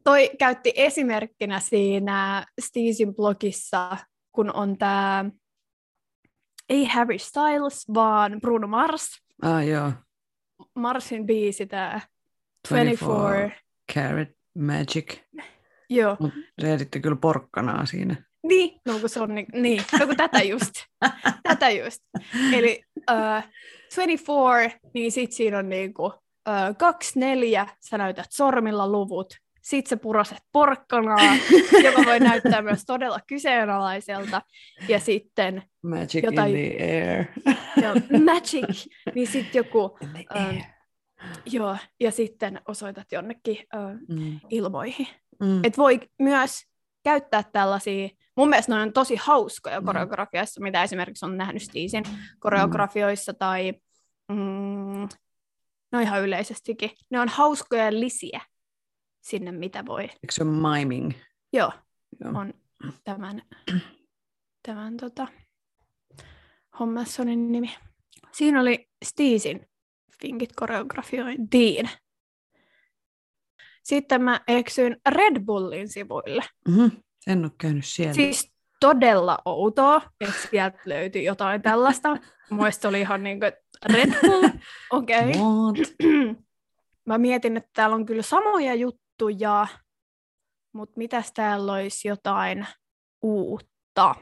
toi 0.04 0.32
käytti 0.40 0.74
esimerkkinä 0.76 1.60
siinä 1.60 2.46
Steezin 2.62 3.16
blogissa, 3.16 3.98
kun 4.32 4.54
on 4.54 4.78
tämä, 4.78 5.26
ei 6.70 6.86
Harry 6.86 7.20
Styles, 7.20 7.86
vaan 7.94 8.42
Bruno 8.42 8.68
Mars. 8.68 9.10
Ah, 9.42 9.68
joo. 9.68 9.92
Marsin 10.76 11.26
biisi 11.26 11.66
tämä 11.66 12.02
24. 12.70 13.52
Carrot 13.94 14.30
Magic. 14.58 15.20
Joo, 15.90 16.18
Mutta 16.20 16.38
se 16.62 16.74
editti 16.74 17.00
kyllä 17.00 17.16
porkkanaa 17.16 17.86
siinä. 17.86 18.16
niin, 18.44 18.82
no 18.86 19.00
kun 19.00 19.10
se 19.10 19.20
on 19.20 19.36
niin, 19.36 19.46
niin 19.54 19.84
no 20.00 20.08
kun 20.08 20.18
tätä 20.18 20.42
just, 20.44 20.72
tätä 21.50 21.70
just. 21.70 22.02
Eli 22.54 22.84
uh, 23.12 23.44
24, 23.96 24.72
niin 24.94 25.12
sit 25.12 25.32
siinä 25.32 25.58
on 25.58 25.70
niinku 25.70 26.06
uh, 26.06 26.14
kaksi 26.78 27.20
neljä, 27.20 27.68
sä 27.90 27.98
näytät 27.98 28.26
sormilla 28.32 28.88
luvut, 28.92 29.34
sit 29.62 29.88
sä 29.88 29.98
puraset 29.98 30.38
porkkanaa, 30.54 31.36
joka 31.86 32.02
voi 32.06 32.20
näyttää 32.20 32.62
myös 32.62 32.84
todella 32.88 33.20
kyseenalaiselta, 33.28 34.42
ja 34.88 35.00
sitten 35.00 35.64
Magic 35.84 36.24
Jotain- 36.24 36.56
in 36.56 36.76
the 36.78 36.86
air. 36.86 37.26
jo, 37.84 38.20
magic, 38.26 38.88
niin 39.16 39.28
sitten 39.28 39.60
joku 39.60 39.98
Ähm. 40.36 40.58
Joo, 41.46 41.78
ja 42.00 42.12
sitten 42.12 42.62
osoitat 42.68 43.12
jonnekin 43.12 43.58
ö, 43.74 43.78
Mm. 44.10 44.40
ilmoihin. 44.50 45.08
Mm. 45.40 45.64
Et 45.64 45.78
voi 45.78 46.00
myös 46.20 46.62
käyttää 47.04 47.44
tällaisia, 47.44 48.10
mun 48.38 48.50
mielestä 48.50 48.76
ne 48.76 48.82
on 48.82 48.94
tosi 48.94 49.16
hauskoja 49.16 49.80
Mm. 49.82 49.86
koreografiassa, 49.86 50.62
mitä 50.62 50.84
esimerkiksi 50.84 51.26
on 51.26 51.38
nähnyt 51.38 51.62
Stiisin 51.64 52.04
koreografioissa 52.40 53.34
tai 53.34 53.74
mm, 54.32 55.08
no 55.92 56.00
ihan 56.00 56.22
yleisestikin. 56.22 56.92
Ne 57.10 57.20
on 57.20 57.30
hauskoja 57.30 57.92
lisiä 58.00 58.42
sinne, 59.22 59.52
mitä 59.52 59.86
voi. 59.86 60.02
Eikö 60.04 60.32
se 60.32 60.44
ole 60.44 60.78
miming? 60.80 61.12
Joo, 61.54 61.72
Joo. 62.22 62.32
on 62.40 62.54
tämän, 63.04 63.42
tämän 64.64 64.98
tota, 64.98 65.28
Hommassonin 66.80 67.52
nimi. 67.52 67.76
Siinä 68.32 68.62
oli 68.62 68.90
Stiisin 69.06 69.68
vinkit 70.24 70.50
koreografiointiin. 70.56 71.90
Sitten 73.84 74.22
mä 74.22 74.42
eksyin 74.48 74.98
Red 75.10 75.40
Bullin 75.46 75.90
sivuille. 75.90 76.44
Mm-hmm. 76.68 76.92
En 77.28 77.44
ole 77.44 77.52
käynyt 77.58 77.86
siellä. 77.86 78.14
Siis 78.14 78.54
todella 78.80 79.38
outoa, 79.46 80.02
että 80.22 80.36
sieltä 80.50 80.80
löytyi 80.86 81.24
jotain 81.24 81.62
tällaista. 81.62 82.18
Mielestäni 82.50 82.90
oli 82.90 83.02
ihan 83.02 83.24
niin 83.24 83.40
kuin, 83.40 83.52
Red 83.86 84.14
Bull, 84.22 84.50
okei. 85.00 85.30
Okay. 85.30 86.36
Mä 87.06 87.18
mietin, 87.18 87.58
että 87.58 87.70
täällä 87.74 87.96
on 87.96 88.06
kyllä 88.06 88.22
samoja 88.22 88.76
juttuja, 88.76 89.68
mutta 90.74 90.98
mitäs 90.98 91.32
täällä 91.34 91.74
olisi 91.74 92.08
jotain 92.08 92.68
uutta? 93.22 94.16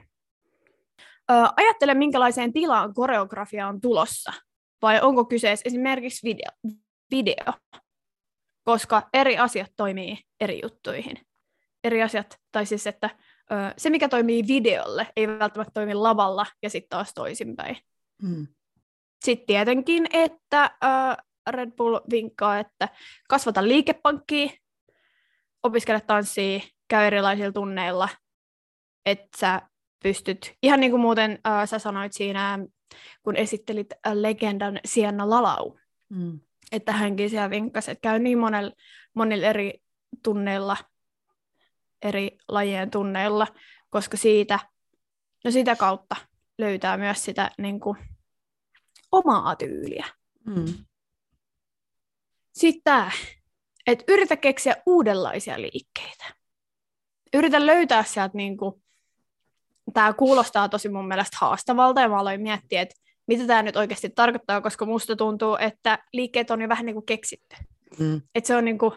Ö, 1.31 1.33
ajattele, 1.57 1.93
minkälaiseen 1.93 2.53
tilaan 2.53 2.93
koreografia 2.93 3.67
on 3.67 3.81
tulossa. 3.81 4.33
Vai 4.83 5.01
onko 5.01 5.25
kyseessä 5.25 5.63
esimerkiksi 5.65 6.27
video? 6.27 6.75
video? 7.11 7.53
Koska 8.63 9.09
eri 9.13 9.37
asiat 9.37 9.71
toimii 9.77 10.17
eri 10.39 10.59
juttuihin. 10.63 11.17
Eri 11.83 12.03
asiat, 12.03 12.39
tai 12.51 12.65
siis 12.65 12.87
että 12.87 13.09
ö, 13.51 13.55
se 13.77 13.89
mikä 13.89 14.09
toimii 14.09 14.47
videolle, 14.47 15.07
ei 15.15 15.27
välttämättä 15.27 15.71
toimi 15.73 15.93
lavalla 15.93 16.45
ja 16.61 16.69
sitten 16.69 16.89
taas 16.89 17.13
toisinpäin. 17.13 17.77
Mm. 18.21 18.47
Sitten 19.25 19.47
tietenkin, 19.47 20.07
että 20.13 20.63
äh, 20.63 21.17
Red 21.49 21.71
Bull 21.71 21.99
vinkkaa, 22.11 22.59
että 22.59 22.89
kasvata 23.29 23.67
liikepankkia, 23.67 24.49
opiskele 25.63 26.01
tanssia, 26.01 26.59
käy 26.87 27.07
erilaisilla 27.07 27.51
tunneilla, 27.51 28.09
että 29.05 29.37
sä 29.37 29.61
pystyt, 30.03 30.53
ihan 30.63 30.79
niin 30.79 30.91
kuin 30.91 31.01
muuten 31.01 31.39
äh, 31.47 31.69
sä 31.69 31.79
sanoit 31.79 32.13
siinä, 32.13 32.59
kun 33.23 33.35
esittelit 33.35 33.93
äh, 34.07 34.13
legendan 34.13 34.79
Sienna 34.85 35.29
Lalau, 35.29 35.77
Mm. 36.09 36.39
että 36.71 36.91
hänkin 36.91 37.29
siellä 37.29 37.49
vinkkasi, 37.49 37.91
että 37.91 38.01
käy 38.01 38.19
niin 38.19 38.37
monella, 38.37 38.71
monilla 39.13 39.47
eri 39.47 39.83
tunneilla, 40.23 40.77
eri 42.01 42.37
lajien 42.47 42.91
tunneilla, 42.91 43.47
koska 43.89 44.17
siitä, 44.17 44.59
no 45.43 45.51
sitä 45.51 45.75
kautta 45.75 46.15
löytää 46.57 46.97
myös 46.97 47.25
sitä 47.25 47.51
niin 47.57 47.79
kuin, 47.79 47.97
omaa 49.11 49.55
tyyliä. 49.55 50.05
Mm. 50.45 50.65
Sitten 52.53 52.81
tämä, 52.83 53.11
että 53.87 54.03
yritä 54.07 54.37
keksiä 54.37 54.75
uudenlaisia 54.85 55.61
liikkeitä. 55.61 56.25
Yritä 57.33 57.65
löytää 57.65 58.03
sieltä, 58.03 58.37
niin 58.37 58.57
kuin, 58.57 58.82
tämä 59.93 60.13
kuulostaa 60.13 60.69
tosi 60.69 60.89
mun 60.89 61.07
mielestä 61.07 61.37
haastavalta, 61.41 62.01
ja 62.01 62.09
mä 62.09 62.19
aloin 62.19 62.41
miettiä, 62.41 62.81
että 62.81 62.95
mitä 63.27 63.47
tämä 63.47 63.63
nyt 63.63 63.75
oikeasti 63.75 64.09
tarkoittaa, 64.09 64.61
koska 64.61 64.85
musta 64.85 65.15
tuntuu, 65.15 65.57
että 65.59 65.99
liikkeet 66.13 66.51
on 66.51 66.61
jo 66.61 66.69
vähän 66.69 66.85
niin 66.85 66.93
kuin 66.93 67.05
keksitty. 67.05 67.55
Mm. 67.99 68.21
Että 68.35 68.47
se 68.47 68.55
on 68.55 68.65
niin 68.65 68.77
kuin, 68.77 68.91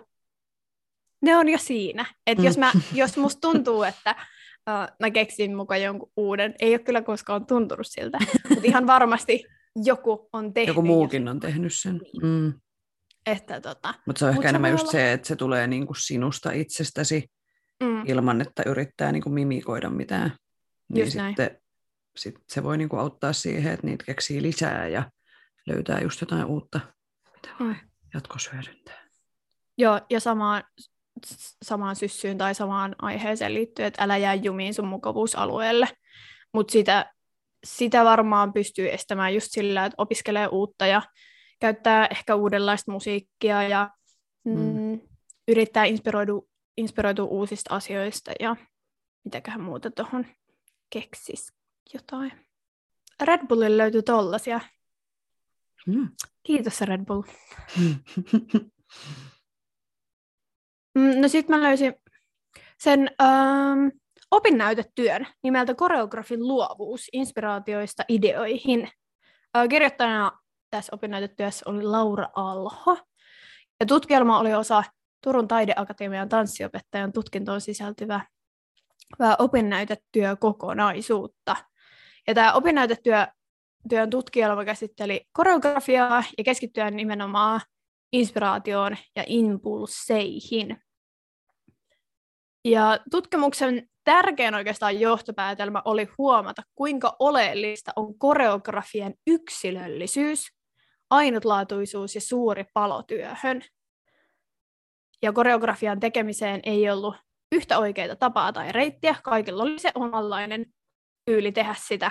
ne 1.22 1.36
on 1.36 1.48
jo 1.48 1.58
siinä. 1.58 2.06
Että 2.26 2.42
Mm. 2.42 2.46
jos, 2.46 2.58
mä, 2.58 2.72
jos 2.94 3.16
musta 3.16 3.40
tuntuu, 3.40 3.82
että 3.82 4.14
uh, 4.70 4.96
mä 5.00 5.10
keksin 5.10 5.56
mukaan 5.56 5.82
jonkun 5.82 6.12
uuden, 6.16 6.54
ei 6.60 6.70
ole 6.72 6.78
kyllä 6.78 7.02
koskaan 7.02 7.46
tuntunut 7.46 7.86
siltä, 7.86 8.18
mutta 8.48 8.64
ihan 8.64 8.86
varmasti 8.86 9.44
joku 9.84 10.28
on 10.32 10.52
tehnyt. 10.54 10.68
Joku 10.68 10.80
jo 10.80 10.86
muukin 10.86 11.28
on 11.28 11.40
tehnyt 11.40 11.74
sen. 11.74 12.00
Mm. 12.22 12.52
Että 13.26 13.60
tota, 13.60 13.94
Mutta 14.06 14.18
se 14.18 14.24
on 14.24 14.30
Mut 14.30 14.36
ehkä 14.38 14.42
se 14.42 14.48
enemmän 14.48 14.68
voi 14.70 14.74
just 14.74 14.82
olla- 14.82 14.92
se, 14.92 15.12
että 15.12 15.28
se 15.28 15.36
tulee 15.36 15.66
niinku 15.66 15.94
sinusta 15.94 16.52
itsestäsi 16.52 17.30
mm, 17.82 18.06
ilman, 18.06 18.40
että 18.40 18.62
yrittää 18.66 19.12
niinku 19.12 19.30
mimikoida 19.30 19.90
mitään. 19.90 20.32
Niin 20.92 21.04
Just 21.04 21.14
näin. 21.16 21.28
sitten 21.36 21.60
sit 22.16 22.34
se 22.48 22.62
voi 22.62 22.78
niinku 22.78 22.96
auttaa 22.96 23.32
siihen, 23.32 23.72
että 23.72 23.86
niitä 23.86 24.04
keksii 24.04 24.42
lisää 24.42 24.88
ja 24.88 25.10
löytää 25.66 26.00
just 26.00 26.20
jotain 26.20 26.44
uutta, 26.44 26.80
mitä 27.34 27.48
voi 27.60 27.68
Mm. 27.68 27.76
jatkossa 28.14 28.50
hyödyntää. 28.52 29.06
Joo, 29.78 30.00
ja 30.10 30.20
samaan, 30.20 30.64
samaan 31.64 31.96
syssyyn 31.96 32.38
tai 32.38 32.54
samaan 32.54 32.96
aiheeseen 32.98 33.54
liittyen, 33.54 33.86
että 33.88 34.02
älä 34.04 34.16
jää 34.16 34.34
jumiin 34.34 34.74
sun 34.74 34.86
mukavuusalueelle. 34.88 35.88
Mutta 36.54 36.72
sitä, 36.72 37.12
sitä 37.66 38.04
varmaan 38.04 38.52
pystyy 38.52 38.92
estämään 38.92 39.34
just 39.34 39.46
sillä, 39.50 39.84
että 39.84 39.94
opiskelee 39.98 40.46
uutta 40.46 40.86
ja 40.86 41.02
käyttää 41.60 42.06
ehkä 42.06 42.34
uudenlaista 42.34 42.92
musiikkia 42.92 43.62
ja 43.62 43.90
mm, 44.44 44.52
Mm. 44.58 45.00
yrittää 45.48 45.84
inspiroitua, 45.84 46.42
inspiroitua 46.76 47.24
uusista 47.24 47.74
asioista 47.74 48.32
ja 48.40 48.56
mitäköhän 49.24 49.60
muuta 49.60 49.90
tuohon 49.90 50.26
keksis 50.90 51.52
jotain. 51.94 52.32
Red 53.22 53.46
Bullille 53.48 53.76
löytyy 53.76 54.02
tollasia. 54.02 54.60
Mm. 55.86 56.08
Kiitos 56.42 56.80
Red 56.80 57.04
Bull. 57.04 57.22
Mm, 60.96 61.20
No 61.20 61.28
sitten 61.28 61.56
mä 61.56 61.62
löysin 61.62 61.94
sen 62.78 63.10
ähm, 63.22 63.88
opinnäytetyön 64.30 65.26
nimeltä 65.42 65.74
Koreografin 65.74 66.48
luovuus 66.48 67.08
inspiraatioista 67.12 68.04
ideoihin. 68.08 68.88
Äh, 69.56 69.68
kirjoittajana 69.68 70.32
tässä 70.70 70.94
opinnäytetyössä 70.94 71.70
oli 71.70 71.82
Laura 71.82 72.28
Alho. 72.34 72.98
Ja 73.80 73.86
tutkielma 73.86 74.38
oli 74.38 74.54
osa 74.54 74.84
Turun 75.24 75.48
taideakatemian 75.48 76.28
tanssiopettajan 76.28 77.12
tutkintoon 77.12 77.60
sisältyvää 77.60 78.26
vää 79.18 79.36
opinnäytetyökokonaisuutta. 79.38 81.56
Ja 82.26 82.34
tämä 82.34 82.52
opinnäytetyö 82.52 83.26
työn 83.88 84.10
tutkielma 84.10 84.64
käsitteli 84.64 85.28
koreografiaa 85.32 86.24
ja 86.38 86.44
keskittyen 86.44 86.96
nimenomaan 86.96 87.60
inspiraatioon 88.12 88.96
ja 89.16 89.24
impulseihin. 89.26 90.82
Ja 92.64 92.98
tutkimuksen 93.10 93.88
tärkein 94.04 94.54
oikeastaan 94.54 95.00
johtopäätelmä 95.00 95.82
oli 95.84 96.08
huomata, 96.18 96.62
kuinka 96.74 97.16
oleellista 97.18 97.92
on 97.96 98.18
koreografian 98.18 99.14
yksilöllisyys, 99.26 100.48
ainutlaatuisuus 101.10 102.14
ja 102.14 102.20
suuri 102.20 102.64
palotyöhön. 102.74 103.62
Ja 105.22 105.32
koreografian 105.32 106.00
tekemiseen 106.00 106.60
ei 106.64 106.90
ollut 106.90 107.16
yhtä 107.52 107.78
oikeita 107.78 108.16
tapaa 108.16 108.52
tai 108.52 108.72
reittiä, 108.72 109.14
kaikilla 109.22 109.62
oli 109.62 109.78
se 109.78 109.92
omanlainen 109.94 110.66
tyyli 111.24 111.52
tehdä 111.52 111.74
sitä. 111.78 112.10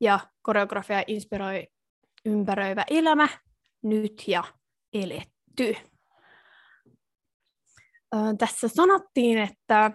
Ja 0.00 0.20
koreografia 0.42 1.04
inspiroi 1.06 1.68
ympäröivä 2.24 2.84
elämä, 2.90 3.28
nyt 3.82 4.24
ja 4.26 4.44
eletty. 4.92 5.76
Ö, 8.14 8.18
tässä 8.38 8.68
sanottiin, 8.68 9.38
että 9.38 9.90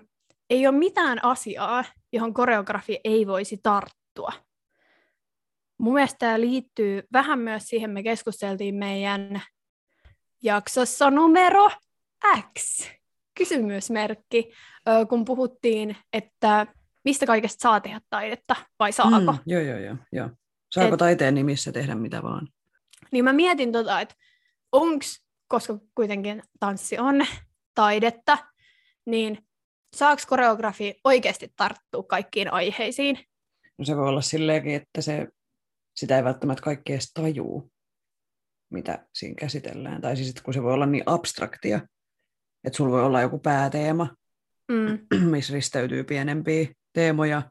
ei 0.50 0.68
ole 0.68 0.78
mitään 0.78 1.26
asiaa, 1.26 1.84
johon 2.14 2.34
koreografi 2.34 3.00
ei 3.04 3.28
voisi 3.28 3.60
tarttua. 3.64 4.34
Mun 5.80 5.94
mielestä 5.94 6.18
tämä 6.18 6.40
liittyy 6.40 7.04
vähän 7.14 7.40
myös 7.40 7.64
siihen, 7.64 7.90
me 7.90 8.04
keskusteltiin 8.04 8.76
meidän 8.76 9.42
jaksossa 10.44 11.12
numero 11.12 11.70
X, 12.60 12.90
kysymysmerkki, 13.38 14.52
kun 15.10 15.26
puhuttiin, 15.26 15.98
että 16.14 16.68
mistä 17.06 17.26
kaikesta 17.26 17.62
saa 17.62 17.80
tehdä 17.80 18.02
taidetta, 18.10 18.56
vai 18.80 18.92
saako? 18.92 19.32
Mm, 19.32 19.40
joo, 19.46 19.62
joo, 19.62 19.78
joo, 19.80 19.96
joo. 20.12 20.30
Saako 20.72 20.94
Et- 20.94 21.00
taiteen 21.00 21.36
nimissä 21.36 21.72
tehdä 21.72 21.96
mitä 21.96 22.24
vaan? 22.24 22.48
Niin 23.12 23.24
mä 23.24 23.34
mietin 23.34 23.72
tota, 23.72 24.02
että 24.02 24.16
onks, 24.72 25.24
koska 25.48 25.80
kuitenkin 25.96 26.44
tanssi 26.60 26.98
on 26.98 27.26
taidetta, 27.76 28.38
niin 29.06 29.38
saako 29.96 30.22
koreografi 30.28 30.96
oikeasti 31.04 31.54
tarttua 31.56 32.04
kaikkiin 32.04 32.54
aiheisiin? 32.54 33.20
No 33.78 33.86
se 33.86 33.98
voi 33.98 34.08
olla 34.08 34.22
silleenkin, 34.22 34.76
että 34.76 35.02
se, 35.02 35.28
sitä 35.96 36.18
ei 36.18 36.24
välttämättä 36.24 36.64
kaikki 36.64 36.94
edes 36.94 37.12
tajuu, 37.14 37.72
mitä 38.72 39.08
siinä 39.16 39.36
käsitellään. 39.36 40.02
Tai 40.02 40.18
siis, 40.18 40.34
kun 40.44 40.54
se 40.54 40.64
voi 40.64 40.74
olla 40.74 40.86
niin 40.86 41.04
abstraktia, 41.06 41.82
että 42.64 42.78
sulla 42.78 42.92
voi 42.92 43.04
olla 43.04 43.22
joku 43.22 43.40
pääteema, 43.40 44.16
Mm, 44.72 45.00
missä 45.30 45.54
risteytyy 45.54 46.04
pienempiä 46.04 46.68
teemoja, 46.94 47.42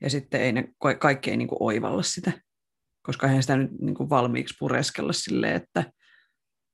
ja 0.00 0.10
sitten 0.10 0.40
ei 0.40 0.52
ne, 0.52 0.68
ka- 0.82 0.94
kaikki 0.94 1.30
ei 1.30 1.36
niin 1.36 1.48
kuin 1.48 1.56
oivalla 1.60 2.02
sitä, 2.02 2.32
koska 3.02 3.26
eihän 3.26 3.42
sitä 3.42 3.56
nyt 3.56 3.70
niin 3.80 3.94
kuin 3.94 4.10
valmiiksi 4.10 4.56
pureskella 4.58 5.12
silleen, 5.12 5.56
että 5.56 5.92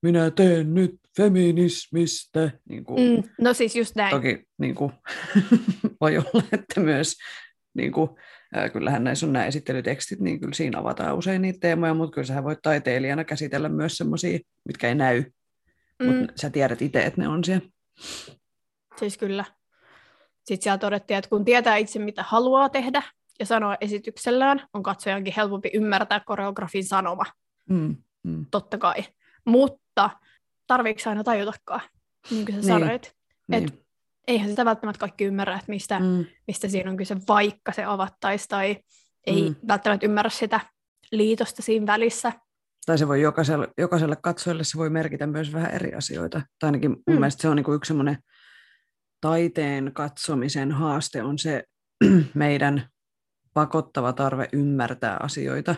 minä 0.02 0.30
teen 0.30 0.74
nyt 0.74 0.94
feminismistä. 1.16 2.50
Niin 2.68 2.84
kuin, 2.84 3.16
Mm, 3.16 3.28
no 3.40 3.54
siis 3.54 3.76
just 3.76 3.94
näin. 3.96 4.10
Toki 4.10 4.44
niin 4.58 4.74
kuin, 4.74 4.92
voi 6.00 6.18
olla, 6.18 6.42
että 6.52 6.80
myös 6.80 7.16
niin 7.74 7.92
kuin, 7.92 8.10
ää, 8.54 8.68
kyllähän 8.68 9.04
näissä 9.04 9.26
on 9.26 9.32
nämä 9.32 9.46
esittelytekstit, 9.46 10.20
niin 10.20 10.40
kyllä 10.40 10.54
siinä 10.54 10.78
avataan 10.78 11.16
usein 11.16 11.42
niitä 11.42 11.58
teemoja, 11.60 11.94
mutta 11.94 12.14
kyllä 12.14 12.26
sä 12.26 12.44
voit 12.44 12.58
taiteilijana 12.62 13.24
käsitellä 13.24 13.68
myös 13.68 13.96
semmoisia, 13.96 14.38
mitkä 14.64 14.88
ei 14.88 14.94
näy, 14.94 15.24
mm. 16.02 16.06
mutta 16.06 16.32
sä 16.36 16.50
tiedät 16.50 16.82
itse, 16.82 17.02
että 17.02 17.20
ne 17.20 17.28
on 17.28 17.44
siellä. 17.44 17.68
Siis 18.96 19.18
kyllä. 19.18 19.44
Sitten 20.44 20.62
siellä 20.62 20.78
todettiin, 20.78 21.18
että 21.18 21.30
kun 21.30 21.44
tietää 21.44 21.76
itse, 21.76 21.98
mitä 21.98 22.22
haluaa 22.22 22.68
tehdä 22.68 23.02
ja 23.40 23.46
sanoa 23.46 23.76
esityksellään, 23.80 24.66
on 24.74 24.82
katsojankin 24.82 25.34
helpompi 25.36 25.70
ymmärtää 25.74 26.20
koreografin 26.20 26.84
sanoma. 26.84 27.24
Mm. 27.68 27.96
Mm. 28.22 28.46
Totta 28.50 28.78
kai. 28.78 29.04
Mutta 29.44 30.10
tarviiko 30.66 31.00
aina 31.06 31.24
tajutakaan, 31.24 31.80
niin 32.30 32.44
kuin 32.44 32.54
sä 32.54 32.60
Niin, 32.60 32.80
sanoit. 32.80 33.14
Niin. 33.48 33.64
Et 33.64 33.82
eihän 34.26 34.48
sitä 34.50 34.64
välttämättä 34.64 35.00
kaikki 35.00 35.24
ymmärrä, 35.24 35.54
että 35.54 35.72
mistä, 35.72 35.98
Mm. 35.98 36.24
mistä 36.46 36.68
siinä 36.68 36.90
on 36.90 36.96
kyse, 36.96 37.16
vaikka 37.28 37.72
se 37.72 37.84
avattaisi, 37.84 38.48
tai 38.48 38.76
ei 39.26 39.48
Mm. 39.48 39.56
välttämättä 39.68 40.06
ymmärrä 40.06 40.30
sitä 40.30 40.60
liitosta 41.12 41.62
siinä 41.62 41.86
välissä. 41.86 42.32
Tai 42.88 42.98
se 42.98 43.08
voi 43.08 43.20
jokaiselle, 43.20 43.68
jokaiselle 43.78 44.16
katsojalle 44.22 44.64
se 44.64 44.78
voi 44.78 44.90
merkitä 44.90 45.26
myös 45.26 45.52
vähän 45.52 45.70
eri 45.70 45.94
asioita. 45.94 46.42
Tai 46.58 46.68
ainakin 46.68 46.90
mun 46.90 47.02
Mm. 47.06 47.12
mielestä 47.14 47.42
se 47.42 47.48
on 47.48 47.56
niinku 47.56 47.72
yksi 47.72 47.88
semmoinen 47.88 48.18
taiteen 49.20 49.90
katsomisen 49.94 50.72
haaste 50.72 51.22
on 51.22 51.38
se 51.38 51.64
meidän 52.34 52.88
pakottava 53.54 54.12
tarve 54.12 54.48
ymmärtää 54.52 55.16
asioita. 55.22 55.74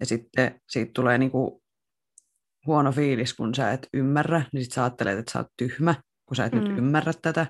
Ja 0.00 0.06
sitten 0.06 0.60
siitä 0.68 0.90
tulee 0.94 1.18
niinku 1.18 1.62
huono 2.66 2.92
fiilis, 2.92 3.34
kun 3.34 3.54
sä 3.54 3.72
et 3.72 3.88
ymmärrä, 3.94 4.42
niin 4.52 4.64
sit 4.64 4.72
sä 4.72 4.82
ajattelet, 4.82 5.18
että 5.18 5.32
sä 5.32 5.38
oot 5.38 5.48
tyhmä, 5.56 5.94
kun 6.26 6.36
sä 6.36 6.44
et 6.44 6.52
mm. 6.52 6.58
Mm. 6.58 6.68
nyt 6.68 6.78
ymmärrä 6.78 7.12
tätä. 7.22 7.46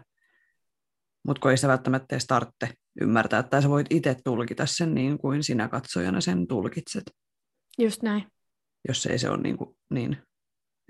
Mutta 1.27 1.41
kun 1.41 1.51
ei 1.51 1.57
sitä 1.57 1.69
välttämättä 1.69 2.15
edes 2.15 2.27
tarvitse 2.27 2.69
ymmärtää, 3.01 3.43
tai 3.43 3.63
sä 3.63 3.69
voit 3.69 3.87
itse 3.91 4.17
tulkita 4.25 4.67
sen 4.67 4.95
niin 4.95 5.19
kuin 5.19 5.43
sinä 5.43 5.69
katsojana 5.69 6.21
sen 6.21 6.47
tulkitset 6.47 7.05
Just 7.79 8.03
näin. 8.03 8.27
Jos 8.89 9.07
ei 9.07 9.19
se 9.19 9.31
ole 9.31 9.39
niin, 9.43 9.57
kuin, 9.57 9.77
niin 9.91 10.17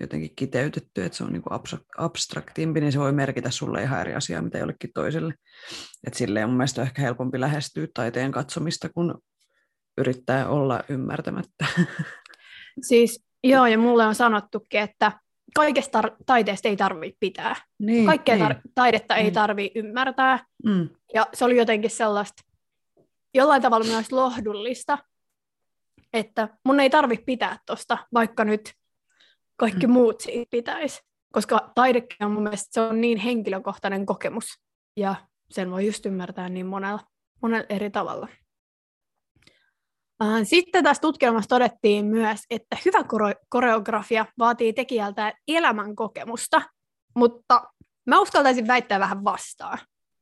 jotenkin 0.01 0.36
kiteytetty, 0.36 1.03
että 1.05 1.18
se 1.18 1.24
on 1.24 1.32
niin 1.32 1.43
kuin 1.43 1.53
abs- 1.61 1.84
abstraktimpi, 1.99 2.80
niin 2.80 2.93
se 2.93 2.99
voi 2.99 3.12
merkitä 3.12 3.51
sulle 3.51 3.82
ihan 3.82 4.01
eri 4.01 4.14
asiaa, 4.14 4.43
mitä 4.43 4.59
jollekin 4.59 4.91
toiselle. 4.95 5.34
Et 6.07 6.14
silleen 6.14 6.49
mun 6.49 6.57
mielestä 6.57 6.80
on 6.80 6.86
ehkä 6.86 7.03
helpompi 7.03 7.41
lähestyä 7.41 7.86
taiteen 7.95 8.32
katsomista, 8.32 8.89
kun 8.89 9.22
yrittää 9.99 10.49
olla 10.49 10.84
ymmärtämättä. 10.89 11.66
Siis 12.82 13.24
joo, 13.45 13.66
ja 13.66 13.78
mulle 13.78 14.07
on 14.07 14.14
sanottukin, 14.14 14.80
että 14.80 15.12
kaikesta 15.55 16.01
tar- 16.01 16.16
taiteesta 16.26 16.68
ei 16.68 16.76
tarvitse 16.76 17.16
pitää. 17.20 17.57
niin, 17.78 18.07
Kaikkea 18.07 18.34
niin. 18.34 18.51
tar- 18.51 18.61
taidetta 18.74 19.16
ei 19.16 19.30
Mm. 19.30 19.34
tarvitse 19.34 19.78
ymmärtää. 19.78 20.45
mm, 20.64 20.89
Ja 21.14 21.26
se 21.34 21.45
oli 21.45 21.57
jotenkin 21.57 21.91
sellaista, 21.91 22.43
jollain 23.34 23.62
tavalla 23.62 23.86
myös 23.86 24.12
lohdullista, 24.12 24.99
että 26.13 26.49
mun 26.65 26.81
ei 26.81 26.91
tarvitse 26.91 27.25
pitää 27.25 27.59
tosta, 27.67 27.99
vaikka 28.15 28.45
nyt 28.45 28.73
kaikki 29.57 29.87
Mm. 29.87 29.93
muut 29.93 30.21
siitä 30.21 30.49
pitäisi. 30.51 31.01
Koska 31.33 31.73
taidekin 31.75 32.27
on 32.27 32.33
mun 32.33 32.43
mielestä 32.43 32.69
se 32.71 32.81
on 32.81 33.01
niin 33.01 33.19
henkilökohtainen 33.19 34.07
kokemus. 34.07 34.45
Ja 34.97 35.15
sen 35.51 35.71
voi 35.71 35.87
just 35.87 36.07
ymmärtää 36.07 36.49
niin 36.49 36.67
monella, 36.67 37.01
monella 37.43 37.67
eri 37.69 37.91
tavalla. 37.91 38.29
Äh, 40.23 40.41
Sitten 40.43 40.85
tässä 40.85 41.01
tutkimuksessa 41.01 41.49
todettiin 41.49 42.07
myös, 42.07 42.41
että 42.51 42.77
hyvä 42.85 42.99
kore- 42.99 43.47
koreografia 43.49 44.27
vaatii 44.39 44.73
tekijältä 44.73 45.33
elämän 45.49 45.97
kokemusta, 45.97 46.63
mutta 47.17 47.63
mä 48.07 48.21
uskaltaisin 48.21 48.67
väittää 48.67 49.01
vähän 49.01 49.25
vastaan. 49.25 49.79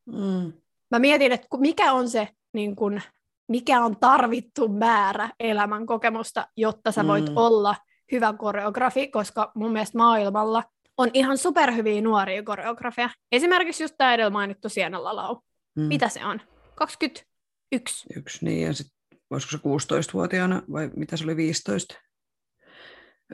mm, 0.07 0.53
Mä 0.91 0.99
mietin, 0.99 1.33
että 1.33 1.49
mikä 1.59 1.93
on 1.93 2.09
se, 2.11 2.29
niin 2.55 2.77
kun, 2.77 3.01
mikä 3.49 3.85
on 3.85 3.97
tarvittu 3.97 4.69
määrä 4.69 5.31
elämän 5.41 5.87
kokemusta, 5.87 6.49
jotta 6.57 6.93
sä 6.93 7.07
voit 7.07 7.29
Mm. 7.29 7.37
olla 7.37 7.77
hyvä 8.13 8.33
koreografi, 8.33 9.09
koska 9.09 9.53
mun 9.55 9.73
mielestä 9.73 9.99
maailmalla 9.99 10.63
on 10.99 11.11
ihan 11.15 11.39
superhyviä 11.39 12.01
nuoria 12.01 12.43
koreografia. 12.43 13.11
Esimerkiksi 13.33 13.83
just 13.85 13.95
tämä 13.99 14.15
edellä 14.15 14.31
mainittu 14.31 14.69
Sienalla 14.69 15.17
lau. 15.17 15.37
mm. 15.77 15.83
Mitä 15.83 16.09
se 16.09 16.25
on? 16.25 16.41
21. 16.75 18.07
Yksi 18.17 18.45
niin, 18.45 18.67
ja 18.67 18.73
sitten 18.75 18.97
olisiko 19.31 19.51
se 19.51 19.59
16-vuotiaana 19.59 20.63
vai 20.73 20.91
mitä 20.97 21.17
se 21.17 21.25
oli 21.25 21.37
15? 21.37 21.95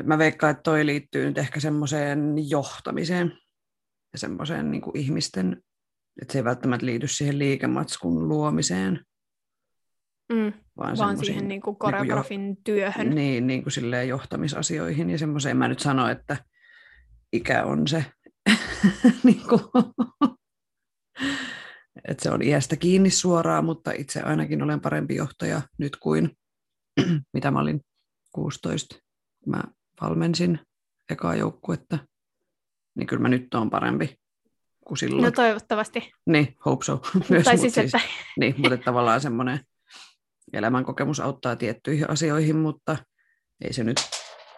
Et 0.01 0.07
Mä 0.07 0.19
veikkaan, 0.19 0.51
että 0.51 0.63
toi 0.63 0.87
liittyy 0.87 1.27
nyt 1.27 1.39
ehkä 1.39 1.61
semmoiseen 1.61 2.51
johtamiseen 2.51 3.39
ja 4.13 4.19
semmoiseen 4.19 4.71
niin 4.71 4.83
ihmisten, 4.95 5.63
että 6.23 6.33
se 6.33 6.39
ei 6.39 6.45
välttämättä 6.45 6.87
liity 6.87 7.09
siihen 7.09 7.39
liikematskun 7.39 8.29
luomiseen, 8.29 9.05
Mm, 10.33 10.53
vaan, 10.77 10.99
vaan 10.99 11.19
siihen 11.19 11.49
niin 11.49 11.61
kuin 11.61 11.77
koreografin 11.77 12.57
työhön. 12.65 13.11
Niin, 13.11 13.47
niin 13.47 13.63
kuin 13.63 13.73
silleen 13.73 14.09
johtamisasioihin 14.09 15.11
ja 15.11 15.19
semmoiseen. 15.19 15.57
Mä 15.57 15.69
nyt 15.69 15.79
sano, 15.79 16.09
että 16.09 16.37
ikä 17.33 17.65
on 17.65 17.89
se, 17.89 18.05
niin 19.25 19.43
kuin, 19.49 19.63
että 22.09 22.23
se 22.23 22.31
on 22.31 22.43
iästä 22.43 22.77
kiinni 22.77 23.11
suoraan, 23.11 23.65
mutta 23.65 23.93
itse 23.93 24.21
ainakin 24.21 24.63
olen 24.63 24.81
parempi 24.81 25.15
johtaja 25.15 25.63
nyt 25.79 25.97
kuin 25.97 26.31
mitä 27.35 27.51
mä 27.51 27.61
olin 27.61 27.81
16, 28.33 28.97
kun 29.45 29.51
mä 29.51 29.63
valmensin 30.01 30.59
ekaa 31.11 31.37
joukkuetta. 31.37 31.99
Niin 32.95 33.07
kyllä 33.07 33.23
mä 33.23 33.29
nyt 33.29 33.55
oon 33.55 33.71
parempi 33.71 34.17
kuin 34.87 34.99
silloin. 34.99 35.25
No 35.25 35.31
toivottavasti. 35.31 36.13
Niin, 36.27 36.57
hope 36.65 36.85
so. 36.85 37.03
Myös, 37.31 37.45
tai 37.45 37.55
mut 37.55 37.61
siis, 37.61 37.79
että 37.79 38.01
niin, 38.39 38.55
mutta 38.59 38.77
tavallaan 38.77 39.21
semmoinen 39.21 39.61
elämänkokemus 40.53 41.21
auttaa 41.21 41.57
tiettyihin 41.57 42.11
asioihin, 42.11 42.57
mutta 42.57 42.97
ei 43.65 43.73
se 43.73 43.85
nyt, 43.85 43.97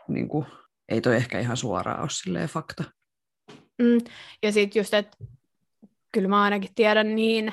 niin 0.09 0.29
kuin, 0.29 0.47
ei 0.89 1.01
toi 1.01 1.17
ehkä 1.17 1.41
ihan 1.41 1.57
suoraan 1.57 2.01
ole 2.01 2.11
silleen 2.11 2.49
fakta. 2.49 2.85
Mm, 3.83 3.99
ja 4.43 4.53
sitten 4.53 4.81
just, 4.81 4.95
että 4.95 5.17
kyllä 6.13 6.29
mä 6.29 6.43
ainakin 6.43 6.75
tiedän 6.75 7.15
niin 7.15 7.53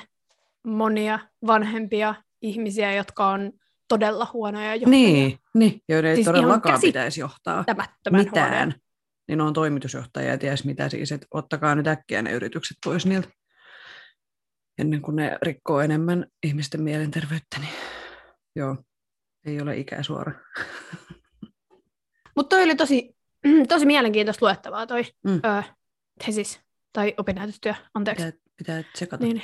monia 0.66 1.18
vanhempia 1.46 2.14
ihmisiä, 2.42 2.92
jotka 2.92 3.28
on 3.28 3.52
todella 3.88 4.28
huonoja 4.32 4.74
johtajia. 4.74 4.90
Niin, 4.90 5.38
niin 5.54 5.80
joiden 5.88 6.10
ei 6.10 6.16
Siis 6.16 6.26
todellakaan 6.26 6.80
pitäisi 6.80 7.20
johtaa 7.20 7.64
Käsittämättömän 7.64 8.20
huonoja. 8.20 8.44
mitään. 8.44 8.74
Niin 9.28 9.40
on 9.40 9.52
toimitusjohtaja 9.52 10.30
ja 10.30 10.38
ties 10.38 10.64
mitä 10.64 10.88
siis, 10.88 11.12
että 11.12 11.26
ottakaa 11.30 11.74
nyt 11.74 11.86
äkkiä 11.86 12.22
ne 12.22 12.32
yritykset 12.32 12.76
pois 12.84 13.06
niiltä. 13.06 13.28
Ennen 14.78 15.02
kuin 15.02 15.16
ne 15.16 15.38
rikkoo 15.42 15.80
enemmän 15.80 16.26
ihmisten 16.42 16.82
mielenterveyttä, 16.82 17.58
niin 17.58 17.72
joo, 18.56 18.76
ei 19.46 19.60
ole 19.60 19.76
ikää 19.76 20.02
suora. 20.02 20.32
Mutta 22.36 22.56
toi 22.56 22.64
oli 22.64 22.74
tosi, 22.76 23.16
tosi 23.68 23.86
mielenkiintoista 23.86 24.46
luettavaa 24.46 24.86
toi 24.86 25.02
Mm. 25.24 25.40
ö, 25.58 25.62
tesis 26.26 26.60
tai 26.92 27.14
opinnäytetyö, 27.16 27.74
anteeksi. 27.94 28.24
Pitää, 28.24 28.40
pitää 28.56 28.82
tsekata. 28.92 29.24
Niin, 29.24 29.42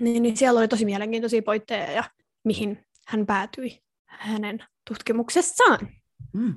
niin, 0.00 0.22
niin 0.22 0.36
siellä 0.36 0.58
oli 0.60 0.68
tosi 0.68 0.84
mielenkiintoisia 0.84 1.42
pointteja 1.42 1.92
ja 1.92 2.04
mihin 2.44 2.84
hän 3.06 3.26
päätyi 3.26 3.78
hänen 4.06 4.64
tutkimuksessaan. 4.88 5.88
Mm. 6.32 6.54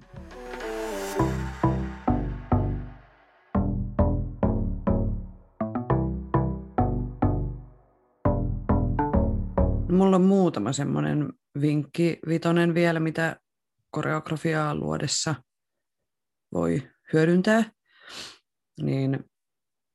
Mulla 9.92 10.16
on 10.16 10.22
muutama 10.22 10.74
semmoinen 10.74 11.34
vinkki, 11.62 12.20
vitonen 12.28 12.74
vielä, 12.74 13.00
mitä 13.00 13.40
koreografiaa 13.92 14.76
luodessa 14.76 15.36
voi 16.54 16.92
hyödyntää. 17.14 17.72
Niin 18.82 19.26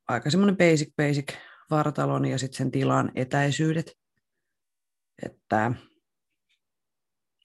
aika 0.08 0.30
semmoinen 0.30 0.56
basic 0.56 0.92
basic 0.96 1.32
vartalon 1.70 2.24
ja 2.24 2.38
sitten 2.38 2.58
sen 2.58 2.70
tilan 2.70 3.12
etäisyydet. 3.14 3.92
Että 5.22 5.72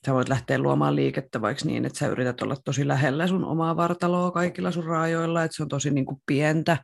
sä 0.06 0.14
voit 0.14 0.30
lähteä 0.30 0.60
luomaan 0.60 0.96
liikettä 0.96 1.42
vaikka 1.42 1.66
niin, 1.66 1.86
että 1.86 2.00
sä 2.00 2.08
yrität 2.08 2.42
olla 2.42 2.56
tosi 2.66 2.88
lähellä 2.88 3.28
sun 3.28 3.46
omaa 3.46 3.76
vartaloa 3.76 4.32
kaikilla 4.32 4.72
sun 4.72 4.86
raajoilla, 4.86 5.44
että 5.44 5.58
se 5.58 5.64
on 5.64 5.70
tosi 5.70 5.92
niin 5.92 6.06
kuin 6.06 6.22
pientä. 6.26 6.78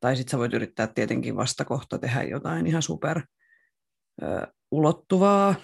Tai 0.00 0.16
sitten 0.16 0.30
sä 0.30 0.38
voit 0.38 0.54
yrittää 0.54 0.86
tietenkin 0.86 1.36
vastakohta 1.36 1.98
tehdä 1.98 2.22
jotain 2.22 2.66
ihan 2.66 2.82
super 2.82 3.22
ö, 4.22 4.46
ulottuvaa. 4.70 5.54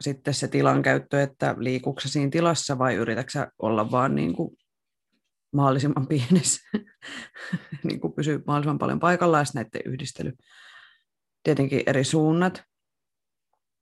Sitten 0.00 0.34
se 0.34 0.48
tilan 0.48 0.82
käyttö, 0.82 1.22
että 1.22 1.54
liikuuko 1.58 2.00
sä 2.00 2.08
siinä 2.08 2.30
tilassa 2.30 2.78
vai 2.78 2.94
yritätkö 2.94 3.30
sä 3.30 3.48
olla 3.58 3.90
vaan 3.90 4.14
niin 4.14 4.34
kuin 4.34 4.56
mahdollisimman 5.52 6.06
pienessä, 6.12 6.78
niin 7.82 8.00
kuin 8.00 8.12
pysyä 8.12 8.38
mahdollisimman 8.46 8.78
paljon 8.78 9.00
paikallaan 9.00 9.46
näiden 9.54 9.80
yhdistely. 9.84 10.32
Tietenkin 11.42 11.82
eri 11.86 12.04
suunnat, 12.04 12.62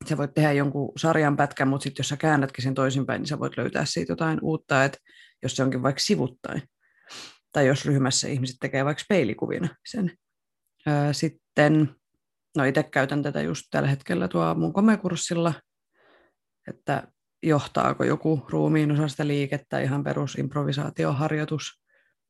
sä 0.09 0.17
voit 0.17 0.35
tehdä 0.35 0.53
jonkun 0.53 0.93
sarjan 0.97 1.37
pätkän, 1.37 1.69
mutta 1.69 1.85
sitten 1.85 2.01
jos 2.03 2.09
sä 2.09 2.17
käännätkin 2.17 2.65
sen 2.65 2.75
toisinpäin, 2.75 3.21
niin 3.21 3.29
sä 3.29 3.39
voit 3.39 3.57
löytää 3.57 3.85
siitä 3.85 4.13
jotain 4.13 4.39
uutta, 4.43 4.85
että 4.85 4.99
jos 5.43 5.57
se 5.57 5.63
onkin 5.63 5.83
vaikka 5.83 6.01
sivuttain, 6.01 6.63
Tai 7.53 7.67
jos 7.67 7.87
ryhmässä 7.87 8.29
ihmiset 8.29 8.57
tekee 8.61 8.85
vaikka 8.85 9.05
peilikuvina 9.09 9.69
sen. 9.87 10.13
Öö, 10.89 11.13
sitten, 11.13 11.95
no 12.57 12.65
itse 12.65 12.83
käytän 12.83 13.23
tätä 13.23 13.43
just 13.43 13.63
tällä 13.71 13.89
hetkellä 13.89 14.29
tuo 14.29 14.55
mun 14.55 14.73
komekurssilla, 14.73 15.55
että 16.69 17.09
johtaako 17.43 18.05
joku 18.05 18.47
ruumiin 18.49 18.91
osasta 18.91 19.27
liikettä, 19.27 19.81
ihan 19.81 20.05
perus 20.05 20.35
improvisaatioharjoitus, 20.35 21.83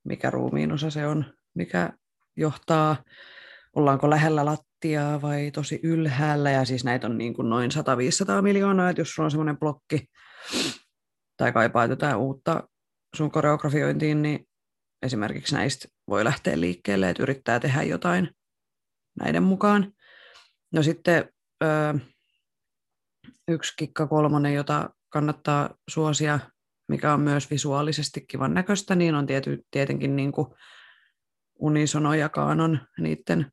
mikä 0.05 0.31
ruumiin 0.31 0.73
osa 0.73 0.91
se 0.91 1.07
on, 1.07 1.25
mikä 1.55 1.93
johtaa, 2.37 2.97
ollaanko 3.77 4.11
lähellä 4.11 4.45
lattiaa 4.45 5.23
vai 5.23 5.51
tosi 5.51 5.81
ylhäällä, 5.83 6.51
ja 6.51 6.65
siis 6.65 6.85
näitä 6.85 7.07
on 7.07 7.19
niin 7.19 7.35
kuin 7.35 7.51
noin 7.51 7.71
100-500 8.39 8.43
miljoonaa, 8.43 8.91
että 8.91 9.01
jos 9.01 9.15
sulla 9.15 9.25
on 9.25 9.31
semmoinen 9.31 9.59
blokki, 9.59 10.07
tai 11.37 11.53
kaipaa 11.53 11.87
jotain 11.87 12.17
uutta 12.17 12.69
sun 13.17 13.31
koreografiointiin, 13.31 14.23
niin 14.23 14.49
esimerkiksi 15.03 15.55
näistä 15.55 15.89
voi 16.09 16.25
lähteä 16.25 16.61
liikkeelle, 16.61 17.11
että 17.11 17.23
yrittää 17.23 17.61
tehdä 17.61 17.83
jotain 17.83 18.31
näiden 19.21 19.43
mukaan. 19.43 19.93
No 20.73 20.83
sitten 20.83 21.29
yksi 23.49 23.73
kikka 23.77 24.07
kolmonen, 24.07 24.55
jota 24.55 24.91
kannattaa 25.09 25.75
suosia, 25.91 26.41
mikä 26.89 27.15
on 27.15 27.21
myös 27.21 27.51
visuaalisesti 27.51 28.25
kivan 28.29 28.55
näköistä, 28.55 28.95
niin 28.95 29.15
on 29.15 29.27
tiety, 29.27 29.63
tietenkin 29.71 30.17
niin 30.17 30.33
kuin 30.33 30.47
Unisono 31.59 32.15
ja 32.15 32.29
Kaanon 32.29 32.81
niiden 32.99 33.53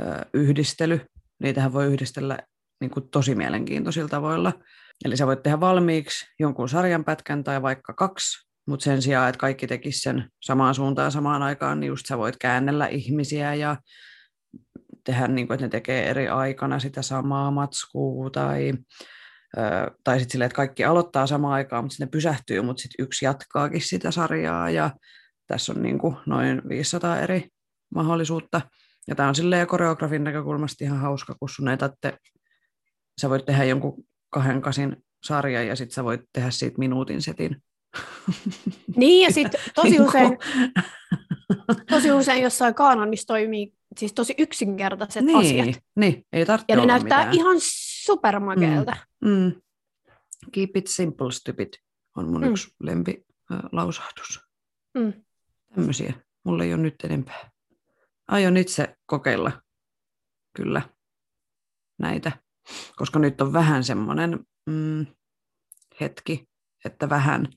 ö, 0.00 0.04
yhdistely. 0.34 1.00
Niitähän 1.42 1.72
voi 1.72 1.86
yhdistellä 1.86 2.38
niin 2.80 2.90
kuin 2.90 3.10
tosi 3.10 3.34
mielenkiintoisilla 3.34 4.08
tavoilla. 4.08 4.52
Eli 5.04 5.16
sä 5.16 5.26
voit 5.26 5.42
tehdä 5.42 5.60
valmiiksi 5.60 6.26
jonkun 6.38 6.68
sarjan 6.68 7.04
pätkän 7.04 7.44
tai 7.44 7.62
vaikka 7.62 7.92
kaksi, 7.92 8.46
mutta 8.66 8.84
sen 8.84 9.02
sijaan, 9.02 9.28
että 9.28 9.38
kaikki 9.38 9.66
tekisi 9.66 10.00
sen 10.00 10.30
samaan 10.42 10.74
suuntaan 10.74 11.12
samaan 11.12 11.42
aikaan, 11.42 11.80
niin 11.80 11.88
just 11.88 12.06
sä 12.06 12.18
voit 12.18 12.36
käännellä 12.36 12.86
ihmisiä 12.86 13.54
ja 13.54 13.76
tehdä 15.10 15.28
niin 15.28 15.46
kuin, 15.46 15.54
että 15.54 15.66
ne 15.66 15.70
tekee 15.70 16.10
eri 16.10 16.28
aikana 16.28 16.78
sitä 16.78 17.02
samaa 17.02 17.50
matskua 17.50 18.30
tai, 18.30 18.72
tai 20.04 20.18
sitten 20.18 20.32
silleen, 20.32 20.46
että 20.46 20.56
kaikki 20.56 20.84
aloittaa 20.84 21.26
samaan 21.26 21.54
aikaan, 21.54 21.84
mutta 21.84 21.92
sitten 21.92 22.06
ne 22.06 22.10
pysähtyy, 22.10 22.62
mutta 22.62 22.82
sitten 22.82 23.04
yksi 23.04 23.24
jatkaakin 23.24 23.80
sitä 23.80 24.10
sarjaa 24.10 24.70
ja 24.70 24.90
tässä 25.46 25.72
on 25.72 25.82
niin 25.82 25.98
kuin 25.98 26.16
noin 26.26 26.62
500 26.68 27.20
eri 27.20 27.48
mahdollisuutta. 27.94 28.60
Ja 29.08 29.14
tämä 29.14 29.28
on 29.28 29.34
silleen 29.34 29.66
koreografin 29.66 30.24
näkökulmasta 30.24 30.84
ihan 30.84 30.98
hauska, 30.98 31.34
kun 31.34 31.48
sun 31.48 31.68
ei 31.68 31.76
tarvitse, 31.76 32.16
sä 33.20 33.30
voit 33.30 33.46
tehdä 33.46 33.64
jonkun 33.64 34.04
kahden 34.30 34.62
kasin 34.62 34.96
sarjan 35.24 35.66
ja 35.66 35.76
sitten 35.76 35.94
sä 35.94 36.04
voit 36.04 36.20
tehdä 36.32 36.50
siitä 36.50 36.78
minuutin 36.78 37.22
setin. 37.22 37.56
Niin 38.96 39.24
ja 39.24 39.32
sitten 39.32 39.60
tosi 39.74 40.00
usein, 40.00 40.38
tosi 41.90 42.12
usein 42.12 42.42
jossain 42.42 42.74
kaanonissa 42.74 43.26
toimii 43.26 43.74
siis 43.98 44.12
tosi 44.12 44.34
yksinkertaiset 44.38 45.24
niin, 45.24 45.38
asiat. 45.38 45.82
Niin, 45.96 46.26
ei 46.32 46.46
tarvitse 46.46 46.72
Ja 46.72 46.80
ne 46.80 46.86
näyttää 46.86 47.18
mitään. 47.18 47.34
ihan 47.34 47.56
supermakeelta. 48.04 48.96
Mm. 49.24 49.30
Mm. 49.30 49.52
Keep 50.52 50.76
it 50.76 50.86
simple, 50.86 51.32
stupid 51.32 51.68
on 52.16 52.28
mun 52.28 52.40
Mm. 52.40 52.46
mm. 52.46 52.50
yksi 52.52 52.74
lempi 52.80 53.24
äh, 53.52 53.58
lausahdus. 53.72 54.40
Mm. 54.94 55.12
Tämmöisiä. 55.74 56.12
Mulla 56.44 56.64
ei 56.64 56.74
ole 56.74 56.82
nyt 56.82 56.94
enempää. 57.04 57.50
Aion 58.28 58.56
itse 58.56 58.96
kokeilla 59.06 59.52
kyllä 60.56 60.82
näitä, 61.98 62.32
koska 62.96 63.18
nyt 63.18 63.40
on 63.40 63.52
vähän 63.52 63.84
semmoinen 63.84 64.38
mm, 64.66 65.06
hetki, 66.00 66.48
että 66.84 67.08
vähän 67.08 67.48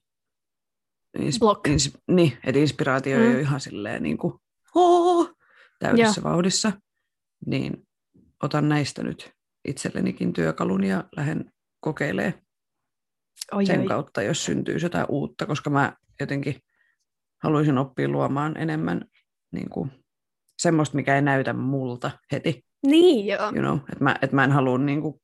ins- 1.17 1.39
Block. 1.39 1.67
ins- 1.67 1.97
niin, 2.11 2.37
että 2.45 2.59
inspiraatio 2.59 3.17
Mm. 3.17 3.23
ei 3.23 3.29
ole 3.31 3.39
ihan 3.41 3.59
silleen 3.61 4.03
niin 4.03 4.17
kuin, 4.17 4.33
"Oo", 4.75 5.33
täydessä 5.79 6.23
vauhdissa, 6.23 6.71
niin 7.45 7.87
otan 8.43 8.69
näistä 8.69 9.03
nyt 9.03 9.31
itsellenikin 9.67 10.33
työkalun 10.33 10.83
ja 10.83 11.03
lähden 11.15 11.51
kokeilemaan 11.79 12.33
Oi, 13.51 13.65
sen 13.65 13.79
oi. 13.79 13.87
kautta, 13.87 14.21
jos 14.21 14.45
syntyy 14.45 14.77
jotain 14.77 15.05
uutta, 15.09 15.45
koska 15.45 15.69
mä 15.69 15.93
jotenkin 16.19 16.55
haluaisin 17.43 17.77
oppia 17.77 18.07
luomaan 18.07 18.57
enemmän 18.57 19.05
niin 19.51 19.69
kuin, 19.69 19.91
semmoista, 20.61 20.95
mikä 20.95 21.15
ei 21.15 21.21
näytä 21.21 21.53
multa 21.53 22.11
heti. 22.31 22.65
Niin 22.85 23.25
joo. 23.27 23.41
You 23.43 23.51
know? 23.51 23.75
Että 23.77 24.03
mä, 24.03 24.15
et 24.21 24.31
mä 24.31 24.43
en 24.43 24.51
halua 24.51 24.77
niin 24.77 25.01
kuin, 25.01 25.21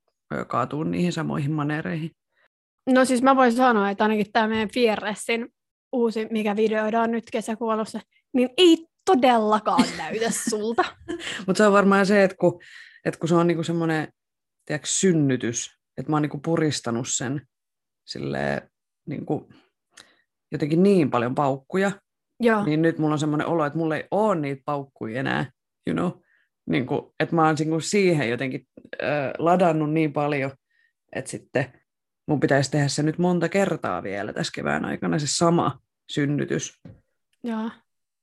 kaatua 0.48 0.86
niihin 0.86 1.14
samoihin 1.14 1.52
maneereihin. 1.52 2.12
No 2.90 3.06
siis 3.06 3.22
mä 3.22 3.36
voin 3.36 3.52
sanoa, 3.54 3.90
että 3.90 4.04
ainakin 4.04 4.32
tämä 4.32 4.48
meidän 4.48 4.70
Fierressin 4.74 5.48
uusi, 5.92 6.28
mikä 6.32 6.56
videoidaan 6.56 7.12
nyt 7.12 7.24
kesäkuolossa, 7.32 8.00
niin 8.34 8.50
ei 8.58 8.88
todellakaan 9.06 9.86
näytä 9.98 10.32
sulta. 10.50 10.86
Mutta 11.48 11.58
se 11.58 11.68
on 11.68 11.74
varmaan 11.74 12.06
se, 12.06 12.24
että 12.24 12.38
kun, 12.40 12.62
että 13.06 13.20
kun 13.20 13.30
se 13.30 13.36
on 13.36 13.48
niinku 13.48 13.64
semmoinen 13.64 14.08
synnytys, 14.84 15.78
että 15.98 16.12
mä 16.12 16.16
oon 16.16 16.22
niinku 16.22 16.40
puristanut 16.46 17.08
sen 17.10 17.42
silleen, 18.06 18.72
niinku, 19.08 19.50
jotenkin 20.52 20.84
niin 20.84 21.12
paljon 21.12 21.36
paukkuja, 21.36 21.92
Joo. 22.40 22.66
niin 22.66 22.82
nyt 22.82 22.98
mulla 22.98 23.14
on 23.14 23.20
semmoinen 23.20 23.48
olo, 23.48 23.66
että 23.66 23.80
mulla 23.80 23.96
ei 23.96 24.08
ole 24.12 24.36
niitä 24.36 24.62
paukkuja 24.66 25.20
enää, 25.20 25.52
you 25.88 25.94
know? 25.94 26.22
niin 26.70 26.86
kuin, 26.86 27.02
että 27.20 27.36
mä 27.36 27.46
oon 27.46 27.56
niinku 27.60 27.80
siihen 27.80 28.30
jotenkin 28.30 28.68
äh, 29.04 29.32
ladannut 29.38 29.94
niin 29.94 30.14
paljon, 30.14 30.52
että 31.16 31.32
sitten 31.32 31.74
mun 32.30 32.40
pitäisi 32.40 32.72
tehdä 32.72 32.88
se 32.88 33.04
nyt 33.04 33.18
monta 33.18 33.50
kertaa 33.50 34.04
vielä 34.04 34.34
tässä 34.34 34.52
kevään 34.56 34.86
aikana, 34.86 35.20
se 35.20 35.28
sama 35.28 35.80
synnytys. 36.10 36.82
Joo. 37.44 37.72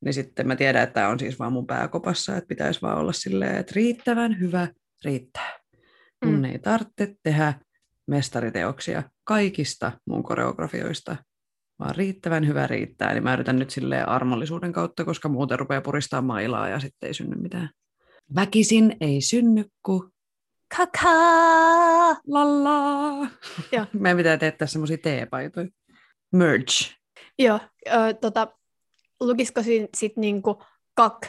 Niin 0.04 0.14
sitten 0.14 0.46
mä 0.46 0.56
tiedän, 0.56 0.82
että 0.82 0.94
tämä 0.94 1.08
on 1.08 1.18
siis 1.18 1.38
vaan 1.38 1.52
mun 1.52 1.66
pääkopassa, 1.66 2.36
että 2.36 2.48
pitäisi 2.48 2.82
vaan 2.82 2.98
olla 2.98 3.12
silleen, 3.12 3.56
että 3.56 3.72
riittävän 3.76 4.40
hyvä 4.40 4.68
riittää. 5.04 5.58
Mun 6.24 6.34
Mm. 6.34 6.44
ei 6.44 6.58
tarvitse 6.58 7.16
tehdä 7.22 7.54
mestariteoksia 8.06 9.02
kaikista 9.24 9.92
mun 10.06 10.22
koreografioista, 10.22 11.16
vaan 11.78 11.94
riittävän 11.94 12.46
hyvä 12.46 12.66
riittää. 12.66 13.12
Niin 13.12 13.24
mä 13.24 13.34
yritän 13.34 13.58
nyt 13.58 13.70
silleen 13.70 14.08
armollisuuden 14.08 14.72
kautta, 14.72 15.04
koska 15.04 15.28
muuten 15.28 15.58
rupeaa 15.58 15.80
puristaa 15.80 16.22
mailaa 16.22 16.68
ja 16.68 16.80
sitten 16.80 17.06
ei 17.06 17.14
synny 17.14 17.36
mitään. 17.36 17.70
Väkisin 18.34 18.96
ei 19.00 19.20
synny, 19.20 19.64
kun 19.82 20.12
Kakaa! 20.76 22.16
lallaa. 22.26 23.28
Joo. 23.72 23.86
Meidän 23.92 24.16
pitää 24.16 24.36
tehdä 24.36 24.66
semmoisia 24.66 24.98
teepaitoja. 24.98 25.68
Merge. 26.32 26.94
Joo, 27.38 27.60
ö, 27.86 28.14
tota, 28.20 28.48
lukisiko 29.20 29.62
siinä 29.62 29.88
sit 29.96 30.16
niinku 30.16 30.62
kak, 30.94 31.26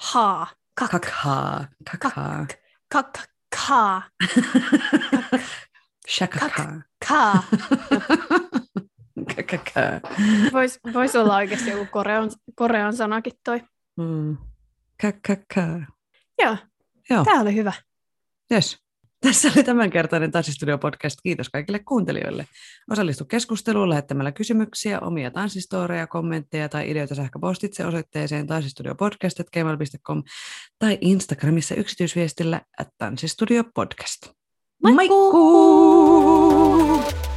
haa, 0.00 0.46
kak, 0.74 0.90
Kakhaa. 0.90 1.68
Kakhaa. 1.90 2.46
kak, 2.92 3.12
kaa, 3.56 4.02
Shakakaa. 6.08 6.82
kaa. 7.08 7.42
Kakakaa. 9.36 10.00
Vois, 10.52 10.78
vois 10.94 11.16
olla 11.16 11.36
oikeasti 11.36 11.70
joku 11.70 11.86
korean, 11.90 12.30
korean 12.54 12.96
sanakin 12.96 13.32
toi. 13.44 13.60
Mm. 13.96 14.36
Kakakaa. 15.02 15.86
Joo, 16.42 16.56
Joo. 17.10 17.24
tää 17.24 17.40
oli 17.40 17.54
hyvä. 17.54 17.72
Yes. 18.52 18.78
Tässä 19.20 19.52
oli 19.56 19.64
tämänkertainen 19.64 20.30
Tanssistudio-podcast. 20.30 21.16
Kiitos 21.22 21.48
kaikille 21.48 21.78
kuuntelijoille. 21.78 22.46
Osallistu 22.90 23.24
keskusteluun 23.24 23.88
lähettämällä 23.88 24.32
kysymyksiä, 24.32 25.00
omia 25.00 25.30
tanssistoreja, 25.30 26.06
kommentteja 26.06 26.68
tai 26.68 26.90
ideoita 26.90 27.14
sähköpostitse 27.14 27.86
osoitteeseen 27.86 28.46
tanssistudiopodcast.gmail.com 28.46 30.22
tai 30.78 30.98
Instagramissa 31.00 31.74
yksityisviestillä 31.74 32.60
at 32.78 32.88
tanssistudiopodcast. 32.98 34.26
Moikkuu! 34.82 35.32
Moikkuu! 35.32 37.27